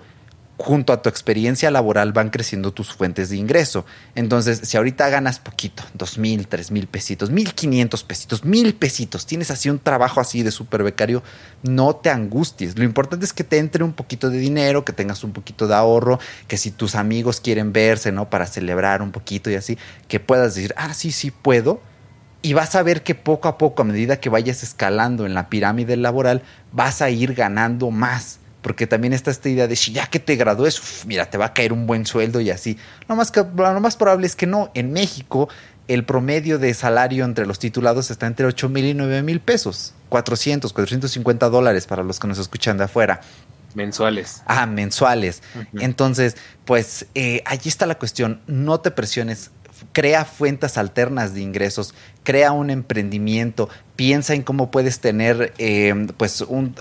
junto 0.60 0.92
a 0.92 1.02
tu 1.02 1.08
experiencia 1.08 1.72
laboral 1.72 2.12
van 2.12 2.30
creciendo 2.30 2.74
tus 2.74 2.92
fuentes 2.94 3.30
de 3.30 3.38
ingreso. 3.38 3.86
Entonces, 4.14 4.60
si 4.64 4.76
ahorita 4.76 5.08
ganas 5.08 5.40
poquito, 5.40 5.84
dos 5.94 6.18
mil, 6.18 6.50
tres 6.50 6.70
mil 6.70 6.86
pesitos, 6.86 7.30
mil 7.32 7.54
quinientos 7.54 8.04
pesitos, 8.04 8.44
mil 8.44 8.76
pesitos, 8.76 9.26
tienes 9.26 9.52
así 9.52 9.70
un 9.70 9.80
trabajo 9.80 10.20
así 10.20 10.44
de 10.44 10.52
super 10.52 10.84
becario, 10.84 11.24
no 11.64 11.96
te 11.96 12.10
angusties. 12.10 12.78
Lo 12.78 12.84
importante 12.84 13.26
es 13.26 13.32
que 13.32 13.46
te 13.46 13.58
entre 13.58 13.86
un 13.86 13.94
poquito 13.94 14.30
de 14.30 14.38
dinero, 14.38 14.84
que 14.84 14.92
tengas 14.92 15.24
un 15.24 15.32
poquito 15.32 15.66
de 15.66 15.76
ahorro, 15.76 16.20
que 16.50 16.58
si 16.58 16.72
tus 16.72 16.96
amigos 16.96 17.40
quieren 17.40 17.72
verse, 17.72 18.12
¿no? 18.12 18.30
Para 18.30 18.46
celebrar 18.46 19.02
un 19.02 19.14
poquito 19.14 19.50
y 19.50 19.56
así, 19.56 19.78
que 20.10 20.20
puedas 20.20 20.56
decir, 20.56 20.74
ah, 20.76 20.94
sí, 20.94 21.14
sí 21.14 21.32
puedo 21.32 21.80
Y 22.42 22.54
vas 22.54 22.76
a 22.76 22.84
ver 22.84 23.04
que 23.04 23.16
poco 23.16 23.48
a 23.48 23.58
poco, 23.58 23.82
a 23.82 23.86
medida 23.86 24.20
que 24.20 24.30
vayas 24.30 24.64
escalando 24.64 25.26
en 25.26 25.34
la 25.34 25.50
pirámide 25.50 25.98
laboral, 25.98 26.42
vas 26.72 27.02
a 27.02 27.10
ir 27.10 27.34
ganando 27.34 27.92
más. 27.92 28.40
Porque 28.62 28.88
también 28.88 29.14
está 29.14 29.32
esta 29.32 29.50
idea 29.50 29.68
de 29.68 29.76
si 29.76 29.94
ya 29.94 30.08
que 30.08 30.20
te 30.20 30.36
gradúes, 30.36 31.04
mira, 31.06 31.30
te 31.30 31.38
va 31.38 31.46
a 31.46 31.54
caer 31.54 31.72
un 31.74 31.88
buen 31.88 32.06
sueldo 32.06 32.42
y 32.42 32.50
así. 32.50 32.78
Lo 33.08 33.16
más, 33.16 33.32
que, 33.32 33.42
lo 33.42 33.80
más 33.80 33.96
probable 33.96 34.28
es 34.28 34.36
que 34.36 34.48
no. 34.48 34.70
En 34.74 34.92
México, 34.92 35.50
el 35.88 36.06
promedio 36.06 36.60
de 36.60 36.74
salario 36.74 37.26
entre 37.26 37.46
los 37.46 37.60
titulados 37.60 38.12
está 38.12 38.28
entre 38.28 38.46
8 38.46 38.70
mil 38.70 38.86
y 38.86 38.94
9 38.94 39.22
mil 39.24 39.40
pesos. 39.40 39.94
400, 40.10 40.74
450 40.74 41.50
dólares 41.50 41.88
para 41.88 42.04
los 42.04 42.20
que 42.20 42.28
nos 42.28 42.38
escuchan 42.38 42.78
de 42.78 42.86
afuera. 42.86 43.22
Mensuales. 43.76 44.44
Ah, 44.46 44.66
mensuales. 44.66 45.42
Entonces, 45.80 46.36
pues 46.66 47.06
eh, 47.16 47.44
allí 47.46 47.70
está 47.70 47.86
la 47.86 47.96
cuestión. 47.96 48.42
No 48.48 48.80
te 48.82 48.92
presiones. 48.92 49.52
Crea 49.92 50.26
fuentes 50.26 50.78
alternas 50.78 51.34
de 51.34 51.42
ingresos, 51.42 51.94
crea 52.24 52.52
un 52.52 52.70
emprendimiento, 52.70 53.70
piensa 53.96 54.34
en 54.34 54.44
cómo 54.44 54.72
puedes 54.72 55.00
tener 55.00 55.54
eh, 55.58 56.08
pues 56.18 56.42
un 56.42 56.76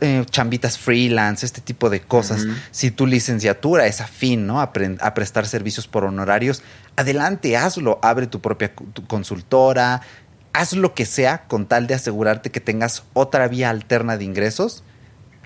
eh, 0.00 0.24
chambitas 0.30 0.78
freelance, 0.78 1.46
este 1.46 1.60
tipo 1.60 1.90
de 1.90 2.00
cosas. 2.00 2.46
Si 2.70 2.90
tu 2.90 3.06
licenciatura 3.06 3.86
es 3.86 4.00
afín, 4.00 4.46
¿no? 4.46 4.60
A, 4.60 4.72
a, 5.00 5.14
prestar 5.14 5.46
servicios 5.46 5.86
por 5.86 6.04
honorarios, 6.04 6.62
adelante, 6.96 7.56
hazlo, 7.56 7.98
abre 8.02 8.26
tu 8.26 8.40
propia 8.40 8.72
consultora, 9.06 10.02
haz 10.52 10.72
lo 10.72 10.94
que 10.94 11.06
sea 11.06 11.44
con 11.46 11.66
tal 11.66 11.86
de 11.86 11.94
asegurarte 11.94 12.50
que 12.50 12.60
tengas 12.60 13.04
otra 13.12 13.48
vía 13.48 13.70
alterna 13.70 14.16
de 14.16 14.24
ingresos 14.24 14.82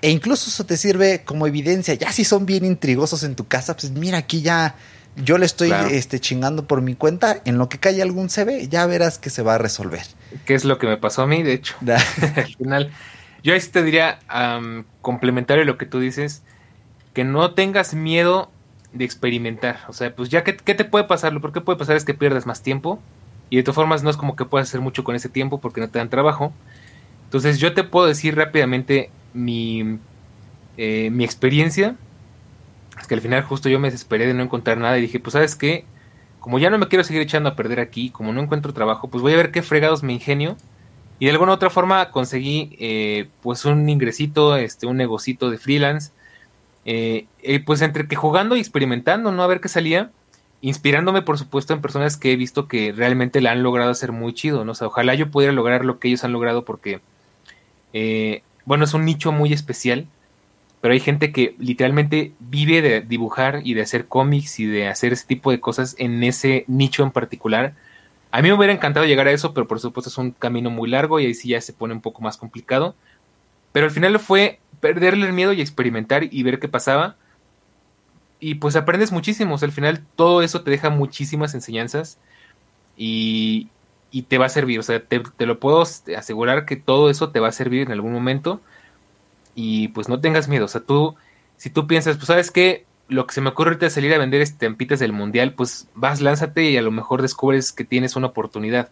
e 0.01 0.11
incluso 0.11 0.49
eso 0.49 0.65
te 0.65 0.77
sirve 0.77 1.23
como 1.23 1.47
evidencia. 1.47 1.93
Ya 1.93 2.11
si 2.11 2.23
son 2.23 2.45
bien 2.45 2.65
intrigosos 2.65 3.23
en 3.23 3.35
tu 3.35 3.47
casa, 3.47 3.75
pues 3.75 3.91
mira, 3.91 4.19
aquí 4.19 4.41
ya 4.41 4.75
yo 5.17 5.37
le 5.37 5.45
estoy 5.45 5.71
este, 5.91 6.19
chingando 6.19 6.65
por 6.65 6.81
mi 6.81 6.95
cuenta. 6.95 7.41
En 7.45 7.57
lo 7.57 7.69
que 7.69 7.77
cae 7.77 8.01
algún 8.01 8.29
CV, 8.29 8.67
ya 8.67 8.85
verás 8.85 9.17
que 9.17 9.29
se 9.29 9.41
va 9.41 9.55
a 9.55 9.57
resolver. 9.57 10.03
¿Qué 10.45 10.55
es 10.55 10.65
lo 10.65 10.77
que 10.77 10.87
me 10.87 10.97
pasó 10.97 11.21
a 11.21 11.27
mí, 11.27 11.43
de 11.43 11.53
hecho? 11.53 11.75
Al 12.35 12.55
final, 12.55 12.91
yo 13.43 13.53
ahí 13.53 13.59
te 13.59 13.83
diría, 13.83 14.19
complementario 15.01 15.63
a 15.63 15.65
lo 15.65 15.77
que 15.77 15.85
tú 15.85 15.99
dices, 15.99 16.43
que 17.13 17.23
no 17.23 17.53
tengas 17.53 17.93
miedo 17.93 18.51
de 18.93 19.05
experimentar. 19.05 19.79
O 19.87 19.93
sea, 19.93 20.13
pues 20.15 20.29
ya, 20.29 20.43
¿qué, 20.43 20.57
qué 20.57 20.75
te 20.75 20.85
puede 20.85 21.05
pasar? 21.05 21.33
Lo 21.33 21.41
que 21.51 21.61
puede 21.61 21.79
pasar 21.79 21.95
es 21.95 22.05
que 22.05 22.13
pierdas 22.13 22.45
más 22.45 22.61
tiempo. 22.61 22.99
Y 23.49 23.57
de 23.57 23.63
todas 23.63 23.75
formas, 23.75 24.03
no 24.03 24.09
es 24.09 24.17
como 24.17 24.35
que 24.35 24.45
puedas 24.45 24.67
hacer 24.67 24.81
mucho 24.81 25.03
con 25.03 25.15
ese 25.15 25.29
tiempo 25.29 25.61
porque 25.61 25.79
no 25.79 25.89
te 25.89 25.99
dan 25.99 26.09
trabajo. 26.09 26.51
Entonces, 27.25 27.59
yo 27.59 27.73
te 27.73 27.83
puedo 27.83 28.07
decir 28.07 28.35
rápidamente 28.35 29.11
mi, 29.33 29.99
eh, 30.77 31.09
mi 31.11 31.23
experiencia 31.23 31.95
es 32.99 33.07
que 33.07 33.15
al 33.15 33.21
final 33.21 33.43
justo 33.43 33.69
yo 33.69 33.79
me 33.79 33.89
desesperé 33.89 34.27
de 34.27 34.33
no 34.33 34.43
encontrar 34.43 34.77
nada 34.77 34.97
y 34.97 35.01
dije, 35.01 35.19
pues 35.19 35.33
sabes 35.33 35.55
qué, 35.55 35.85
como 36.39 36.59
ya 36.59 36.69
no 36.69 36.77
me 36.77 36.87
quiero 36.87 37.03
seguir 37.03 37.21
echando 37.21 37.49
a 37.49 37.55
perder 37.55 37.79
aquí, 37.79 38.09
como 38.09 38.31
no 38.31 38.41
encuentro 38.41 38.73
trabajo, 38.73 39.07
pues 39.09 39.21
voy 39.21 39.33
a 39.33 39.37
ver 39.37 39.51
qué 39.51 39.61
fregados 39.61 40.03
me 40.03 40.13
ingenio. 40.13 40.57
Y 41.17 41.25
de 41.25 41.31
alguna 41.31 41.53
otra 41.53 41.69
forma 41.69 42.11
conseguí 42.11 42.75
eh, 42.79 43.29
pues 43.41 43.65
un 43.65 43.87
ingresito, 43.89 44.55
este, 44.57 44.85
un 44.85 44.97
negocito 44.97 45.49
de 45.49 45.57
freelance. 45.57 46.11
Eh, 46.85 47.25
pues 47.65 47.81
entre 47.81 48.07
que 48.07 48.15
jugando 48.15 48.55
y 48.55 48.59
experimentando, 48.59 49.31
¿no? 49.31 49.41
A 49.41 49.47
ver 49.47 49.59
qué 49.59 49.69
salía. 49.69 50.11
Inspirándome, 50.61 51.21
por 51.21 51.37
supuesto, 51.37 51.73
en 51.73 51.81
personas 51.81 52.17
que 52.17 52.33
he 52.33 52.35
visto 52.35 52.67
que 52.67 52.91
realmente 52.91 53.41
la 53.41 53.51
han 53.51 53.63
logrado 53.63 53.91
hacer 53.91 54.11
muy 54.11 54.33
chido, 54.33 54.65
¿no? 54.65 54.73
O 54.73 54.75
sea, 54.75 54.87
ojalá 54.87 55.15
yo 55.15 55.31
pudiera 55.31 55.53
lograr 55.53 55.85
lo 55.85 55.99
que 55.99 56.09
ellos 56.09 56.23
han 56.23 56.33
logrado 56.33 56.65
porque 56.65 57.01
bueno, 58.65 58.83
es 58.83 58.93
un 58.93 59.05
nicho 59.05 59.31
muy 59.31 59.53
especial, 59.53 60.07
pero 60.85 60.93
hay 60.93 60.99
gente 60.99 61.31
que 61.31 61.55
literalmente 61.57 62.33
vive 62.39 62.83
de 62.83 63.01
dibujar 63.01 63.61
y 63.63 63.73
de 63.73 63.81
hacer 63.81 64.05
cómics 64.05 64.59
y 64.59 64.67
de 64.67 64.87
hacer 64.87 65.13
ese 65.13 65.25
tipo 65.25 65.49
de 65.49 65.59
cosas 65.59 65.95
en 65.97 66.23
ese 66.23 66.63
nicho 66.67 67.01
en 67.01 67.09
particular. 67.09 67.73
A 68.29 68.43
mí 68.43 68.49
me 68.49 68.53
hubiera 68.53 68.71
encantado 68.71 69.07
llegar 69.07 69.27
a 69.27 69.31
eso, 69.31 69.51
pero 69.51 69.67
por 69.67 69.79
supuesto 69.79 70.11
es 70.11 70.17
un 70.19 70.29
camino 70.29 70.69
muy 70.69 70.87
largo 70.87 71.19
y 71.19 71.25
ahí 71.25 71.33
sí 71.33 71.47
ya 71.49 71.59
se 71.59 71.73
pone 71.73 71.95
un 71.95 72.01
poco 72.01 72.21
más 72.21 72.37
complicado. 72.37 72.93
Pero 73.71 73.87
al 73.87 73.91
final 73.91 74.19
fue 74.19 74.59
perderle 74.79 75.25
el 75.25 75.33
miedo 75.33 75.53
y 75.53 75.61
experimentar 75.61 76.31
y 76.31 76.43
ver 76.43 76.59
qué 76.59 76.67
pasaba. 76.67 77.15
Y 78.39 78.53
pues 78.53 78.75
aprendes 78.75 79.11
muchísimo. 79.11 79.57
al 79.59 79.71
final 79.71 80.05
todo 80.15 80.43
eso 80.43 80.61
te 80.61 80.69
deja 80.69 80.91
muchísimas 80.91 81.55
enseñanzas. 81.55 82.19
Y, 82.95 83.69
y 84.11 84.21
te 84.21 84.37
va 84.37 84.45
a 84.45 84.49
servir. 84.49 84.79
O 84.79 84.83
sea, 84.83 85.03
te, 85.03 85.23
lo 85.47 85.59
puedo 85.59 85.81
asegurar 85.81 86.65
que 86.67 86.75
todo 86.75 87.09
eso 87.09 87.31
te 87.31 87.39
va 87.39 87.47
a 87.47 87.51
servir 87.51 87.81
en 87.81 87.91
algún 87.91 88.13
momento. 88.13 88.61
Y 89.55 89.87
pues 89.89 90.09
no 90.09 90.19
tengas 90.19 90.47
miedo. 90.47 90.65
O 90.65 90.67
sea, 90.67 90.81
tú, 90.81 91.15
si 91.57 91.69
tú 91.69 91.87
piensas, 91.87 92.17
pues 92.17 92.27
sabes 92.27 92.51
que 92.51 92.85
lo 93.07 93.25
que 93.25 93.33
se 93.33 93.41
me 93.41 93.49
ocurre 93.49 93.69
ahorita 93.69 93.87
es 93.87 93.93
salir 93.93 94.13
a 94.13 94.17
vender 94.17 94.41
estampitas 94.41 94.99
del 94.99 95.13
mundial, 95.13 95.53
pues 95.53 95.87
vas, 95.95 96.21
lánzate 96.21 96.69
y 96.69 96.77
a 96.77 96.81
lo 96.81 96.91
mejor 96.91 97.21
descubres 97.21 97.71
que 97.71 97.83
tienes 97.85 98.15
una 98.15 98.27
oportunidad. 98.27 98.89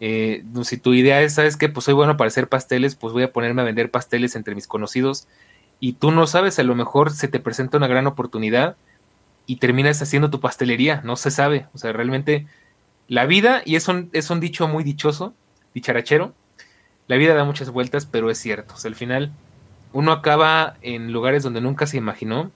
Eh, 0.00 0.44
si 0.64 0.78
tu 0.78 0.94
idea 0.94 1.22
es, 1.22 1.34
sabes 1.34 1.56
que 1.56 1.68
pues 1.68 1.84
soy 1.84 1.94
bueno 1.94 2.16
para 2.16 2.28
hacer 2.28 2.48
pasteles, 2.48 2.96
pues 2.96 3.12
voy 3.12 3.22
a 3.22 3.32
ponerme 3.32 3.62
a 3.62 3.64
vender 3.64 3.90
pasteles 3.90 4.34
entre 4.34 4.54
mis 4.54 4.66
conocidos. 4.66 5.28
Y 5.78 5.94
tú 5.94 6.10
no 6.10 6.26
sabes, 6.26 6.58
a 6.58 6.64
lo 6.64 6.74
mejor 6.74 7.12
se 7.12 7.28
te 7.28 7.40
presenta 7.40 7.76
una 7.76 7.86
gran 7.86 8.06
oportunidad 8.06 8.76
y 9.46 9.56
terminas 9.56 10.02
haciendo 10.02 10.30
tu 10.30 10.40
pastelería, 10.40 11.00
no 11.04 11.16
se 11.16 11.30
sabe. 11.30 11.66
O 11.74 11.78
sea, 11.78 11.92
realmente 11.92 12.46
la 13.08 13.26
vida, 13.26 13.62
y 13.64 13.76
es 13.76 13.88
un, 13.88 14.10
es 14.12 14.30
un 14.30 14.40
dicho 14.40 14.66
muy 14.68 14.84
dichoso, 14.84 15.34
dicharachero, 15.74 16.34
la 17.06 17.16
vida 17.16 17.34
da 17.34 17.44
muchas 17.44 17.70
vueltas, 17.70 18.06
pero 18.06 18.30
es 18.30 18.38
cierto. 18.38 18.74
O 18.74 18.78
sea, 18.78 18.88
al 18.88 18.94
final 18.94 19.32
uno 19.92 20.12
acaba 20.12 20.76
en 20.82 21.12
lugares 21.12 21.42
donde 21.42 21.60
nunca 21.60 21.86
se 21.86 21.96
imaginó 21.96 22.50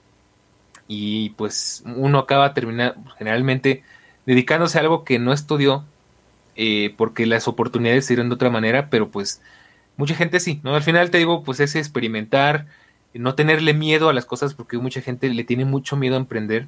y 0.87 1.31
pues 1.31 1.83
uno 1.85 2.19
acaba 2.19 2.53
terminar 2.53 2.95
generalmente 3.17 3.83
dedicándose 4.25 4.77
a 4.77 4.81
algo 4.81 5.03
que 5.03 5.19
no 5.19 5.33
estudió 5.33 5.83
eh, 6.55 6.93
porque 6.97 7.25
las 7.25 7.47
oportunidades 7.47 8.05
se 8.05 8.13
dieron 8.13 8.29
de 8.29 8.35
otra 8.35 8.49
manera, 8.49 8.89
pero 8.89 9.09
pues 9.09 9.41
mucha 9.95 10.15
gente 10.15 10.39
sí, 10.39 10.59
¿no? 10.63 10.75
Al 10.75 10.83
final 10.83 11.11
te 11.11 11.17
digo, 11.17 11.43
pues 11.43 11.59
es 11.59 11.75
experimentar, 11.75 12.65
no 13.13 13.35
tenerle 13.35 13.73
miedo 13.73 14.09
a 14.09 14.13
las 14.13 14.25
cosas 14.25 14.53
porque 14.53 14.77
mucha 14.77 15.01
gente 15.01 15.29
le 15.29 15.43
tiene 15.43 15.65
mucho 15.65 15.95
miedo 15.95 16.15
a 16.15 16.19
emprender 16.19 16.67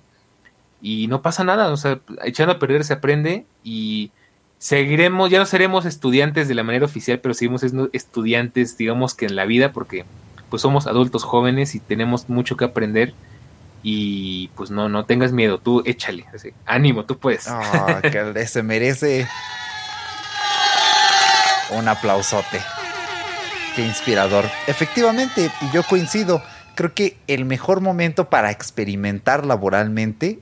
y 0.82 1.08
no 1.08 1.22
pasa 1.22 1.44
nada, 1.44 1.72
o 1.72 1.78
sea, 1.78 2.00
echando 2.24 2.54
a 2.54 2.60
perder 2.60 2.84
se 2.84 2.94
aprende 2.94 3.46
y 3.64 4.12
seguiremos, 4.60 5.30
ya 5.30 5.40
no 5.40 5.46
seremos 5.46 5.86
estudiantes 5.86 6.48
de 6.48 6.56
la 6.56 6.64
manera 6.64 6.86
oficial, 6.86 7.20
pero 7.20 7.34
seguimos 7.34 7.62
siendo 7.62 7.90
estudiantes, 7.94 8.78
digamos 8.78 9.16
que 9.16 9.26
en 9.26 9.36
la 9.36 9.46
vida, 9.46 9.72
porque 9.74 10.06
pues 10.50 10.62
somos 10.62 10.88
adultos 10.88 11.24
jóvenes 11.24 11.76
y 11.76 11.80
tenemos 11.80 12.30
mucho 12.30 12.58
que 12.58 12.66
aprender 12.66 13.14
y 13.82 14.50
pues 14.56 14.72
no, 14.72 14.90
no 14.90 15.06
tengas 15.06 15.32
miedo, 15.32 15.58
tú 15.60 15.82
échale, 15.86 16.26
ánimo, 16.66 17.06
tú 17.06 17.18
puedes. 17.18 17.48
Oh, 17.48 18.02
que 18.02 18.48
se 18.48 18.64
merece 18.64 19.28
un 21.72 21.88
aplausote. 21.88 22.62
Qué 23.76 23.86
inspirador. 23.86 24.46
Efectivamente, 24.68 25.52
y 25.62 25.72
yo 25.72 25.84
coincido, 25.84 26.42
creo 26.76 26.94
que 26.94 27.18
el 27.28 27.46
mejor 27.46 27.82
momento 27.82 28.30
para 28.30 28.52
experimentar 28.52 29.46
laboralmente 29.46 30.40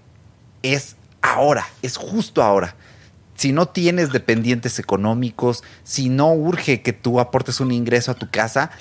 es 0.64 0.96
ahora, 1.22 1.68
es 1.82 1.98
justo 1.98 2.42
ahora. 2.42 2.76
Si 3.36 3.52
no 3.52 3.68
tienes 3.68 4.12
dependientes 4.12 4.80
económicos, 4.80 5.64
si 5.84 6.10
no 6.10 6.34
urge 6.34 6.82
que 6.82 6.94
tú 6.94 7.20
aportes 7.20 7.60
un 7.60 7.72
ingreso 7.72 8.12
a 8.12 8.16
tu 8.16 8.32
casa, 8.32 8.72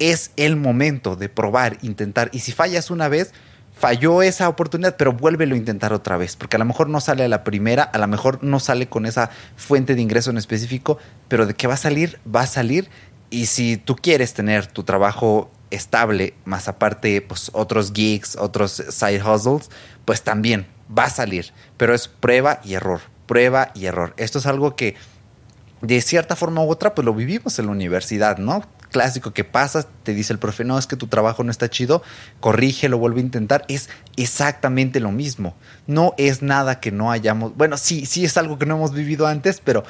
es 0.00 0.32
el 0.36 0.56
momento 0.56 1.14
de 1.14 1.28
probar, 1.28 1.78
intentar. 1.82 2.30
Y 2.32 2.40
si 2.40 2.50
fallas 2.50 2.90
una 2.90 3.08
vez, 3.08 3.32
falló 3.78 4.22
esa 4.22 4.48
oportunidad, 4.48 4.96
pero 4.96 5.12
vuélvelo 5.12 5.54
a 5.54 5.58
intentar 5.58 5.92
otra 5.92 6.16
vez, 6.16 6.34
porque 6.34 6.56
a 6.56 6.58
lo 6.58 6.64
mejor 6.64 6.88
no 6.88 7.00
sale 7.00 7.22
a 7.22 7.28
la 7.28 7.44
primera, 7.44 7.84
a 7.84 7.98
lo 7.98 8.08
mejor 8.08 8.42
no 8.42 8.58
sale 8.58 8.88
con 8.88 9.06
esa 9.06 9.30
fuente 9.56 9.94
de 9.94 10.02
ingreso 10.02 10.30
en 10.30 10.38
específico, 10.38 10.98
pero 11.28 11.46
de 11.46 11.54
que 11.54 11.68
va 11.68 11.74
a 11.74 11.78
salir, 11.78 12.18
va 12.26 12.40
a 12.42 12.46
salir. 12.46 12.90
Y 13.30 13.46
si 13.46 13.76
tú 13.76 13.94
quieres 13.94 14.34
tener 14.34 14.66
tu 14.66 14.82
trabajo 14.82 15.50
estable, 15.70 16.34
más 16.44 16.66
aparte, 16.66 17.22
pues 17.22 17.50
otros 17.54 17.92
gigs, 17.94 18.36
otros 18.36 18.82
side 18.90 19.22
hustles, 19.22 19.70
pues 20.04 20.22
también 20.22 20.66
va 20.96 21.04
a 21.04 21.10
salir, 21.10 21.52
pero 21.76 21.94
es 21.94 22.08
prueba 22.08 22.60
y 22.64 22.74
error, 22.74 23.00
prueba 23.26 23.70
y 23.74 23.86
error. 23.86 24.14
Esto 24.16 24.40
es 24.40 24.46
algo 24.46 24.74
que 24.74 24.96
de 25.80 26.00
cierta 26.00 26.36
forma 26.36 26.62
u 26.62 26.70
otra, 26.70 26.94
pues 26.94 27.04
lo 27.04 27.14
vivimos 27.14 27.58
en 27.58 27.66
la 27.66 27.72
universidad, 27.72 28.38
¿no? 28.38 28.64
Clásico 28.90 29.32
que 29.32 29.44
pasa, 29.44 29.86
te 30.02 30.14
dice 30.14 30.32
el 30.32 30.38
profe, 30.38 30.64
no, 30.64 30.78
es 30.78 30.86
que 30.86 30.96
tu 30.96 31.06
trabajo 31.06 31.44
no 31.44 31.50
está 31.50 31.70
chido, 31.70 32.02
corrige, 32.40 32.88
lo 32.88 32.98
vuelve 32.98 33.20
a 33.20 33.24
intentar, 33.24 33.64
es 33.68 33.88
exactamente 34.16 35.00
lo 35.00 35.12
mismo. 35.12 35.54
No 35.86 36.14
es 36.18 36.42
nada 36.42 36.80
que 36.80 36.90
no 36.90 37.10
hayamos, 37.10 37.56
bueno, 37.56 37.76
sí, 37.76 38.06
sí 38.06 38.24
es 38.24 38.36
algo 38.36 38.58
que 38.58 38.66
no 38.66 38.76
hemos 38.76 38.92
vivido 38.92 39.26
antes, 39.26 39.60
pero 39.64 39.84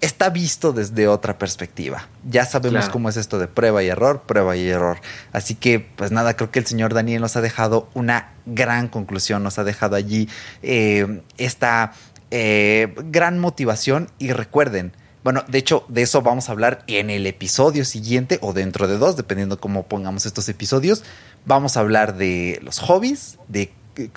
está 0.00 0.30
visto 0.30 0.72
desde 0.72 1.08
otra 1.08 1.38
perspectiva. 1.38 2.08
Ya 2.28 2.44
sabemos 2.44 2.88
cómo 2.88 3.08
es 3.08 3.16
esto 3.16 3.38
de 3.38 3.48
prueba 3.48 3.82
y 3.82 3.88
error, 3.88 4.22
prueba 4.22 4.56
y 4.56 4.68
error. 4.68 4.98
Así 5.32 5.54
que, 5.54 5.80
pues 5.80 6.10
nada, 6.10 6.34
creo 6.36 6.50
que 6.50 6.58
el 6.58 6.66
señor 6.66 6.94
Daniel 6.94 7.20
nos 7.20 7.36
ha 7.36 7.40
dejado 7.40 7.88
una 7.94 8.32
gran 8.46 8.88
conclusión, 8.88 9.42
nos 9.42 9.58
ha 9.58 9.64
dejado 9.64 9.96
allí 9.96 10.28
eh, 10.62 11.22
esta 11.36 11.92
eh, 12.30 12.94
gran 13.04 13.38
motivación 13.38 14.10
y 14.18 14.32
recuerden, 14.32 14.92
bueno, 15.22 15.44
de 15.48 15.58
hecho, 15.58 15.84
de 15.88 16.02
eso 16.02 16.22
vamos 16.22 16.48
a 16.48 16.52
hablar 16.52 16.82
en 16.86 17.10
el 17.10 17.26
episodio 17.26 17.84
siguiente 17.84 18.38
o 18.40 18.52
dentro 18.52 18.88
de 18.88 18.96
dos, 18.96 19.16
dependiendo 19.16 19.60
cómo 19.60 19.86
pongamos 19.86 20.24
estos 20.24 20.48
episodios. 20.48 21.02
Vamos 21.44 21.76
a 21.76 21.80
hablar 21.80 22.16
de 22.16 22.58
los 22.62 22.78
hobbies, 22.78 23.38
de 23.48 23.72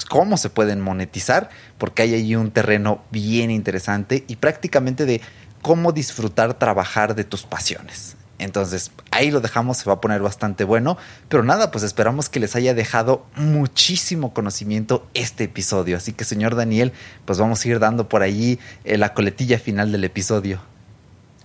cómo 0.10 0.38
se 0.38 0.50
pueden 0.50 0.80
monetizar, 0.80 1.50
porque 1.78 2.04
hay 2.04 2.14
allí 2.14 2.36
un 2.36 2.52
terreno 2.52 3.04
bien 3.12 3.52
interesante 3.52 4.24
y 4.28 4.38
prácticamente 4.38 5.06
de 5.06 5.20
cómo 5.62 5.92
disfrutar 5.92 6.54
trabajar 6.54 7.16
de 7.16 7.26
tus 7.26 7.44
pasiones. 7.44 8.16
Entonces, 8.40 8.92
ahí 9.12 9.30
lo 9.32 9.42
dejamos, 9.42 9.78
se 9.78 9.86
va 9.86 9.94
a 9.94 10.02
poner 10.02 10.22
bastante 10.22 10.64
bueno. 10.64 10.98
Pero 11.30 11.44
nada, 11.44 11.72
pues 11.72 11.84
esperamos 11.84 12.30
que 12.30 12.40
les 12.40 12.56
haya 12.56 12.74
dejado 12.74 13.26
muchísimo 13.36 14.34
conocimiento 14.34 15.08
este 15.14 15.46
episodio. 15.46 15.98
Así 15.98 16.14
que, 16.14 16.26
señor 16.26 16.56
Daniel, 16.56 16.94
pues 17.26 17.40
vamos 17.40 17.64
a 17.64 17.68
ir 17.68 17.80
dando 17.80 18.10
por 18.10 18.22
allí 18.22 18.60
eh, 18.84 18.98
la 18.98 19.14
coletilla 19.14 19.60
final 19.60 19.92
del 19.92 20.04
episodio. 20.04 20.73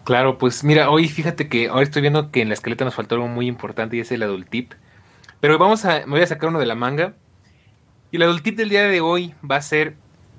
Claro, 0.09 0.39
pues 0.39 0.65
mira, 0.65 0.89
hoy 0.89 1.07
fíjate 1.07 1.49
que 1.49 1.69
ahora 1.69 1.83
estoy 1.83 2.01
viendo 2.01 2.31
que 2.31 2.41
en 2.41 2.49
la 2.49 2.55
escaleta 2.55 2.83
nos 2.83 2.95
faltó 2.95 3.17
algo 3.17 3.29
muy 3.29 3.47
importante 3.47 3.99
y 3.99 4.01
es 4.01 4.11
el 4.11 4.23
adult 4.23 4.49
tip. 4.49 4.73
Pero 5.39 5.59
vamos 5.59 5.85
a, 5.85 6.07
me 6.07 6.13
voy 6.13 6.23
a 6.23 6.27
sacar 6.27 6.49
uno 6.49 6.59
de 6.59 6.65
la 6.65 6.75
manga. 6.75 7.13
Y 8.11 8.17
el 8.17 8.23
adult 8.23 8.43
tip 8.43 8.57
del 8.57 8.71
día 8.71 8.85
de 8.85 9.03
hoy 9.03 9.35
va 9.45 9.57
a 9.57 9.61
ser 9.61 9.97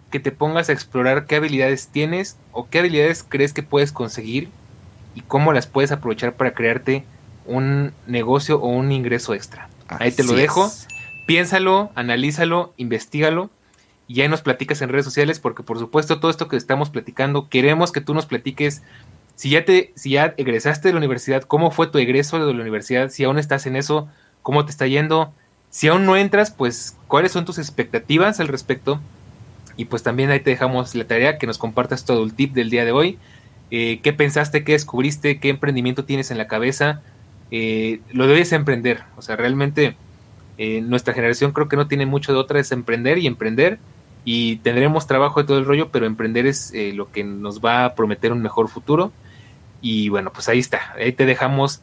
que 0.09 0.19
te 0.19 0.31
pongas 0.31 0.69
a 0.69 0.71
explorar 0.71 1.27
qué 1.27 1.35
habilidades 1.35 1.89
tienes 1.89 2.39
o 2.51 2.67
qué 2.67 2.79
habilidades 2.79 3.21
crees 3.21 3.53
que 3.53 3.61
puedes 3.61 3.91
conseguir 3.91 4.49
y 5.13 5.21
cómo 5.21 5.53
las 5.53 5.67
puedes 5.67 5.91
aprovechar 5.91 6.33
para 6.33 6.55
crearte 6.55 7.05
un 7.45 7.93
negocio 8.07 8.59
o 8.59 8.69
un 8.69 8.91
ingreso 8.91 9.35
extra. 9.35 9.69
ahí 9.87 10.11
te 10.11 10.23
lo 10.23 10.33
dejo. 10.33 10.71
Piénsalo, 11.27 11.91
analízalo, 11.93 12.73
investigalo 12.77 13.51
y 14.07 14.21
ahí 14.21 14.29
nos 14.29 14.41
platicas 14.41 14.81
en 14.81 14.89
redes 14.89 15.05
sociales 15.05 15.39
porque 15.39 15.61
por 15.61 15.77
supuesto 15.77 16.19
todo 16.19 16.31
esto 16.31 16.47
que 16.47 16.57
estamos 16.57 16.89
platicando 16.89 17.47
queremos 17.47 17.91
que 17.91 18.01
tú 18.01 18.15
nos 18.15 18.25
platiques 18.25 18.81
si 19.39 19.51
ya 19.51 19.63
te 19.63 19.93
si 19.95 20.11
ya 20.11 20.33
egresaste 20.35 20.89
de 20.89 20.93
la 20.93 20.97
universidad, 20.97 21.43
cómo 21.43 21.71
fue 21.71 21.87
tu 21.87 21.97
egreso 21.97 22.45
de 22.45 22.53
la 22.53 22.61
universidad, 22.61 23.09
si 23.09 23.23
aún 23.23 23.39
estás 23.39 23.65
en 23.67 23.77
eso, 23.77 24.09
cómo 24.41 24.65
te 24.65 24.71
está 24.71 24.85
yendo, 24.85 25.31
si 25.69 25.87
aún 25.87 26.05
no 26.05 26.17
entras, 26.17 26.51
pues 26.51 26.97
cuáles 27.07 27.31
son 27.31 27.45
tus 27.45 27.57
expectativas 27.57 28.41
al 28.41 28.49
respecto. 28.49 28.99
Y 29.77 29.85
pues 29.85 30.03
también 30.03 30.29
ahí 30.29 30.41
te 30.41 30.49
dejamos 30.49 30.93
la 30.93 31.05
tarea 31.05 31.37
que 31.37 31.47
nos 31.47 31.57
compartas 31.57 32.03
todo 32.03 32.25
el 32.25 32.33
tip 32.33 32.53
del 32.53 32.69
día 32.69 32.83
de 32.83 32.91
hoy 32.91 33.17
eh, 33.71 33.99
qué 34.01 34.13
pensaste, 34.13 34.63
qué 34.63 34.71
descubriste, 34.71 35.39
qué 35.39 35.49
emprendimiento 35.49 36.05
tienes 36.05 36.31
en 36.31 36.37
la 36.37 36.47
cabeza, 36.47 37.01
eh, 37.51 38.01
lo 38.11 38.27
debes 38.27 38.51
emprender. 38.51 39.03
O 39.15 39.21
sea, 39.21 39.35
realmente 39.35 39.95
eh, 40.57 40.81
nuestra 40.81 41.13
generación 41.13 41.51
creo 41.51 41.69
que 41.69 41.75
no 41.75 41.87
tiene 41.87 42.05
mucho 42.05 42.33
de 42.33 42.39
otra, 42.39 42.59
es 42.59 42.71
emprender 42.71 43.19
y 43.19 43.27
emprender. 43.27 43.79
Y 44.25 44.57
tendremos 44.57 45.07
trabajo 45.07 45.39
de 45.39 45.47
todo 45.47 45.57
el 45.59 45.65
rollo, 45.65 45.89
pero 45.91 46.05
emprender 46.05 46.45
es 46.45 46.73
lo 46.93 47.09
que 47.09 47.23
nos 47.23 47.61
va 47.61 47.85
a 47.85 47.95
prometer 47.95 48.31
un 48.33 48.41
mejor 48.41 48.67
futuro. 48.67 49.11
Y 49.81 50.09
bueno, 50.09 50.31
pues 50.33 50.49
ahí 50.49 50.59
está. 50.59 50.93
Ahí 50.97 51.11
te 51.13 51.25
dejamos 51.25 51.81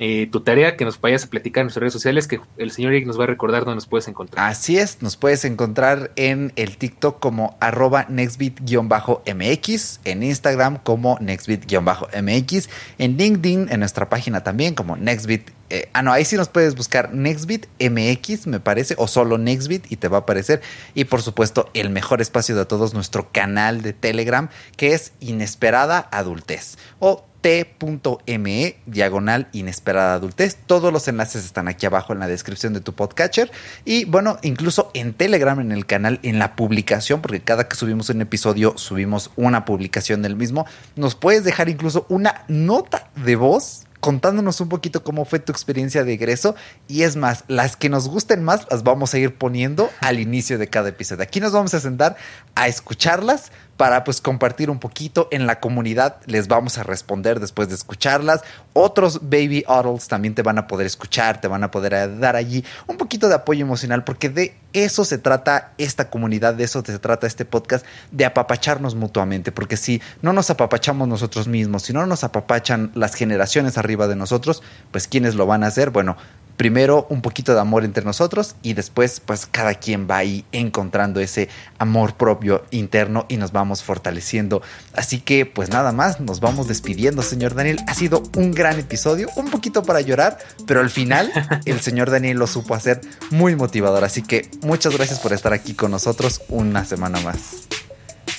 eh, 0.00 0.28
tu 0.30 0.42
tarea, 0.42 0.76
que 0.76 0.84
nos 0.84 1.00
vayas 1.00 1.24
a 1.24 1.26
platicar 1.30 1.62
en 1.62 1.66
nuestras 1.66 1.80
redes 1.80 1.92
sociales, 1.92 2.28
que 2.28 2.40
el 2.56 2.70
señor 2.70 2.92
Eric 2.92 3.04
nos 3.06 3.18
va 3.18 3.24
a 3.24 3.26
recordar 3.26 3.64
dónde 3.64 3.74
nos 3.74 3.88
puedes 3.88 4.06
encontrar. 4.06 4.48
Así 4.48 4.78
es, 4.78 5.02
nos 5.02 5.16
puedes 5.16 5.44
encontrar 5.44 6.12
en 6.14 6.52
el 6.54 6.76
TikTok 6.76 7.18
como 7.18 7.56
arroba 7.58 8.06
nextbit-mx, 8.06 10.00
en 10.04 10.22
Instagram 10.22 10.78
como 10.78 11.18
nextbit-mx, 11.18 12.68
en 12.98 13.16
LinkedIn, 13.16 13.66
en 13.70 13.80
nuestra 13.80 14.08
página 14.08 14.44
también 14.44 14.76
como 14.76 14.96
nextbit. 14.96 15.50
Eh, 15.70 15.90
ah, 15.92 16.02
no, 16.02 16.12
ahí 16.12 16.24
sí 16.24 16.36
nos 16.36 16.48
puedes 16.48 16.74
buscar 16.76 17.12
Nextbit 17.12 17.66
MX, 17.78 18.46
me 18.46 18.58
parece, 18.58 18.94
o 18.96 19.06
solo 19.06 19.36
Nextbit 19.36 19.92
y 19.92 19.96
te 19.96 20.08
va 20.08 20.16
a 20.18 20.20
aparecer. 20.20 20.62
Y 20.94 21.04
por 21.04 21.20
supuesto, 21.20 21.68
el 21.74 21.90
mejor 21.90 22.22
espacio 22.22 22.56
de 22.56 22.64
todos, 22.64 22.94
nuestro 22.94 23.30
canal 23.32 23.82
de 23.82 23.92
Telegram, 23.92 24.48
que 24.76 24.94
es 24.94 25.12
Inesperada 25.20 26.08
Adultez. 26.10 26.78
O 27.00 27.27
t.me 27.40 28.76
diagonal 28.86 29.48
inesperada 29.52 30.14
adultez. 30.14 30.56
Todos 30.66 30.92
los 30.92 31.06
enlaces 31.08 31.44
están 31.44 31.68
aquí 31.68 31.86
abajo 31.86 32.12
en 32.12 32.18
la 32.18 32.28
descripción 32.28 32.74
de 32.74 32.80
tu 32.80 32.94
podcatcher. 32.94 33.50
Y 33.84 34.04
bueno, 34.04 34.38
incluso 34.42 34.90
en 34.94 35.14
Telegram, 35.14 35.58
en 35.60 35.72
el 35.72 35.86
canal, 35.86 36.18
en 36.22 36.38
la 36.38 36.56
publicación, 36.56 37.20
porque 37.20 37.40
cada 37.40 37.68
que 37.68 37.76
subimos 37.76 38.10
un 38.10 38.20
episodio, 38.20 38.76
subimos 38.76 39.30
una 39.36 39.64
publicación 39.64 40.22
del 40.22 40.36
mismo. 40.36 40.66
Nos 40.96 41.14
puedes 41.14 41.44
dejar 41.44 41.68
incluso 41.68 42.06
una 42.08 42.44
nota 42.48 43.10
de 43.16 43.36
voz 43.36 43.84
contándonos 44.00 44.60
un 44.60 44.68
poquito 44.68 45.02
cómo 45.02 45.24
fue 45.24 45.38
tu 45.38 45.52
experiencia 45.52 46.04
de 46.04 46.14
egreso. 46.14 46.54
Y 46.86 47.02
es 47.02 47.16
más, 47.16 47.44
las 47.48 47.76
que 47.76 47.88
nos 47.88 48.08
gusten 48.08 48.42
más 48.42 48.66
las 48.70 48.82
vamos 48.82 49.14
a 49.14 49.18
ir 49.18 49.34
poniendo 49.34 49.90
al 50.00 50.20
inicio 50.20 50.58
de 50.58 50.68
cada 50.68 50.90
episodio. 50.90 51.22
Aquí 51.22 51.40
nos 51.40 51.52
vamos 51.52 51.74
a 51.74 51.80
sentar 51.80 52.16
a 52.54 52.68
escucharlas 52.68 53.50
para 53.78 54.02
pues 54.02 54.20
compartir 54.20 54.70
un 54.70 54.80
poquito 54.80 55.28
en 55.30 55.46
la 55.46 55.60
comunidad. 55.60 56.16
Les 56.26 56.48
vamos 56.48 56.78
a 56.78 56.82
responder 56.82 57.38
después 57.38 57.68
de 57.68 57.76
escucharlas. 57.76 58.42
Otros 58.72 59.20
baby 59.30 59.64
adults 59.68 60.08
también 60.08 60.34
te 60.34 60.42
van 60.42 60.58
a 60.58 60.66
poder 60.66 60.86
escuchar, 60.86 61.40
te 61.40 61.46
van 61.46 61.62
a 61.62 61.70
poder 61.70 62.18
dar 62.18 62.34
allí 62.34 62.64
un 62.88 62.96
poquito 62.96 63.28
de 63.28 63.36
apoyo 63.36 63.64
emocional 63.64 64.02
porque 64.02 64.28
de 64.28 64.56
eso 64.72 65.04
se 65.04 65.16
trata 65.16 65.74
esta 65.78 66.10
comunidad, 66.10 66.54
de 66.54 66.64
eso 66.64 66.82
se 66.84 66.98
trata 66.98 67.28
este 67.28 67.44
podcast, 67.44 67.86
de 68.10 68.24
apapacharnos 68.24 68.96
mutuamente. 68.96 69.52
Porque 69.52 69.76
si 69.76 70.02
no 70.22 70.32
nos 70.32 70.50
apapachamos 70.50 71.06
nosotros 71.06 71.46
mismos, 71.46 71.84
si 71.84 71.92
no 71.92 72.04
nos 72.04 72.24
apapachan 72.24 72.90
las 72.96 73.14
generaciones 73.14 73.78
arriba 73.78 74.08
de 74.08 74.16
nosotros, 74.16 74.60
pues 74.90 75.06
¿quiénes 75.06 75.36
lo 75.36 75.46
van 75.46 75.62
a 75.62 75.68
hacer? 75.68 75.90
Bueno, 75.90 76.16
primero 76.58 77.06
un 77.08 77.22
poquito 77.22 77.54
de 77.54 77.60
amor 77.60 77.84
entre 77.84 78.04
nosotros 78.04 78.56
y 78.62 78.74
después 78.74 79.20
pues 79.20 79.46
cada 79.46 79.74
quien 79.76 80.06
va 80.10 80.18
ahí 80.18 80.44
encontrando 80.52 81.20
ese 81.20 81.48
amor 81.78 82.14
propio 82.14 82.64
interno 82.70 83.24
y 83.28 83.38
nos 83.38 83.52
vamos 83.52 83.82
fortaleciendo. 83.82 84.60
Así 84.92 85.20
que 85.20 85.46
pues 85.46 85.70
nada 85.70 85.92
más, 85.92 86.20
nos 86.20 86.40
vamos 86.40 86.68
despidiendo, 86.68 87.22
señor 87.22 87.54
Daniel. 87.54 87.78
Ha 87.86 87.94
sido 87.94 88.22
un 88.36 88.50
gran 88.50 88.78
episodio, 88.78 89.30
un 89.36 89.50
poquito 89.50 89.84
para 89.84 90.02
llorar, 90.02 90.36
pero 90.66 90.80
al 90.80 90.90
final 90.90 91.32
el 91.64 91.80
señor 91.80 92.10
Daniel 92.10 92.36
lo 92.36 92.46
supo 92.46 92.74
hacer 92.74 93.00
muy 93.30 93.56
motivador. 93.56 94.04
Así 94.04 94.22
que 94.22 94.50
muchas 94.62 94.94
gracias 94.94 95.20
por 95.20 95.32
estar 95.32 95.52
aquí 95.52 95.74
con 95.74 95.92
nosotros 95.92 96.42
una 96.48 96.84
semana 96.84 97.20
más. 97.20 97.68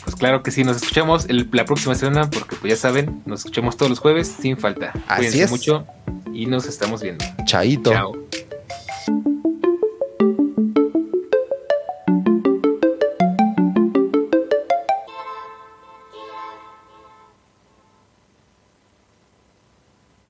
Pues 0.10 0.20
claro 0.20 0.42
que 0.42 0.50
sí, 0.50 0.64
nos 0.64 0.78
escuchamos 0.78 1.28
la 1.30 1.66
próxima 1.66 1.94
semana 1.94 2.28
porque 2.32 2.56
pues 2.56 2.74
ya 2.74 2.76
saben, 2.76 3.22
nos 3.28 3.42
escuchamos 3.42 3.78
todos 3.78 3.92
los 3.92 4.00
jueves 4.00 4.28
sin 4.42 4.58
falta. 4.58 4.92
Así 5.08 5.40
es. 5.40 5.52
mucho 5.52 5.86
y 6.34 6.48
nos 6.48 6.66
estamos 6.66 7.04
viendo. 7.04 7.24
Chaito. 7.46 7.92
Chao. 7.92 8.16